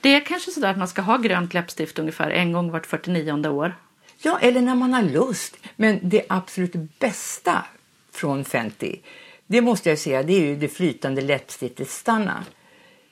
det 0.00 0.14
är 0.14 0.20
kanske 0.20 0.50
sådär 0.50 0.70
att 0.70 0.78
man 0.78 0.88
ska 0.88 1.02
ha 1.02 1.16
grönt 1.16 1.54
läppstift 1.54 1.98
ungefär 1.98 2.30
en 2.30 2.52
gång 2.52 2.70
vart 2.70 2.86
49 2.86 3.48
år? 3.48 3.74
Ja, 4.22 4.38
eller 4.42 4.60
när 4.60 4.74
man 4.74 4.92
har 4.92 5.02
lust. 5.02 5.56
Men 5.76 5.98
det 6.02 6.22
absolut 6.28 6.72
bästa 6.98 7.64
från 8.12 8.44
Fenty, 8.44 8.96
det 9.50 9.60
måste 9.60 9.88
jag 9.88 9.98
säga, 9.98 10.22
det 10.22 10.32
är 10.32 10.40
ju 10.40 10.56
det 10.56 10.68
flytande 10.68 11.20
läppstiftet 11.20 11.88
Stanna. 11.88 12.44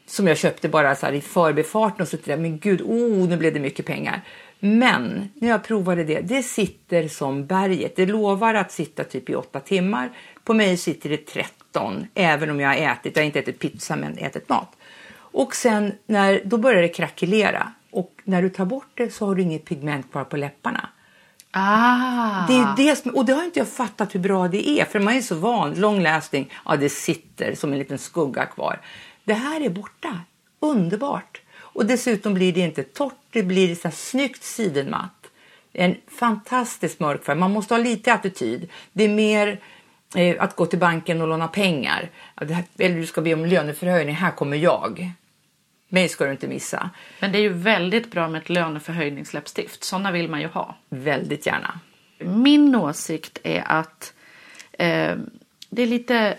Som 0.06 0.26
jag 0.26 0.38
köpte 0.38 0.68
bara 0.68 0.94
så 0.94 1.06
här 1.06 1.12
i 1.12 1.20
förbifarten 1.20 2.02
och 2.02 2.08
så 2.08 2.16
där, 2.24 2.36
men 2.36 2.58
gud, 2.58 2.80
oh, 2.80 3.28
nu 3.28 3.36
blev 3.36 3.54
det 3.54 3.60
mycket 3.60 3.86
pengar. 3.86 4.22
Men 4.60 5.30
när 5.34 5.48
jag 5.48 5.64
provade 5.64 6.04
det, 6.04 6.20
det 6.20 6.42
sitter 6.42 7.08
som 7.08 7.46
berget. 7.46 7.96
Det 7.96 8.06
lovar 8.06 8.54
att 8.54 8.72
sitta 8.72 9.04
typ 9.04 9.30
i 9.30 9.34
åtta 9.34 9.60
timmar. 9.60 10.10
På 10.44 10.54
mig 10.54 10.76
sitter 10.76 11.10
det 11.10 11.26
13, 11.26 12.06
även 12.14 12.50
om 12.50 12.60
jag 12.60 12.68
har 12.68 12.76
ätit, 12.76 13.16
jag 13.16 13.22
har 13.22 13.26
inte 13.26 13.38
ätit 13.38 13.58
pizza 13.58 13.96
men 13.96 14.18
ätit 14.18 14.48
mat. 14.48 14.76
Och 15.12 15.54
sen 15.54 15.92
när, 16.06 16.42
då 16.44 16.56
börjar 16.56 16.82
det 16.82 16.88
krackelera. 16.88 17.72
Och 17.90 18.12
när 18.24 18.42
du 18.42 18.50
tar 18.50 18.64
bort 18.64 18.90
det 18.94 19.10
så 19.10 19.26
har 19.26 19.34
du 19.34 19.42
inget 19.42 19.64
pigment 19.64 20.12
kvar 20.12 20.24
på 20.24 20.36
läpparna. 20.36 20.88
Ah! 21.58 22.46
Det 22.46 22.54
är 22.54 22.76
det 22.76 22.96
som, 22.96 23.10
och 23.10 23.24
det 23.24 23.32
har 23.32 23.44
inte 23.44 23.58
jag 23.58 23.68
fattat 23.68 24.14
hur 24.14 24.20
bra 24.20 24.48
det 24.48 24.68
är. 24.68 24.84
För 24.84 25.00
man 25.00 25.14
är 25.14 25.20
så 25.20 25.34
van. 25.34 25.74
Lång 25.74 26.02
läsning, 26.02 26.52
ja 26.64 26.76
det 26.76 26.88
sitter 26.88 27.54
som 27.54 27.72
en 27.72 27.78
liten 27.78 27.98
skugga 27.98 28.46
kvar. 28.46 28.80
Det 29.24 29.34
här 29.34 29.60
är 29.60 29.70
borta. 29.70 30.20
Underbart. 30.60 31.40
Och 31.56 31.86
dessutom 31.86 32.34
blir 32.34 32.52
det 32.52 32.60
inte 32.60 32.82
torrt. 32.82 33.14
Det 33.30 33.42
blir 33.42 33.74
så 33.74 33.88
här 33.88 33.94
snyggt 33.94 34.44
sidenmatt. 34.44 35.26
En 35.72 35.96
fantastisk 36.08 37.00
mörk 37.00 37.24
färg. 37.24 37.36
Man 37.36 37.52
måste 37.52 37.74
ha 37.74 37.78
lite 37.82 38.12
attityd. 38.12 38.70
Det 38.92 39.04
är 39.04 39.08
mer 39.08 39.60
eh, 40.14 40.36
att 40.42 40.56
gå 40.56 40.66
till 40.66 40.78
banken 40.78 41.20
och 41.20 41.28
låna 41.28 41.48
pengar. 41.48 42.10
Eller 42.78 42.96
du 42.96 43.06
ska 43.06 43.20
be 43.20 43.34
om 43.34 43.46
löneförhöjning. 43.46 44.14
Här 44.14 44.30
kommer 44.30 44.56
jag. 44.56 45.12
Mig 45.88 46.08
ska 46.08 46.24
du 46.24 46.30
inte 46.30 46.48
missa. 46.48 46.90
Men 47.20 47.32
det 47.32 47.38
är 47.38 47.42
ju 47.42 47.52
väldigt 47.52 48.10
bra 48.10 48.28
med 48.28 48.42
ett 48.42 48.48
löneförhöjningsläppstift. 48.48 49.84
Sådana 49.84 50.10
vill 50.10 50.28
man 50.28 50.40
ju 50.40 50.46
ha. 50.46 50.76
Väldigt 50.88 51.46
gärna. 51.46 51.80
Min 52.18 52.74
åsikt 52.74 53.38
är 53.42 53.64
att 53.66 54.12
eh, 54.72 55.16
det 55.70 55.82
är 55.82 55.86
lite 55.86 56.36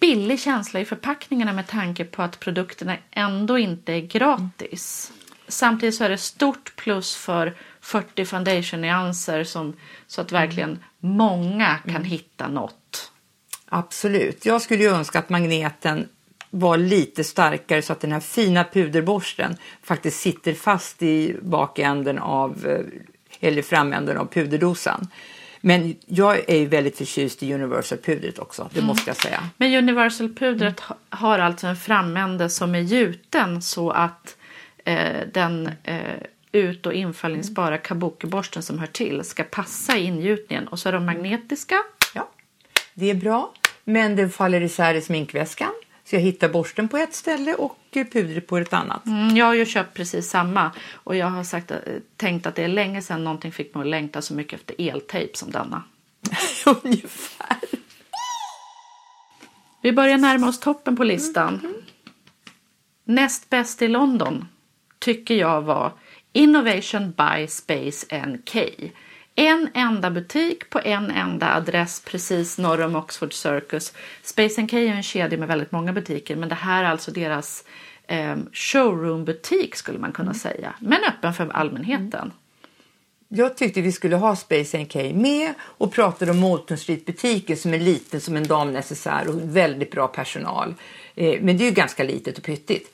billig 0.00 0.40
känsla 0.40 0.80
i 0.80 0.84
förpackningarna 0.84 1.52
med 1.52 1.66
tanke 1.66 2.04
på 2.04 2.22
att 2.22 2.40
produkterna 2.40 2.96
ändå 3.10 3.58
inte 3.58 3.92
är 3.92 4.00
gratis. 4.00 5.12
Samtidigt 5.48 5.94
så 5.94 6.04
är 6.04 6.08
det 6.08 6.18
stort 6.18 6.76
plus 6.76 7.16
för 7.16 7.54
40 7.80 8.24
foundation-nyanser 8.24 9.44
som, 9.44 9.76
så 10.06 10.20
att 10.20 10.32
verkligen 10.32 10.78
många 10.98 11.78
kan 11.78 12.04
hitta 12.04 12.48
något. 12.48 13.12
Absolut. 13.66 14.46
Jag 14.46 14.62
skulle 14.62 14.82
ju 14.82 14.90
önska 14.90 15.18
att 15.18 15.28
magneten 15.28 16.08
var 16.58 16.76
lite 16.76 17.24
starkare 17.24 17.82
så 17.82 17.92
att 17.92 18.00
den 18.00 18.12
här 18.12 18.20
fina 18.20 18.64
puderborsten 18.64 19.56
faktiskt 19.82 20.20
sitter 20.20 20.54
fast 20.54 21.02
i 21.02 21.36
bakänden 21.42 22.18
av, 22.18 22.66
eh, 22.66 23.48
eller 23.48 23.62
framänden 23.62 24.16
av 24.18 24.26
puderdosan. 24.26 25.08
Men 25.60 25.94
jag 26.06 26.50
är 26.50 26.56
ju 26.56 26.66
väldigt 26.66 26.98
förtjust 26.98 27.42
i 27.42 27.54
Universal-pudret 27.54 28.38
också, 28.38 28.70
det 28.74 28.82
måste 28.82 29.10
jag 29.10 29.16
säga. 29.16 29.40
Men 29.56 29.74
Universal-pudret 29.74 30.80
ha- 30.80 30.96
har 31.10 31.38
alltså 31.38 31.66
en 31.66 31.76
framände 31.76 32.50
som 32.50 32.74
är 32.74 32.80
gjuten 32.80 33.62
så 33.62 33.90
att 33.90 34.36
eh, 34.84 35.20
den 35.32 35.70
eh, 35.84 35.98
ut 36.52 36.86
och 36.86 36.92
infällningsbara 36.94 37.78
kabukiborsten 37.78 38.62
som 38.62 38.78
hör 38.78 38.86
till 38.86 39.24
ska 39.24 39.42
passa 39.44 39.96
i 39.96 40.04
ingjutningen. 40.04 40.68
Och 40.68 40.78
så 40.78 40.88
är 40.88 40.92
de 40.92 41.06
magnetiska. 41.06 41.76
Ja, 42.14 42.30
det 42.94 43.10
är 43.10 43.14
bra, 43.14 43.52
men 43.84 44.16
den 44.16 44.30
faller 44.30 44.60
isär 44.60 44.94
i 44.94 45.00
sminkväskan. 45.00 45.72
Så 46.04 46.16
jag 46.16 46.20
hittar 46.20 46.48
borsten 46.48 46.88
på 46.88 46.96
ett 46.96 47.14
ställe 47.14 47.54
och 47.54 47.78
pudret 47.92 48.46
på 48.46 48.58
ett 48.58 48.72
annat. 48.72 49.06
Mm, 49.06 49.36
jag 49.36 49.46
har 49.46 49.54
ju 49.54 49.66
köpt 49.66 49.94
precis 49.94 50.30
samma 50.30 50.70
och 50.92 51.16
jag 51.16 51.26
har 51.26 51.44
sagt, 51.44 51.70
eh, 51.70 51.78
tänkt 52.16 52.46
att 52.46 52.54
det 52.54 52.62
är 52.62 52.68
länge 52.68 53.02
sedan 53.02 53.24
någonting 53.24 53.52
fick 53.52 53.74
mig 53.74 53.80
att 53.82 53.88
längta 53.88 54.22
så 54.22 54.34
mycket 54.34 54.60
efter 54.60 54.88
eltejp 54.88 55.36
som 55.36 55.50
denna. 55.50 55.82
Ungefär. 56.82 57.58
Vi 59.82 59.92
börjar 59.92 60.18
närma 60.18 60.48
oss 60.48 60.60
toppen 60.60 60.96
på 60.96 61.04
listan. 61.04 61.74
Näst 63.04 63.50
bäst 63.50 63.82
i 63.82 63.88
London 63.88 64.48
tycker 64.98 65.34
jag 65.34 65.62
var 65.62 65.92
Innovation 66.32 67.12
by 67.12 67.46
Space 67.48 68.26
NK. 68.26 68.56
En 69.36 69.68
enda 69.74 70.10
butik 70.10 70.70
på 70.70 70.80
en 70.84 71.10
enda 71.10 71.54
adress 71.54 72.02
precis 72.04 72.58
norr 72.58 72.80
om 72.80 72.96
Oxford 72.96 73.32
Circus. 73.32 73.92
Space 74.22 74.62
NK 74.62 74.72
är 74.72 74.86
en 74.86 75.02
kedja 75.02 75.38
med 75.38 75.48
väldigt 75.48 75.72
många 75.72 75.92
butiker 75.92 76.36
men 76.36 76.48
det 76.48 76.54
här 76.54 76.84
är 76.84 76.88
alltså 76.88 77.10
deras 77.10 77.64
eh, 78.06 78.36
showroombutik 78.52 79.76
skulle 79.76 79.98
man 79.98 80.12
kunna 80.12 80.34
säga. 80.34 80.74
Men 80.80 80.98
öppen 81.08 81.34
för 81.34 81.48
allmänheten. 81.48 82.20
Mm. 82.20 82.32
Jag 83.28 83.56
tyckte 83.56 83.80
vi 83.80 83.92
skulle 83.92 84.16
ha 84.16 84.36
Space 84.36 84.78
NK 84.78 84.94
med 84.94 85.54
och 85.60 85.92
pratade 85.92 86.30
om 86.30 86.38
Molton 86.38 86.78
Street-butiken 86.78 87.56
som 87.56 87.74
är 87.74 87.78
liten 87.78 88.20
som 88.20 88.36
en 88.36 88.46
damnecessär 88.46 89.28
och 89.28 89.56
väldigt 89.56 89.90
bra 89.90 90.08
personal. 90.08 90.74
Eh, 91.14 91.40
men 91.40 91.58
det 91.58 91.64
är 91.64 91.68
ju 91.68 91.74
ganska 91.74 92.04
litet 92.04 92.38
och 92.38 92.44
pyttigt. 92.44 92.93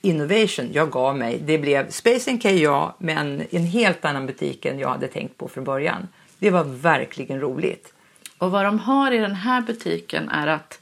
Innovation, 0.00 0.72
jag 0.72 0.90
gav 0.90 1.16
mig. 1.16 1.38
Det 1.38 1.58
blev 1.58 1.90
Space 1.90 2.32
NK 2.32 2.44
ja, 2.44 2.96
men 2.98 3.42
en 3.50 3.66
helt 3.66 4.04
annan 4.04 4.26
butik 4.26 4.64
än 4.64 4.78
jag 4.78 4.88
hade 4.88 5.08
tänkt 5.08 5.38
på 5.38 5.48
från 5.48 5.64
början. 5.64 6.08
Det 6.38 6.50
var 6.50 6.64
verkligen 6.64 7.40
roligt. 7.40 7.92
Och 8.38 8.50
vad 8.50 8.64
de 8.64 8.78
har 8.78 9.12
i 9.12 9.18
den 9.18 9.34
här 9.34 9.60
butiken 9.60 10.28
är 10.28 10.46
att 10.46 10.80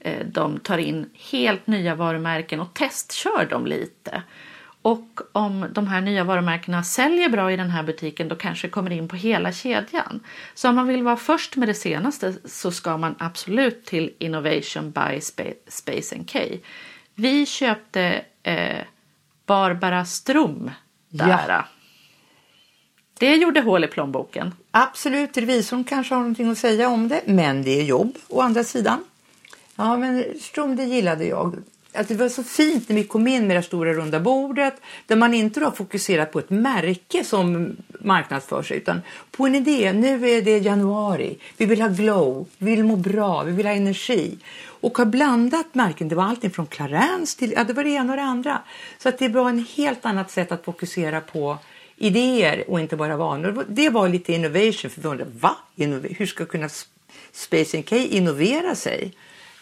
eh, 0.00 0.26
de 0.26 0.58
tar 0.58 0.78
in 0.78 1.10
helt 1.30 1.66
nya 1.66 1.94
varumärken 1.94 2.60
och 2.60 2.74
testkör 2.74 3.46
dem 3.50 3.66
lite. 3.66 4.22
Och 4.82 5.20
om 5.32 5.66
de 5.72 5.86
här 5.86 6.00
nya 6.00 6.24
varumärkena 6.24 6.84
säljer 6.84 7.28
bra 7.28 7.52
i 7.52 7.56
den 7.56 7.70
här 7.70 7.82
butiken 7.82 8.28
då 8.28 8.36
kanske 8.36 8.66
det 8.66 8.70
kommer 8.70 8.90
in 8.90 9.08
på 9.08 9.16
hela 9.16 9.52
kedjan. 9.52 10.20
Så 10.54 10.68
om 10.68 10.74
man 10.74 10.86
vill 10.86 11.02
vara 11.02 11.16
först 11.16 11.56
med 11.56 11.68
det 11.68 11.74
senaste 11.74 12.34
så 12.44 12.70
ska 12.70 12.96
man 12.96 13.14
absolut 13.18 13.84
till 13.84 14.12
Innovation 14.18 14.90
by 14.90 15.20
Space 15.68 16.16
NK. 16.18 16.36
Vi 17.14 17.46
köpte 17.46 18.24
eh, 18.46 18.84
Barbara 19.46 20.04
Strom 20.04 20.70
där. 21.08 21.44
Ja. 21.48 21.64
Det 23.18 23.34
gjorde 23.34 23.60
hål 23.60 23.84
i 23.84 23.88
plånboken. 23.88 24.54
Absolut, 24.70 25.36
revisorn 25.36 25.84
kanske 25.84 26.14
har 26.14 26.20
någonting 26.20 26.50
att 26.50 26.58
säga 26.58 26.88
om 26.88 27.08
det, 27.08 27.20
men 27.26 27.62
det 27.62 27.80
är 27.80 27.82
jobb 27.82 28.18
å 28.28 28.40
andra 28.40 28.64
sidan. 28.64 29.04
Ja, 29.76 29.96
men 29.96 30.24
Strom, 30.40 30.76
det 30.76 30.84
gillade 30.84 31.24
jag. 31.24 31.56
Att 31.92 32.08
det 32.08 32.14
var 32.14 32.28
så 32.28 32.42
fint 32.42 32.88
när 32.88 32.96
vi 32.96 33.04
kom 33.04 33.28
in 33.28 33.46
med 33.46 33.56
det 33.56 33.62
stora 33.62 33.92
runda 33.92 34.20
bordet 34.20 34.74
där 35.06 35.16
man 35.16 35.34
inte 35.34 35.60
har 35.60 35.70
fokuserat 35.70 36.32
på 36.32 36.38
ett 36.38 36.50
märke 36.50 37.24
som 37.24 37.76
marknadsför 38.00 38.62
sig 38.62 38.76
utan 38.76 39.02
på 39.30 39.46
en 39.46 39.54
idé. 39.54 39.92
Nu 39.92 40.30
är 40.30 40.42
det 40.42 40.58
januari. 40.58 41.38
Vi 41.56 41.66
vill 41.66 41.82
ha 41.82 41.88
glow, 41.88 42.46
vi 42.58 42.70
vill 42.70 42.84
må 42.84 42.96
bra, 42.96 43.42
vi 43.42 43.52
vill 43.52 43.66
ha 43.66 43.72
energi 43.72 44.38
och 44.80 44.98
har 44.98 45.04
blandat 45.04 45.74
märken. 45.74 46.08
Det 46.08 46.14
var 46.14 46.24
allting 46.24 46.50
från 46.50 46.66
Clarins 46.66 47.36
till 47.36 47.52
ja, 47.52 47.64
det 47.64 47.72
var 47.72 47.84
det 47.84 47.90
ena 47.90 48.12
och 48.12 48.16
det 48.16 48.22
andra. 48.22 48.62
Så 48.98 49.08
att 49.08 49.18
det 49.18 49.28
var 49.28 49.48
en 49.48 49.66
helt 49.76 50.06
annat 50.06 50.30
sätt 50.30 50.52
att 50.52 50.64
fokusera 50.64 51.20
på 51.20 51.58
idéer 51.96 52.70
och 52.70 52.80
inte 52.80 52.96
bara 52.96 53.16
vanor. 53.16 53.64
Det 53.68 53.90
var 53.90 54.08
lite 54.08 54.32
innovation 54.32 54.90
för 54.90 55.00
vi 55.00 55.08
undrade, 55.08 55.30
va? 55.40 55.56
Innov- 55.76 56.14
Hur 56.18 56.26
ska 56.26 56.46
kunna 56.46 56.68
Space 57.32 57.78
NK 57.78 57.92
innovera 57.92 58.74
sig? 58.74 59.12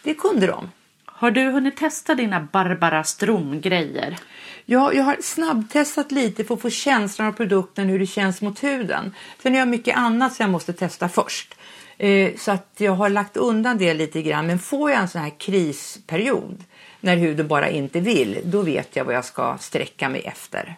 Det 0.03 0.13
kunde 0.13 0.47
de. 0.47 0.69
Har 1.05 1.31
du 1.31 1.41
hunnit 1.41 1.77
testa 1.77 2.15
dina 2.15 2.47
Barbara 2.51 3.03
Strom-grejer? 3.03 4.17
Ja, 4.65 4.93
jag 4.93 5.03
har 5.03 5.17
snabbtestat 5.21 6.11
lite 6.11 6.43
för 6.43 6.53
att 6.53 6.61
få 6.61 6.69
känslan 6.69 7.27
av 7.27 7.31
produkten, 7.31 7.89
hur 7.89 7.99
det 7.99 8.05
känns 8.07 8.41
mot 8.41 8.63
huden. 8.63 9.13
Sen 9.43 9.51
har 9.51 9.59
jag 9.59 9.67
mycket 9.67 9.97
annat 9.97 10.33
som 10.33 10.43
jag 10.43 10.51
måste 10.51 10.73
testa 10.73 11.09
först. 11.09 11.55
Eh, 11.97 12.35
så 12.37 12.51
att 12.51 12.73
jag 12.77 12.91
har 12.91 13.09
lagt 13.09 13.37
undan 13.37 13.77
det 13.77 13.93
lite 13.93 14.21
grann. 14.21 14.47
Men 14.47 14.59
får 14.59 14.91
jag 14.91 15.01
en 15.01 15.07
sån 15.07 15.21
här 15.21 15.39
krisperiod 15.39 16.63
när 16.99 17.17
huden 17.17 17.47
bara 17.47 17.69
inte 17.69 17.99
vill, 17.99 18.39
då 18.43 18.61
vet 18.61 18.95
jag 18.95 19.05
vad 19.05 19.15
jag 19.15 19.25
ska 19.25 19.57
sträcka 19.59 20.09
mig 20.09 20.21
efter. 20.21 20.75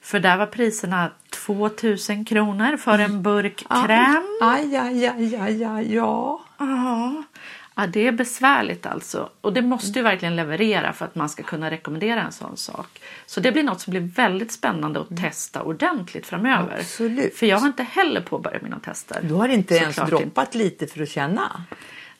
För 0.00 0.20
där 0.20 0.36
var 0.36 0.46
priserna 0.46 1.10
2000 1.46 2.24
kronor 2.24 2.76
för 2.76 2.98
en 2.98 3.22
burk 3.22 3.64
kräm. 3.86 4.38
Aj, 4.40 4.76
aj, 4.76 5.06
aj, 5.06 5.36
aj, 5.36 5.64
aj, 5.64 5.94
ja. 5.94 6.40
Ja. 6.58 7.22
Ja, 7.74 7.86
det 7.86 8.06
är 8.06 8.12
besvärligt 8.12 8.86
alltså. 8.86 9.30
Och 9.40 9.52
det 9.52 9.62
måste 9.62 9.98
ju 9.98 10.02
verkligen 10.02 10.36
leverera 10.36 10.92
för 10.92 11.04
att 11.04 11.14
man 11.14 11.28
ska 11.28 11.42
kunna 11.42 11.70
rekommendera 11.70 12.22
en 12.22 12.32
sån 12.32 12.56
sak. 12.56 13.00
Så 13.26 13.40
det 13.40 13.52
blir 13.52 13.62
något 13.62 13.80
som 13.80 13.90
blir 13.90 14.00
väldigt 14.00 14.52
spännande 14.52 15.00
att 15.00 15.16
testa 15.16 15.62
ordentligt 15.62 16.26
framöver. 16.26 16.78
Absolut. 16.78 17.36
För 17.36 17.46
jag 17.46 17.58
har 17.58 17.66
inte 17.66 17.82
heller 17.82 18.20
påbörjat 18.20 18.62
mina 18.62 18.78
tester. 18.78 19.20
Du 19.22 19.34
har 19.34 19.48
inte 19.48 19.74
ens 19.74 19.96
Såklart 19.96 20.12
inte. 20.12 20.24
droppat 20.24 20.54
lite 20.54 20.86
för 20.86 21.02
att 21.02 21.08
känna? 21.08 21.64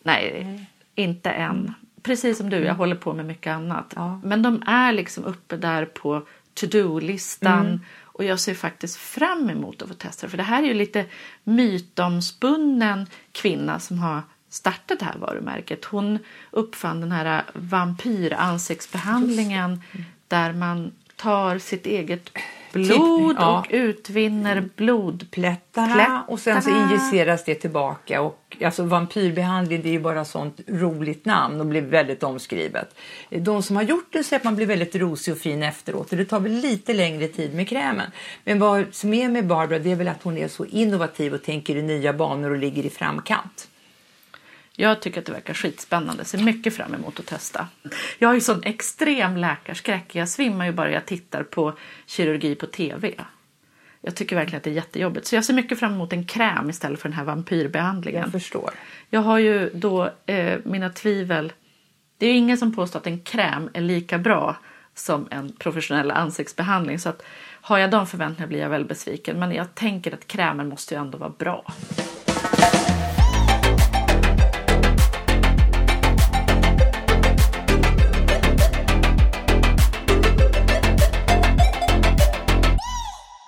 Nej, 0.02 0.66
inte 0.94 1.30
än. 1.30 1.74
Precis 2.02 2.38
som 2.38 2.50
du, 2.50 2.57
jag 2.57 2.74
håller 2.74 2.96
på 2.96 3.12
med 3.12 3.24
mycket 3.24 3.50
annat. 3.52 3.92
Ja. 3.96 4.20
Men 4.24 4.42
de 4.42 4.62
är 4.66 4.92
liksom 4.92 5.24
uppe 5.24 5.57
där 5.57 5.84
på 5.84 6.26
to-do-listan. 6.55 7.80
Och 8.02 8.24
jag 8.24 8.40
ser 8.40 8.55
faktiskt 8.55 8.96
fram 8.96 9.50
emot 9.50 9.82
att 9.82 9.88
få 9.88 9.94
testa 9.94 10.26
det. 10.26 10.30
För 10.30 10.36
det 10.36 10.42
här 10.42 10.62
är 10.62 10.66
ju 10.66 10.74
lite 10.74 11.05
mytomspunnen 11.44 13.07
kvinna 13.32 13.80
som 13.80 13.98
har 13.98 14.22
startat 14.55 14.98
det 14.98 15.05
här 15.05 15.18
varumärket. 15.18 15.84
Hon 15.84 16.18
uppfann 16.50 17.00
den 17.00 17.12
här 17.12 17.42
vampyransiktsbehandlingen 17.52 19.82
där 20.28 20.52
man 20.52 20.92
tar 21.16 21.59
sitt 21.59 21.86
eget 21.86 22.30
blod 22.72 23.36
ja. 23.38 23.59
och 23.59 23.66
utvinner 23.70 24.68
blod. 24.76 25.26
plättarna 25.30 26.24
och 26.28 26.40
sen 26.40 26.62
så 26.62 26.70
injiceras 26.70 27.44
det 27.44 27.55
tillbaka. 27.55 28.20
Och, 28.20 28.57
alltså 28.64 28.84
vampyrbehandling 28.84 29.82
det 29.82 29.88
är 29.88 29.92
ju 29.92 30.00
bara 30.00 30.24
sånt 30.24 30.61
roligt 30.66 31.24
namn 31.24 31.61
och 31.61 31.66
blir 31.66 31.82
väldigt 31.82 32.22
omskrivet. 32.22 32.94
De 33.30 33.62
som 33.62 33.76
har 33.76 33.82
gjort 33.82 34.12
det 34.12 34.24
säger 34.24 34.40
att 34.40 34.44
man 34.44 34.57
blir 34.57 34.66
väldigt 34.66 34.94
rosig 34.94 35.34
och 35.34 35.40
fin 35.40 35.62
efteråt 35.62 36.11
och 36.11 36.16
det 36.18 36.24
tar 36.24 36.40
väl 36.40 36.52
lite 36.52 36.94
längre 36.94 37.28
tid 37.28 37.55
med 37.55 37.68
krämen. 37.68 38.11
Men 38.44 38.59
vad 38.59 38.84
som 38.92 39.14
är 39.14 39.28
med 39.28 39.46
Barbara 39.46 39.78
det 39.78 39.92
är 39.92 39.96
väl 39.96 40.09
att 40.09 40.22
hon 40.22 40.38
är 40.38 40.48
så 40.48 40.64
innovativ 40.64 41.34
och 41.34 41.42
tänker 41.42 41.76
i 41.76 41.82
nya 41.82 42.12
banor 42.12 42.50
och 42.50 42.59
ligger 42.59 42.86
i 42.86 42.90
framkant. 42.90 43.68
Jag 44.76 45.00
tycker 45.00 45.20
att 45.20 45.26
det 45.26 45.32
verkar 45.32 45.54
skitspännande. 45.54 46.24
Ser 46.24 46.38
mycket 46.38 46.76
fram 46.76 46.94
emot 46.94 47.20
att 47.20 47.26
testa. 47.26 47.68
Jag 48.18 48.28
har 48.28 48.34
ju 48.34 48.40
sån 48.40 48.62
extrem 48.62 49.36
läkarskräck. 49.36 50.14
Jag 50.14 50.28
svimmar 50.28 50.66
ju 50.66 50.72
bara 50.72 50.92
jag 50.92 51.06
tittar 51.06 51.42
på 51.42 51.72
kirurgi 52.06 52.54
på 52.54 52.66
tv. 52.66 53.14
Jag 54.00 54.16
tycker 54.16 54.36
verkligen 54.36 54.56
att 54.56 54.64
det 54.64 54.70
är 54.70 54.74
jättejobbigt. 54.74 55.26
Så 55.26 55.34
jag 55.34 55.44
ser 55.44 55.54
mycket 55.54 55.78
fram 55.78 55.92
emot 55.92 56.12
en 56.12 56.26
kräm 56.26 56.70
istället 56.70 57.00
för 57.00 57.08
den 57.08 57.18
här 57.18 57.24
vampyrbehandlingen. 57.24 58.22
Jag 58.22 58.32
förstår. 58.32 58.70
Jag 59.10 59.20
har 59.20 59.38
ju 59.38 59.70
då 59.74 60.10
eh, 60.26 60.58
mina 60.64 60.90
tvivel. 60.90 61.52
Det 62.18 62.26
är 62.26 62.30
ju 62.30 62.38
ingen 62.38 62.58
som 62.58 62.74
påstår 62.74 62.98
att 62.98 63.06
en 63.06 63.20
kräm 63.20 63.70
är 63.72 63.80
lika 63.80 64.18
bra 64.18 64.56
som 64.94 65.28
en 65.30 65.52
professionell 65.52 66.10
ansiktsbehandling. 66.10 66.98
Så 66.98 67.08
att 67.08 67.22
har 67.60 67.78
jag 67.78 67.90
de 67.90 68.06
förväntningarna 68.06 68.48
blir 68.48 68.60
jag 68.60 68.68
väldigt 68.68 68.88
besviken. 68.88 69.38
Men 69.38 69.52
jag 69.52 69.74
tänker 69.74 70.14
att 70.14 70.26
krämen 70.26 70.68
måste 70.68 70.94
ju 70.94 71.00
ändå 71.00 71.18
vara 71.18 71.32
bra. 71.38 71.72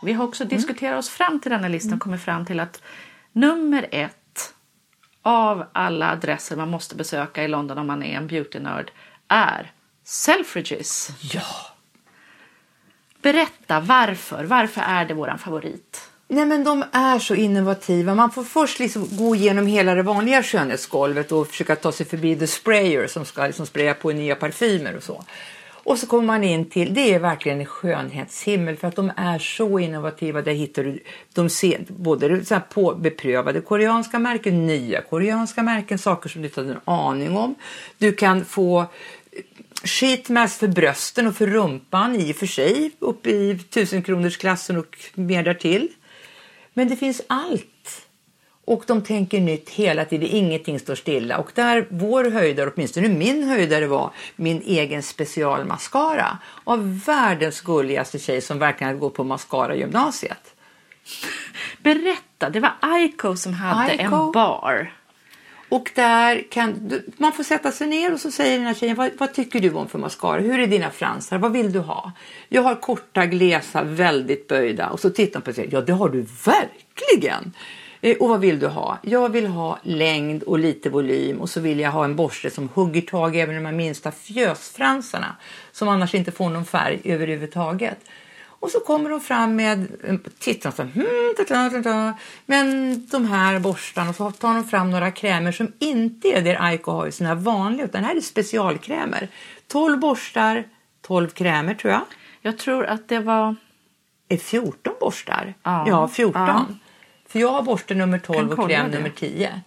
Vi 0.06 0.12
har 0.12 0.24
också 0.24 0.44
diskuterat 0.44 0.98
oss 0.98 1.08
fram 1.08 1.40
till 1.40 1.50
den 1.50 1.62
här 1.62 1.68
listan 1.68 1.92
och 1.92 2.00
kommit 2.00 2.20
fram 2.20 2.46
till 2.46 2.60
att 2.60 2.82
nummer 3.32 3.86
ett 3.90 4.54
av 5.22 5.64
alla 5.72 6.10
adresser 6.10 6.56
man 6.56 6.70
måste 6.70 6.94
besöka 6.94 7.44
i 7.44 7.48
London 7.48 7.78
om 7.78 7.86
man 7.86 8.02
är 8.02 8.16
en 8.16 8.26
beautynörd 8.26 8.90
är 9.28 9.72
Selfridges. 10.04 11.10
Ja. 11.20 11.42
Berätta 13.22 13.80
varför. 13.80 14.44
Varför 14.44 14.80
är 14.80 15.04
det 15.04 15.14
våran 15.14 15.38
favorit? 15.38 16.10
Nej 16.28 16.46
men 16.46 16.64
de 16.64 16.84
är 16.92 17.18
så 17.18 17.34
innovativa. 17.34 18.14
Man 18.14 18.30
får 18.30 18.44
först 18.44 18.78
liksom 18.78 19.08
gå 19.10 19.34
igenom 19.34 19.66
hela 19.66 19.94
det 19.94 20.02
vanliga 20.02 20.42
skönhetsgolvet 20.42 21.32
och 21.32 21.46
försöka 21.46 21.76
ta 21.76 21.92
sig 21.92 22.06
förbi 22.06 22.36
the 22.36 22.46
sprayer 22.46 23.06
som 23.06 23.24
ska 23.24 23.46
liksom 23.46 23.66
spraya 23.66 23.94
på 23.94 24.12
nya 24.12 24.34
parfymer 24.34 24.96
och 24.96 25.02
så. 25.02 25.24
Och 25.86 25.98
så 25.98 26.06
kommer 26.06 26.24
man 26.24 26.44
in 26.44 26.70
till, 26.70 26.94
det 26.94 27.14
är 27.14 27.18
verkligen 27.18 27.60
en 27.60 27.66
skönhetshimmel 27.66 28.76
för 28.76 28.88
att 28.88 28.96
de 28.96 29.12
är 29.16 29.38
så 29.38 29.78
innovativa. 29.78 30.42
Där 30.42 30.52
hittar 30.52 30.84
du 30.84 31.02
de 31.34 31.50
ser, 31.50 31.84
både 31.88 32.44
så 32.44 32.54
här 32.54 32.60
på 32.60 32.94
beprövade 32.94 33.60
koreanska 33.60 34.18
märken, 34.18 34.66
nya 34.66 35.02
koreanska 35.02 35.62
märken, 35.62 35.98
saker 35.98 36.28
som 36.28 36.42
du 36.42 36.48
inte 36.48 36.60
hade 36.60 36.72
en 36.72 36.80
aning 36.84 37.36
om. 37.36 37.54
Du 37.98 38.12
kan 38.12 38.44
få 38.44 38.80
eh, 38.80 38.86
sheetmask 39.84 40.58
för 40.58 40.68
brösten 40.68 41.26
och 41.26 41.36
för 41.36 41.46
rumpan 41.46 42.16
i 42.16 42.32
och 42.32 42.36
för 42.36 42.46
sig 42.46 42.90
upp 42.98 43.26
i 43.26 43.58
tusenkronorsklassen 43.58 44.76
och 44.76 44.98
mer 45.14 45.42
därtill. 45.42 45.88
Men 46.74 46.88
det 46.88 46.96
finns 46.96 47.22
allt. 47.26 47.75
Och 48.66 48.84
de 48.86 49.02
tänker 49.02 49.40
nytt 49.40 49.70
hela 49.70 50.04
tiden, 50.04 50.28
ingenting 50.32 50.78
står 50.78 50.94
stilla. 50.94 51.38
Och 51.38 51.50
där 51.54 51.86
vår 51.90 52.24
höjdare, 52.30 52.70
åtminstone 52.74 53.08
min 53.08 53.48
höjdare 53.48 53.86
var 53.86 54.10
min 54.36 54.62
egen 54.66 55.02
specialmascara 55.02 56.38
av 56.64 57.00
världens 57.06 57.60
gulligaste 57.60 58.18
tjej 58.18 58.40
som 58.40 58.58
verkligen 58.58 58.88
hade 58.88 59.00
gått 59.00 59.14
på 59.14 59.24
mascara-gymnasiet. 59.24 60.54
Berätta, 61.82 62.50
det 62.50 62.60
var 62.60 62.72
Aiko 62.80 63.36
som 63.36 63.52
hade 63.52 63.90
Aiko. 63.90 64.02
en 64.02 64.32
bar. 64.32 64.92
Och 65.68 65.90
där 65.94 66.50
kan 66.50 66.88
du, 66.88 67.06
man 67.16 67.32
får 67.32 67.44
sätta 67.44 67.72
sig 67.72 67.86
ner 67.86 68.12
och 68.12 68.20
så 68.20 68.30
säger 68.30 68.58
den 68.58 68.66
här 68.66 68.74
tjejen 68.74 68.96
vad, 68.96 69.10
vad 69.18 69.34
tycker 69.34 69.60
du 69.60 69.72
om 69.72 69.88
för 69.88 69.98
mascara? 69.98 70.40
Hur 70.40 70.60
är 70.60 70.66
dina 70.66 70.90
fransar? 70.90 71.38
Vad 71.38 71.52
vill 71.52 71.72
du 71.72 71.78
ha? 71.78 72.12
Jag 72.48 72.62
har 72.62 72.74
korta, 72.74 73.26
glesa, 73.26 73.82
väldigt 73.82 74.48
böjda. 74.48 74.90
Och 74.90 75.00
så 75.00 75.10
tittar 75.10 75.40
man 75.40 75.42
på 75.42 75.52
sig. 75.52 75.68
Ja, 75.72 75.80
det 75.80 75.92
har 75.92 76.08
du 76.08 76.26
verkligen. 76.44 77.52
Eh, 78.00 78.16
och 78.16 78.28
vad 78.28 78.40
vill 78.40 78.58
du 78.58 78.66
ha? 78.66 78.98
Jag 79.02 79.28
vill 79.28 79.46
ha 79.46 79.78
längd 79.82 80.42
och 80.42 80.58
lite 80.58 80.90
volym 80.90 81.40
och 81.40 81.50
så 81.50 81.60
vill 81.60 81.80
jag 81.80 81.90
ha 81.90 82.04
en 82.04 82.16
borste 82.16 82.50
som 82.50 82.68
hugger 82.74 83.00
tag 83.00 83.36
även 83.36 83.54
i 83.54 83.58
de 83.58 83.66
här 83.66 83.72
minsta 83.72 84.12
fjösfransarna 84.12 85.36
som 85.72 85.88
annars 85.88 86.14
inte 86.14 86.32
får 86.32 86.50
någon 86.50 86.64
färg 86.64 87.00
överhuvudtaget. 87.04 87.98
Och 88.58 88.70
så 88.70 88.80
kommer 88.80 89.10
de 89.10 89.20
fram 89.20 89.56
med, 89.56 89.86
tittar 90.38 90.70
så, 90.70 90.82
hmm, 90.82 91.34
ta, 91.36 91.44
ta, 91.44 91.70
ta, 91.70 91.82
ta. 91.82 92.18
men 92.46 93.06
de 93.06 93.26
här 93.26 93.58
borstarna 93.58 94.10
och 94.10 94.16
så 94.16 94.30
tar 94.30 94.54
de 94.54 94.64
fram 94.64 94.90
några 94.90 95.10
krämer 95.10 95.52
som 95.52 95.72
inte 95.78 96.28
är 96.28 96.42
det 96.42 96.58
Aiko 96.58 96.90
har 96.90 97.06
i 97.06 97.12
sina 97.12 97.34
vanliga 97.34 97.84
utan 97.84 98.02
det 98.02 98.08
här 98.08 98.16
är 98.16 98.20
specialkrämer. 98.20 99.28
12 99.66 99.98
borstar, 99.98 100.64
12 101.06 101.28
krämer 101.28 101.74
tror 101.74 101.92
jag. 101.92 102.02
Jag 102.42 102.58
tror 102.58 102.86
att 102.86 103.08
det 103.08 103.18
var... 103.18 103.56
Är 104.28 104.36
14 104.36 104.94
borstar? 105.00 105.54
Ja. 105.62 105.84
Ja, 105.88 106.08
14. 106.08 106.42
Ja. 106.46 106.66
För 107.36 107.40
jag 107.40 107.52
har 107.52 107.62
borste 107.62 107.94
nummer 107.94 108.18
12 108.18 108.48
Kan 108.48 108.58
och 108.58 108.68
kräm 108.68 108.90
det. 108.90 108.96
nummer 108.96 109.10
10. 109.10 109.60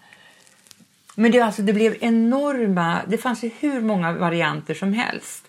Men 1.15 1.31
det, 1.31 1.39
alltså, 1.39 1.61
det 1.61 1.73
blev 1.73 1.97
enorma, 2.01 3.01
det 3.07 3.17
fanns 3.17 3.43
ju 3.43 3.49
hur 3.59 3.81
många 3.81 4.13
varianter 4.13 4.73
som 4.73 4.93
helst. 4.93 5.43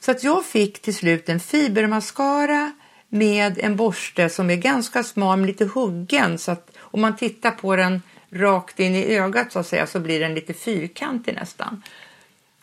Så 0.00 0.10
att 0.10 0.24
jag 0.24 0.44
fick 0.44 0.82
till 0.82 0.94
slut 0.94 1.28
en 1.28 1.40
fibermascara 1.40 2.72
med 3.08 3.58
en 3.58 3.76
borste 3.76 4.28
som 4.28 4.50
är 4.50 4.56
ganska 4.56 5.02
smal 5.02 5.38
men 5.38 5.46
lite 5.46 5.64
huggen. 5.64 6.38
Så 6.38 6.52
att 6.52 6.76
om 6.78 7.00
man 7.00 7.16
tittar 7.16 7.50
på 7.50 7.76
den 7.76 8.02
rakt 8.30 8.80
in 8.80 8.94
i 8.94 9.16
ögat 9.16 9.52
så 9.52 9.58
att 9.58 9.66
säga 9.66 9.86
så 9.86 10.00
blir 10.00 10.20
den 10.20 10.34
lite 10.34 10.54
fyrkantig 10.54 11.34
nästan. 11.34 11.82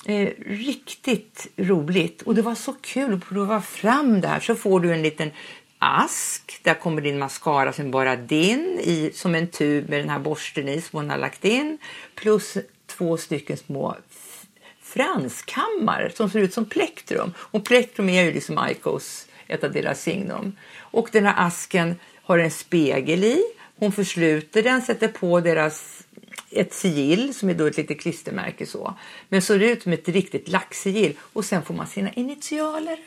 Eh, 0.05 0.29
riktigt 0.47 1.47
roligt. 1.57 2.21
Och 2.21 2.35
det 2.35 2.41
var 2.41 2.55
så 2.55 2.73
kul 2.73 3.13
att 3.13 3.25
prova 3.25 3.61
fram 3.61 4.21
det 4.21 4.27
här. 4.27 4.39
Så 4.39 4.55
får 4.55 4.79
du 4.79 4.93
en 4.93 5.01
liten 5.01 5.31
ask. 5.83 6.59
Där 6.63 6.73
kommer 6.73 7.01
din 7.01 7.19
mascara 7.19 7.73
som 7.73 7.91
bara 7.91 8.15
din 8.15 8.79
i 8.83 9.11
som 9.13 9.35
en 9.35 9.47
tub 9.47 9.89
med 9.89 9.99
den 9.99 10.09
här 10.09 10.19
borsten 10.19 10.69
i 10.69 10.81
som 10.81 10.99
hon 10.99 11.09
har 11.09 11.17
lagt 11.17 11.45
in. 11.45 11.77
Plus 12.15 12.57
två 12.87 13.17
stycken 13.17 13.57
små 13.57 13.95
franskammar 14.81 16.11
som 16.15 16.29
ser 16.29 16.39
ut 16.39 16.53
som 16.53 16.65
plektrum. 16.65 17.33
Och 17.37 17.65
plektrum 17.65 18.09
är 18.09 18.23
ju 18.23 18.31
liksom 18.31 18.67
Icos, 18.71 19.27
ett 19.47 19.63
av 19.63 19.71
deras 19.71 20.01
signum. 20.01 20.55
Och 20.79 21.09
den 21.11 21.25
här 21.25 21.47
asken 21.47 21.95
har 22.23 22.37
en 22.37 22.51
spegel 22.51 23.23
i. 23.23 23.43
Hon 23.79 23.91
försluter 23.91 24.63
den, 24.63 24.81
sätter 24.81 25.07
på 25.07 25.39
deras 25.39 26.03
ett 26.49 26.73
sigill 26.73 27.33
som 27.33 27.49
är 27.49 27.53
då 27.53 27.65
ett 27.65 27.77
litet 27.77 28.01
klistermärke 28.01 28.65
så. 28.65 28.93
Men 29.29 29.41
så 29.41 29.45
ser 29.45 29.59
det 29.59 29.71
ut 29.71 29.83
som 29.83 29.93
ett 29.93 30.09
riktigt 30.09 30.47
laxsigill 30.47 31.17
och 31.19 31.45
sen 31.45 31.63
får 31.63 31.73
man 31.73 31.87
sina 31.87 32.11
initialer 32.13 32.97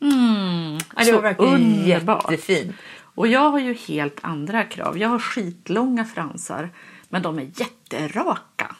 ja, 0.00 1.04
det 1.04 1.12
var 1.12 1.22
verkligen 1.22 1.54
underbart. 1.54 2.30
jättefint. 2.30 2.76
Och 3.14 3.26
jag 3.28 3.50
har 3.50 3.58
ju 3.58 3.74
helt 3.74 4.18
andra 4.22 4.64
krav. 4.64 4.98
Jag 4.98 5.08
har 5.08 5.18
skitlånga 5.18 6.04
fransar, 6.04 6.70
men 7.08 7.22
de 7.22 7.38
är 7.38 7.50
jätteraka. 7.54 8.76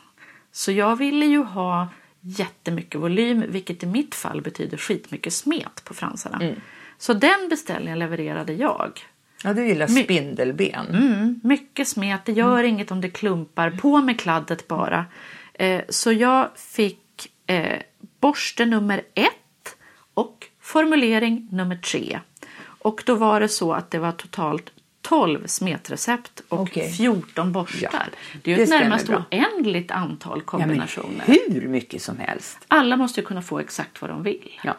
Så 0.52 0.72
jag 0.72 0.96
ville 0.96 1.26
ju 1.26 1.42
ha 1.42 1.88
jättemycket 2.20 3.00
volym, 3.00 3.44
vilket 3.48 3.82
i 3.82 3.86
mitt 3.86 4.14
fall 4.14 4.42
betyder 4.42 4.76
skitmycket 4.76 5.32
smet 5.32 5.84
på 5.84 5.94
fransarna. 5.94 6.54
Så 6.98 7.12
den 7.14 7.48
beställningen 7.50 7.98
levererade 7.98 8.52
jag. 8.52 9.00
Ja, 9.44 9.52
du 9.54 9.66
gillar 9.68 9.88
My- 9.88 10.04
spindelben. 10.04 10.86
Mm, 10.86 11.40
mycket 11.44 11.88
smet, 11.88 12.24
det 12.24 12.32
gör 12.32 12.62
inget 12.62 12.90
om 12.90 13.00
det 13.00 13.10
klumpar. 13.10 13.70
På 13.70 14.00
med 14.02 14.20
kladdet 14.20 14.68
bara. 14.68 15.06
Eh, 15.54 15.80
så 15.88 16.12
jag 16.12 16.48
fick 16.56 17.32
eh, 17.46 17.78
borste 18.20 18.66
nummer 18.66 19.02
ett 19.14 19.76
och 20.14 20.46
formulering 20.72 21.48
nummer 21.50 21.76
tre. 21.76 22.20
Och 22.62 23.02
då 23.06 23.14
var 23.14 23.40
det 23.40 23.48
så 23.48 23.72
att 23.72 23.90
det 23.90 23.98
var 23.98 24.12
totalt 24.12 24.70
12 25.02 25.46
smetrecept 25.46 26.42
och 26.48 26.60
Okej. 26.60 26.92
14 26.92 27.52
borstar. 27.52 27.88
Ja, 27.92 27.98
det 28.42 28.52
är 28.52 28.58
ju 28.58 28.64
det 28.64 28.72
ett 28.74 28.80
närmast 28.82 29.06
bra. 29.06 29.24
oändligt 29.32 29.90
antal 29.90 30.38
Ja, 30.38 30.44
kombinationer. 30.44 31.24
hur 31.26 31.68
mycket 31.68 32.02
som 32.02 32.18
helst. 32.18 32.58
Alla 32.68 32.96
måste 32.96 33.20
ju 33.20 33.26
kunna 33.26 33.42
få 33.42 33.58
exakt 33.58 34.00
vad 34.02 34.10
de 34.10 34.22
vill. 34.22 34.58
Ja. 34.64 34.76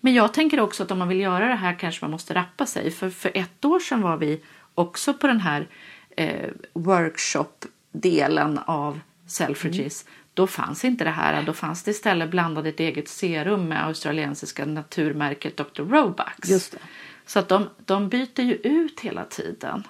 Men 0.00 0.14
jag 0.14 0.34
tänker 0.34 0.60
också 0.60 0.82
att 0.82 0.90
om 0.90 0.98
man 0.98 1.08
vill 1.08 1.20
göra 1.20 1.48
det 1.48 1.54
här 1.54 1.74
kanske 1.78 2.04
man 2.04 2.10
måste 2.10 2.34
rappa 2.34 2.66
sig. 2.66 2.90
För 2.90 3.10
för 3.10 3.30
ett 3.34 3.64
år 3.64 3.80
sedan 3.80 4.02
var 4.02 4.16
vi 4.16 4.40
också 4.74 5.14
på 5.14 5.26
den 5.26 5.40
här 5.40 5.68
eh, 6.16 6.50
workshop-delen 6.72 8.58
av 8.58 9.00
Selfridges. 9.26 10.04
Då 10.38 10.46
fanns 10.46 10.84
inte 10.84 11.04
det 11.04 11.10
här. 11.10 11.42
Då 11.42 11.52
fanns 11.52 11.82
det 11.82 11.90
istället 11.90 12.30
blandat 12.30 12.66
ett 12.66 12.80
eget 12.80 13.08
serum 13.08 13.68
med 13.68 13.86
australiensiska 13.86 14.64
naturmärket 14.64 15.56
Dr. 15.56 15.82
Roebucks. 15.82 16.48
Just 16.48 16.72
det. 16.72 16.78
Så 17.26 17.38
att 17.38 17.48
de, 17.48 17.68
de 17.84 18.08
byter 18.08 18.40
ju 18.40 18.54
ut 18.54 19.00
hela 19.00 19.24
tiden. 19.24 19.84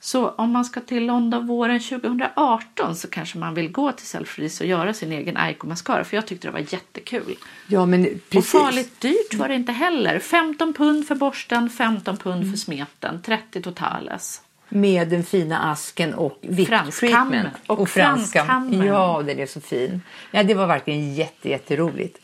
Så 0.00 0.28
om 0.28 0.50
man 0.50 0.64
ska 0.64 0.80
till 0.80 1.06
London 1.06 1.46
våren 1.46 1.80
2018 1.80 2.96
så 2.96 3.08
kanske 3.08 3.38
man 3.38 3.54
vill 3.54 3.72
gå 3.72 3.92
till 3.92 4.06
Selfridges 4.06 4.60
och 4.60 4.66
göra 4.66 4.94
sin 4.94 5.12
egen 5.12 5.38
Ico 5.50 5.66
mascara. 5.66 6.04
För 6.04 6.16
jag 6.16 6.26
tyckte 6.26 6.48
det 6.48 6.52
var 6.52 6.72
jättekul. 6.72 7.36
Ja, 7.66 7.86
men 7.86 8.04
Och 8.04 8.10
precis. 8.30 8.52
farligt 8.52 9.00
dyrt 9.00 9.34
var 9.34 9.48
det 9.48 9.54
inte 9.54 9.72
heller. 9.72 10.18
15 10.18 10.72
pund 10.72 11.06
för 11.06 11.14
borsten, 11.14 11.70
15 11.70 12.16
pund 12.16 12.50
för 12.50 12.58
smeten, 12.58 13.22
30 13.22 13.62
totales. 13.62 14.42
Med 14.68 15.08
den 15.08 15.24
fina 15.24 15.58
asken 15.58 16.14
och 16.14 16.38
vitt 16.42 16.68
treatment. 16.68 17.48
Och 17.66 17.88
franskam. 17.88 18.46
franskammen. 18.46 18.86
Ja, 18.86 19.22
den 19.26 19.38
är 19.38 19.46
så 19.46 19.60
fin. 19.60 20.02
Ja, 20.30 20.42
det 20.42 20.54
var 20.54 20.66
verkligen 20.66 21.14
jätte, 21.14 21.48
jätteroligt. 21.48 22.18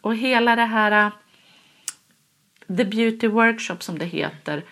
Och 0.00 0.16
hela 0.16 0.56
det 0.56 0.64
här 0.64 1.06
uh, 1.06 1.12
The 2.76 2.84
Beauty 2.84 3.28
Workshop 3.28 3.76
som 3.80 3.98
det 3.98 4.04
heter 4.04 4.64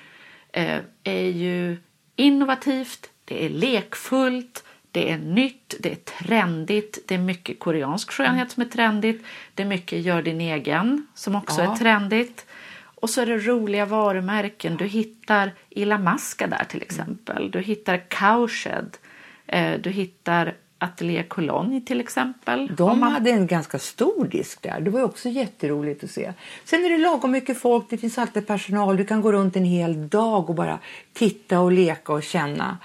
eh, 0.53 0.79
är 1.05 1.27
ju 1.27 1.77
innovativt, 2.17 3.11
det 3.25 3.45
är 3.45 3.49
lekfullt, 3.49 4.65
det 4.91 5.11
är 5.11 5.19
nytt, 5.19 5.75
det 5.81 5.93
är 5.93 5.97
trendigt, 5.97 6.99
det 7.09 7.15
är 7.15 7.19
mycket 7.19 7.59
koreansk 7.59 8.13
skönhet 8.13 8.51
som 8.51 8.63
är 8.63 8.67
trendigt, 8.67 9.25
det 9.55 9.63
är 9.63 9.67
mycket 9.67 10.03
gör 10.03 10.23
din 10.23 10.41
egen 10.41 11.07
som 11.15 11.35
också 11.35 11.63
Ja. 11.63 11.73
är 11.73 11.77
trendigt. 11.77 12.47
Och 13.03 13.11
så 13.11 13.21
är 13.21 13.27
det 13.27 13.39
roliga 13.39 13.87
varumärken. 13.87 14.77
Du 14.77 14.87
hittar 14.87 15.53
Ilamasca 15.71 16.47
där 16.47 16.65
till 16.65 16.83
exempel. 16.83 17.51
Du 17.51 17.61
hittar 17.61 17.97
Cowshed. 18.09 18.97
Eh, 19.47 19.81
du 19.81 19.91
hittar 19.91 20.55
Atelier 20.79 21.23
Cologne 21.23 21.81
till 21.81 22.01
exempel. 22.01 22.71
De 22.77 23.01
man- 23.01 23.13
hade 23.13 23.31
en 23.31 23.47
ganska 23.47 23.79
stor 23.79 24.25
disk 24.29 24.63
där. 24.63 24.81
Det 24.81 24.91
var 24.91 25.03
också 25.03 25.29
jätteroligt 25.29 26.05
att 26.05 26.11
se. 26.11 26.33
Sen 26.65 26.85
är 26.85 26.89
det 26.91 26.99
lagom 26.99 27.31
mycket 27.31 27.59
folk. 27.61 27.85
Det 27.91 27.99
finns 27.99 28.19
alltid 28.19 28.47
personal. 28.47 28.97
Du 28.97 29.05
kan 29.05 29.21
gå 29.21 29.33
runt 29.33 29.57
en 29.57 29.65
hel 29.65 30.09
dag 30.09 30.49
och 30.51 30.55
bara 30.55 30.79
titta 31.13 31.61
och 31.61 31.73
leka 31.73 32.13
och 32.13 32.23
känna. 32.23 32.79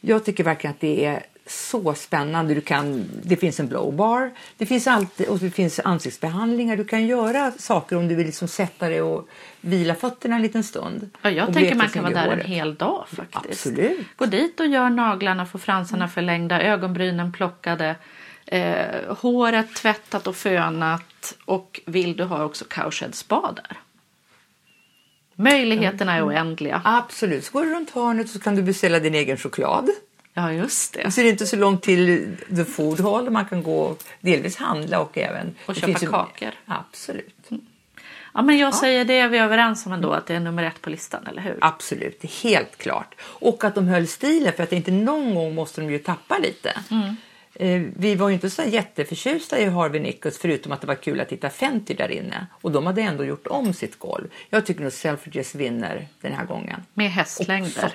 Jag 0.00 0.24
tycker 0.24 0.44
verkligen 0.44 0.74
att 0.74 0.80
det 0.80 1.04
är 1.04 1.22
så 1.48 1.94
spännande. 1.94 2.54
Du 2.54 2.60
kan, 2.60 3.10
det 3.22 3.36
finns 3.36 3.60
en 3.60 3.68
blowbar. 3.68 4.30
Det 4.56 4.66
finns 4.66 4.86
alltid, 4.86 5.28
och 5.28 5.38
det 5.38 5.50
finns 5.50 5.80
ansiktsbehandlingar. 5.80 6.76
Du 6.76 6.84
kan 6.84 7.06
göra 7.06 7.52
saker 7.58 7.96
om 7.96 8.08
du 8.08 8.14
vill 8.14 8.26
liksom 8.26 8.48
sätta 8.48 8.88
dig 8.88 9.02
och 9.02 9.28
vila 9.60 9.94
fötterna 9.94 10.36
en 10.36 10.42
liten 10.42 10.64
stund. 10.64 11.10
Ja, 11.22 11.30
jag 11.30 11.54
tänker 11.54 11.74
man 11.74 11.88
kan 11.88 12.02
vara 12.02 12.14
där 12.14 12.28
en 12.28 12.46
hel 12.46 12.74
dag 12.74 13.04
faktiskt. 13.08 13.66
Absolut. 13.66 14.06
Gå 14.16 14.26
dit 14.26 14.60
och 14.60 14.66
gör 14.66 14.90
naglarna, 14.90 15.46
få 15.46 15.58
fransarna 15.58 16.08
förlängda, 16.08 16.62
ögonbrynen 16.62 17.32
plockade, 17.32 17.96
eh, 18.46 19.16
håret 19.16 19.74
tvättat 19.74 20.26
och 20.26 20.36
fönat 20.36 21.34
och 21.44 21.80
vill 21.86 22.16
du 22.16 22.24
ha 22.24 22.44
också 22.44 22.64
cowshed 22.64 23.14
spa 23.14 23.52
där. 23.56 23.76
Möjligheterna 25.40 26.14
är 26.14 26.26
oändliga. 26.26 26.82
Absolut. 26.84 27.44
Så 27.44 27.52
går 27.52 27.64
du 27.64 27.74
runt 27.74 27.90
hörnet 27.90 28.30
så 28.30 28.40
kan 28.40 28.56
du 28.56 28.62
beställa 28.62 29.00
din 29.00 29.14
egen 29.14 29.36
choklad. 29.36 29.90
Ja, 30.38 30.52
just 30.52 30.94
det. 30.94 31.10
Så 31.10 31.20
det 31.20 31.28
är 31.28 31.30
inte 31.30 31.46
så 31.46 31.56
långt 31.56 31.82
till 31.82 32.36
The 32.56 32.64
Food 32.64 33.00
Hall 33.00 33.24
där 33.24 33.30
man 33.30 33.44
kan 33.46 33.62
gå 33.62 33.80
och 33.80 34.02
delvis 34.20 34.56
handla 34.56 35.00
och 35.00 35.18
även... 35.18 35.54
Och 35.66 35.74
det 35.74 35.80
köpa 35.80 35.86
finns 35.86 36.02
ju- 36.02 36.06
kakor. 36.10 36.50
Absolut. 36.66 37.48
Ja, 38.34 38.42
men 38.42 38.58
jag 38.58 38.74
säger 38.74 39.04
det, 39.04 39.18
är 39.18 39.28
vi 39.28 39.38
överens 39.38 39.86
om 39.86 39.92
ändå 39.92 40.12
att 40.12 40.26
det 40.26 40.34
är 40.34 40.40
nummer 40.40 40.62
ett 40.64 40.80
på 40.82 40.90
listan, 40.90 41.26
eller 41.26 41.42
hur? 41.42 41.58
Absolut, 41.60 42.24
helt 42.42 42.76
klart. 42.78 43.14
Och 43.20 43.64
att 43.64 43.74
de 43.74 43.88
höll 43.88 44.06
stilen 44.06 44.52
för 44.52 44.62
att 44.62 44.72
inte 44.72 44.90
någon 44.90 45.34
gång 45.34 45.54
måste 45.54 45.80
de 45.80 45.90
ju 45.90 45.98
tappa 45.98 46.38
lite. 46.38 46.72
Mm. 46.90 47.16
Eh, 47.54 47.92
Vi 47.96 48.14
var 48.14 48.28
ju 48.28 48.34
inte 48.34 48.50
så 48.50 48.62
jätteförtjusta 48.62 49.58
i 49.58 49.64
Harvey 49.64 50.00
Nichols 50.00 50.38
förutom 50.38 50.72
att 50.72 50.80
det 50.80 50.86
var 50.86 50.94
kul 50.94 51.20
att 51.20 51.32
hitta 51.32 51.50
Fenty 51.50 51.94
där 51.94 52.10
inne. 52.10 52.46
Och 52.50 52.72
de 52.72 52.86
hade 52.86 53.02
ändå 53.02 53.24
gjort 53.24 53.46
om 53.46 53.72
sitt 53.72 53.98
golv. 53.98 54.28
Jag 54.50 54.66
tycker 54.66 54.82
nog 54.82 54.92
Selfridges 54.92 55.54
vinner 55.54 56.06
den 56.20 56.32
här 56.32 56.44
gången. 56.44 56.80
Med 56.94 57.10
hästlängder. 57.10 57.92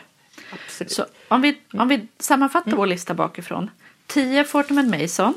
Absolut. 0.52 0.92
Så 0.92 1.06
om 1.28 1.42
vi, 1.42 1.62
om 1.74 1.88
vi 1.88 2.08
sammanfattar 2.20 2.72
vår 2.72 2.88
lista 2.88 3.14
bakifrån. 3.14 3.70
10 4.08 4.44
Fortnum 4.44 4.90
Mason. 4.90 5.34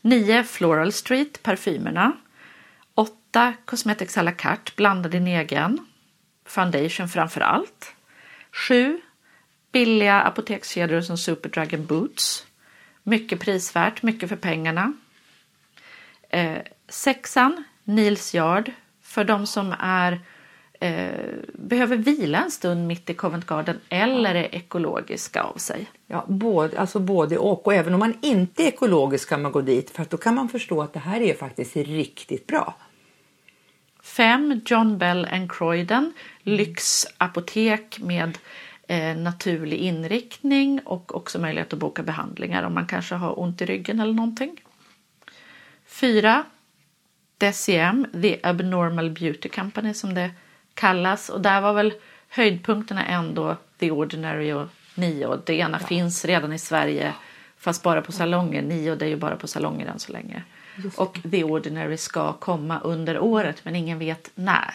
9 0.00 0.44
Floral 0.44 0.92
Street, 0.92 1.42
parfymerna. 1.42 2.12
8 2.94 3.54
Cosmetics 3.64 4.18
à 4.18 4.22
la 4.22 4.32
carte, 4.32 4.72
blanda 4.76 5.08
din 5.08 5.26
egen. 5.26 5.86
Foundation 6.46 7.08
framför 7.08 7.40
allt. 7.40 7.94
7 8.52 9.00
billiga 9.72 10.20
apotekskedjor 10.20 11.00
som 11.00 11.18
Superdrug 11.18 11.74
and 11.74 11.86
Boots. 11.86 12.46
Mycket 13.02 13.40
prisvärt, 13.40 14.02
mycket 14.02 14.28
för 14.28 14.36
pengarna. 14.36 14.92
Eh, 16.28 16.58
sexan, 16.88 17.64
Nils 17.84 18.34
Yard. 18.34 18.72
För 19.02 19.24
de 19.24 19.46
som 19.46 19.74
är, 19.78 20.20
behöver 21.54 21.96
vila 21.96 22.44
en 22.44 22.50
stund 22.50 22.86
mitt 22.86 23.10
i 23.10 23.14
Covent 23.14 23.46
Garden 23.46 23.80
eller 23.88 24.34
är 24.34 24.54
ekologiska 24.54 25.42
av 25.42 25.56
sig. 25.56 25.86
Ja, 26.06 26.24
både, 26.28 26.80
alltså 26.80 26.98
både 26.98 27.38
och. 27.38 27.66
Och 27.66 27.74
även 27.74 27.94
om 27.94 28.00
man 28.00 28.14
inte 28.22 28.62
är 28.62 28.66
ekologisk 28.66 29.28
kan 29.28 29.42
man 29.42 29.52
gå 29.52 29.60
dit 29.60 29.90
för 29.90 30.02
att 30.02 30.10
då 30.10 30.16
kan 30.16 30.34
man 30.34 30.48
förstå 30.48 30.82
att 30.82 30.92
det 30.92 30.98
här 30.98 31.20
är 31.20 31.34
faktiskt 31.34 31.76
riktigt 31.76 32.46
bra. 32.46 32.74
5. 34.02 34.60
John 34.66 34.98
Bell 34.98 35.28
and 35.32 35.52
Croydon, 35.52 36.12
lyxapotek 36.42 37.98
med 38.00 38.38
eh, 38.88 39.16
naturlig 39.16 39.78
inriktning 39.78 40.80
och 40.84 41.16
också 41.16 41.38
möjlighet 41.38 41.72
att 41.72 41.78
boka 41.78 42.02
behandlingar 42.02 42.62
om 42.62 42.74
man 42.74 42.86
kanske 42.86 43.14
har 43.14 43.40
ont 43.40 43.62
i 43.62 43.66
ryggen 43.66 44.00
eller 44.00 44.12
någonting. 44.12 44.60
4. 45.86 46.44
DCM, 47.38 48.06
The 48.22 48.40
Abnormal 48.42 49.10
Beauty 49.10 49.48
Company 49.48 49.94
som 49.94 50.14
det 50.14 50.30
kallas 50.74 51.28
och 51.28 51.40
där 51.40 51.60
var 51.60 51.72
väl 51.72 51.94
höjdpunkterna 52.28 53.06
ändå 53.06 53.56
The 53.78 53.90
Ordinary 53.90 54.52
och 54.52 54.66
Nio. 54.94 55.36
Det 55.46 55.54
ena 55.54 55.78
finns 55.78 56.24
redan 56.24 56.52
i 56.52 56.58
Sverige 56.58 57.12
fast 57.58 57.82
bara 57.82 58.02
på 58.02 58.12
salonger. 58.12 58.62
Nio 58.62 58.94
det 58.94 59.04
är 59.04 59.08
ju 59.08 59.16
bara 59.16 59.36
på 59.36 59.46
salonger 59.46 59.86
än 59.86 59.98
så 59.98 60.12
länge. 60.12 60.42
Och 60.96 61.18
The 61.30 61.44
Ordinary 61.44 61.96
ska 61.96 62.32
komma 62.32 62.80
under 62.80 63.18
året 63.18 63.64
men 63.64 63.76
ingen 63.76 63.98
vet 63.98 64.30
när. 64.34 64.74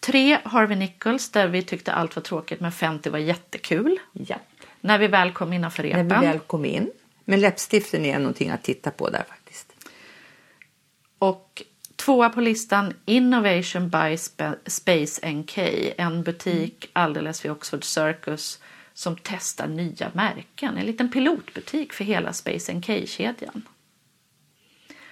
Tre 0.00 0.38
Harvey 0.44 0.76
Nichols 0.76 1.30
där 1.30 1.48
vi 1.48 1.62
tyckte 1.62 1.92
allt 1.92 2.16
var 2.16 2.22
tråkigt 2.22 2.60
men 2.60 2.72
Fenty 2.72 3.10
var 3.10 3.18
jättekul. 3.18 3.98
Ja. 4.12 4.36
När 4.80 4.98
vi 4.98 5.06
väl 5.06 5.32
kom 5.32 5.52
innanför 5.52 5.82
När 5.82 5.90
repen. 5.90 6.20
vi 6.20 6.26
väl 6.26 6.38
kom 6.38 6.64
in. 6.64 6.90
Men 7.24 7.40
läppstiften 7.40 8.04
är 8.04 8.18
någonting 8.18 8.50
att 8.50 8.62
titta 8.62 8.90
på 8.90 9.10
där 9.10 9.24
faktiskt. 9.28 9.72
Och 11.18 11.62
tvåa 12.08 12.30
på 12.30 12.40
listan 12.40 12.92
Innovation 13.04 13.88
by 13.88 14.16
Spa- 14.16 14.56
Space 14.66 15.30
NK. 15.30 15.58
En 15.98 16.22
butik 16.22 16.90
alldeles 16.92 17.44
vid 17.44 17.52
Oxford 17.52 17.84
Circus 17.84 18.60
som 18.94 19.16
testar 19.22 19.66
nya 19.66 20.10
märken. 20.14 20.76
En 20.78 20.86
liten 20.86 21.10
pilotbutik 21.10 21.92
för 21.92 22.04
hela 22.04 22.32
Space 22.32 22.72
NK-kedjan. 22.72 23.68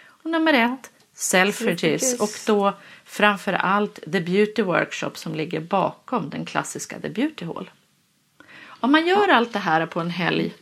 Och 0.07 0.31
nummer 0.31 0.53
ett 0.53 0.91
Selfridges 1.15 2.11
Selfridges. 2.11 2.21
och 2.21 2.55
då 2.55 2.75
framför 3.05 3.53
allt 3.53 3.95
The 4.13 4.21
Beauty 4.21 4.63
Workshop 4.63 5.13
som 5.15 5.35
ligger 5.35 5.61
bakom 5.61 6.31
den 6.31 6.45
klassiska 6.45 7.01
The 7.01 7.09
Beauty 7.09 7.45
Hall. 7.45 7.71
Om 8.65 8.93
man 8.93 9.07
gör 9.07 9.29
allt 9.29 9.53
det 9.53 9.59
här 9.59 9.87
på 9.87 10.01
en 10.01 10.11
helg 10.11 10.55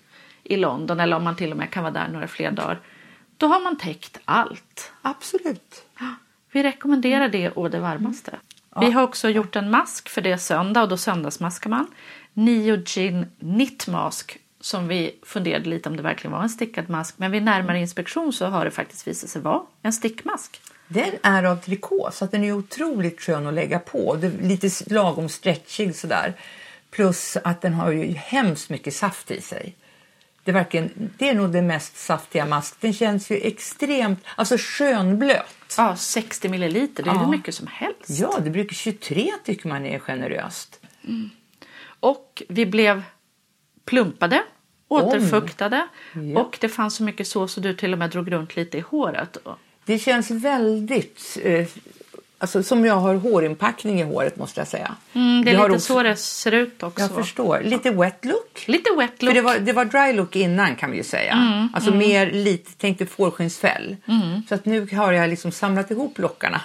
i 0.43 0.57
London 0.57 1.01
eller 1.01 1.17
om 1.17 1.25
man 1.25 1.37
till 1.37 1.51
och 1.51 1.57
med 1.57 1.71
kan 1.71 1.83
vara 1.83 1.93
där 1.93 2.09
några 2.09 2.29
fler 2.29 2.51
dagar. 2.51 2.81
Då 3.37 3.47
har 3.47 3.61
man 3.61 3.79
täckt 3.79 4.19
allt. 4.25 4.93
Absolut. 5.03 5.85
Vi 6.55 6.63
rekommenderar 6.63 7.29
det 7.29 7.51
å 7.51 7.69
det 7.69 7.81
varmaste. 7.83 8.37
Vi 8.81 8.91
har 8.91 9.03
också 9.03 9.29
gjort 9.29 9.57
en 9.57 9.71
mask 9.71 10.09
för 10.09 10.21
det 10.21 10.33
är 10.33 10.37
söndag 10.37 10.83
och 10.83 10.89
då 10.89 10.97
söndagsmaskar 10.97 11.71
man. 11.71 11.87
Nio 12.33 12.83
Gin 12.87 13.27
Knit 13.41 13.87
Mask 13.87 14.39
som 14.61 14.89
vi 14.89 15.15
funderade 15.23 15.69
lite 15.69 15.89
om 15.89 15.97
det 15.97 16.03
verkligen 16.03 16.33
var 16.33 16.43
en 16.43 16.49
stickad 16.49 16.91
mask. 16.91 17.15
Men 17.19 17.31
vid 17.31 17.43
närmare 17.43 17.81
inspektion 17.81 18.33
så 18.33 18.47
har 18.47 18.65
det 18.65 18.71
faktiskt 18.71 19.07
visat 19.07 19.31
sig 19.31 19.43
vara 19.43 19.63
en 19.83 19.93
stickmask. 19.93 20.61
Den 20.89 21.11
är 21.23 21.45
av 21.45 21.57
trikå 21.57 22.11
så 22.13 22.25
att 22.25 22.31
den 22.31 22.45
är 22.45 22.53
otroligt 22.53 23.21
skön 23.21 23.47
att 23.47 23.55
lägga 23.55 23.79
på. 23.79 24.17
Det 24.17 24.27
är 24.27 24.43
lite 24.43 24.95
lagom 24.95 25.29
stretchig 25.29 25.97
sådär. 25.97 26.35
Plus 26.91 27.37
att 27.45 27.61
den 27.61 27.75
har 27.75 27.91
ju 27.91 28.13
hemskt 28.13 28.71
mycket 28.71 28.95
saft 28.95 29.31
i 29.31 29.41
sig. 29.41 29.75
Det 30.45 30.51
är, 30.51 30.53
verkligen, 30.53 30.91
det 31.19 31.29
är 31.29 31.35
nog 31.35 31.53
den 31.53 31.67
mest 31.67 31.97
saftiga 31.97 32.47
mask. 32.47 32.81
Den 32.81 32.93
känns 32.93 33.31
ju 33.31 33.37
extremt, 33.37 34.19
alltså 34.37 34.57
skönblöt. 34.59 35.75
Ja, 35.77 35.97
60 35.97 36.49
milliliter, 36.49 37.03
det 37.03 37.11
är 37.11 37.15
Ja. 37.15 37.21
hur 37.21 37.31
mycket 37.31 37.55
som 37.55 37.67
helst. 37.67 38.01
Ja, 38.07 38.39
det 38.45 38.51
brukar 38.51 38.75
23 38.75 39.31
tycker 39.45 39.69
man 39.69 39.87
är 39.87 39.99
generöst. 39.99 40.81
Och 42.01 42.43
vi 42.49 42.67
blev 42.67 43.03
plumpade, 43.85 44.43
återfuktade 44.89 45.89
Ja. 46.35 46.41
och 46.41 46.59
det 46.61 46.69
fanns 46.69 46.95
så 46.97 47.03
mycket 47.03 47.27
så 47.29 47.49
så 47.49 47.61
du 47.61 47.75
till 47.75 47.93
och 47.93 47.99
med 47.99 48.11
drog 48.11 48.33
runt 48.33 48.57
lite 48.57 48.79
i 48.79 48.81
håret. 48.81 49.37
Det 49.85 49.99
känns 49.99 50.31
väldigt, 50.31 51.39
eh, 51.43 51.67
alltså 52.45 52.63
som 52.63 52.85
jag 52.85 52.95
har 52.95 53.15
hårinpackning 53.15 54.01
i 54.01 54.03
håret 54.05 54.37
måste 54.37 54.61
jag 54.61 54.69
säga. 54.69 54.95
Mm, 55.13 55.45
det 55.45 55.51
är 55.51 55.57
har 55.57 55.69
lite 55.69 55.77
också- 55.77 55.93
så 55.95 56.03
det 56.03 56.17
ser 56.17 56.53
ut 56.53 56.83
också. 56.83 57.01
Jag 57.01 57.11
förstår. 57.11 57.61
Lite 57.65 57.91
wet 57.91 58.25
look. 58.25 58.65
Lite 58.67 58.91
wet 58.99 59.11
För 59.19 59.27
look. 59.27 59.35
det 59.35 59.41
var, 59.41 59.59
det 59.59 59.73
var 59.73 59.85
dry 59.85 60.13
look 60.13 60.37
innan 60.37 60.77
kan 60.77 60.91
vi 60.91 60.97
ju 60.97 61.03
säga. 61.05 61.69
alltså 61.75 61.91
mer 61.95 62.31
lite, 62.31 62.73
tänkte 62.73 63.07
fårskinnsfäll. 63.07 63.97
Så 64.49 64.55
att 64.55 64.65
nu 64.67 64.87
har 64.97 65.13
jag 65.13 65.31
liksom 65.31 65.53
samlat 65.53 65.91
ihop 65.91 66.19
lockarna. 66.19 66.61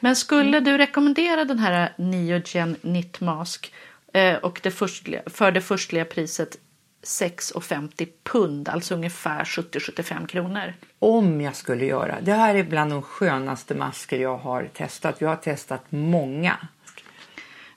Men 0.00 0.16
skulle 0.16 0.60
du 0.60 0.78
rekommendera 0.78 1.44
den 1.44 1.58
här 1.58 1.92
Neogen 1.98 2.76
Knit 2.82 3.20
Mask 3.20 3.72
eh, 4.12 4.34
och 4.34 4.60
det 4.62 4.70
förstliga, 4.70 5.20
för 5.26 5.52
det 5.52 5.60
förstliga 5.60 6.04
priset 6.04 6.56
6,50 7.02 8.08
pund, 8.22 8.68
alltså 8.68 8.94
ungefär 8.94 9.44
70-75 9.44 10.26
kronor? 10.26 10.74
Om 10.98 11.40
jag 11.40 11.56
skulle 11.56 11.84
göra. 11.84 12.20
Det 12.20 12.32
här 12.32 12.54
är 12.54 12.62
bland 12.62 12.90
de 12.90 13.02
skönaste 13.02 13.74
masker 13.74 14.18
jag 14.18 14.38
har 14.38 14.68
testat. 14.74 15.20
Jag 15.20 15.28
har 15.28 15.36
testat 15.36 15.84
många. 15.88 16.56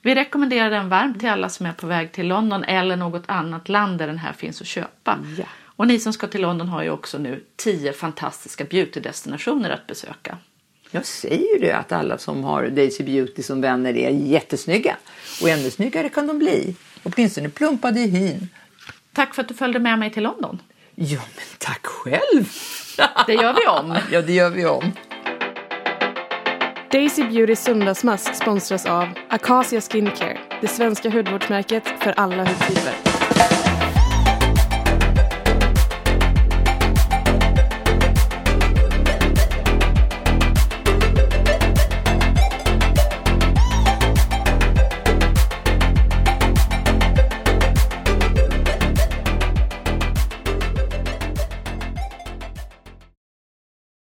Vi 0.01 0.15
rekommenderar 0.15 0.69
den 0.69 0.89
varmt 0.89 1.19
till 1.19 1.29
alla 1.29 1.49
som 1.49 1.65
är 1.65 1.73
på 1.73 1.87
väg 1.87 2.11
till 2.11 2.27
London 2.27 2.63
eller 2.63 2.95
något 2.95 3.23
annat 3.25 3.69
land 3.69 3.97
där 3.97 4.07
den 4.07 4.17
här 4.17 4.33
finns 4.33 4.61
att 4.61 4.67
köpa. 4.67 5.19
Ja. 5.37 5.45
Och 5.75 5.87
ni 5.87 5.99
som 5.99 6.13
ska 6.13 6.27
till 6.27 6.41
London 6.41 6.67
har 6.67 6.83
ju 6.83 6.89
också 6.89 7.17
nu 7.17 7.43
10 7.55 7.93
fantastiska 7.93 8.63
beautydestinationer 8.63 9.69
att 9.69 9.87
besöka. 9.87 10.37
Jag 10.91 11.05
säger 11.05 11.53
ju 11.53 11.59
det 11.59 11.71
att 11.71 11.91
alla 11.91 12.17
som 12.17 12.43
har 12.43 12.67
Daisy 12.67 13.03
Beauty 13.03 13.43
som 13.43 13.61
vänner 13.61 13.97
är 13.97 14.09
jättesnygga. 14.09 14.97
Och 15.41 15.49
ännu 15.49 15.71
snyggare 15.71 16.09
kan 16.09 16.27
de 16.27 16.39
bli. 16.39 16.75
Åtminstone 17.03 17.49
plumpade 17.49 17.99
i 17.99 18.07
hyn. 18.07 18.49
Tack 19.13 19.33
för 19.35 19.41
att 19.41 19.47
du 19.47 19.53
följde 19.53 19.79
med 19.79 19.99
mig 19.99 20.11
till 20.11 20.23
London. 20.23 20.61
Ja, 20.95 21.19
men 21.35 21.45
tack 21.57 21.85
själv! 21.85 22.49
Det 23.27 23.33
gör 23.33 23.53
vi 23.53 23.67
om. 23.67 23.97
Ja, 24.11 24.21
det 24.21 24.33
gör 24.33 24.49
vi 24.49 24.65
om. 24.65 24.91
Daisy 26.91 27.23
Beauty 27.23 27.55
söndagsmask 27.55 28.35
sponsras 28.35 28.85
av 28.85 29.07
Acacia 29.29 29.81
Skincare, 29.81 30.39
det 30.61 30.67
svenska 30.67 31.09
hudvårdsmärket 31.09 31.83
för 31.99 32.13
alla 32.19 32.43
hudtyper. 32.43 33.12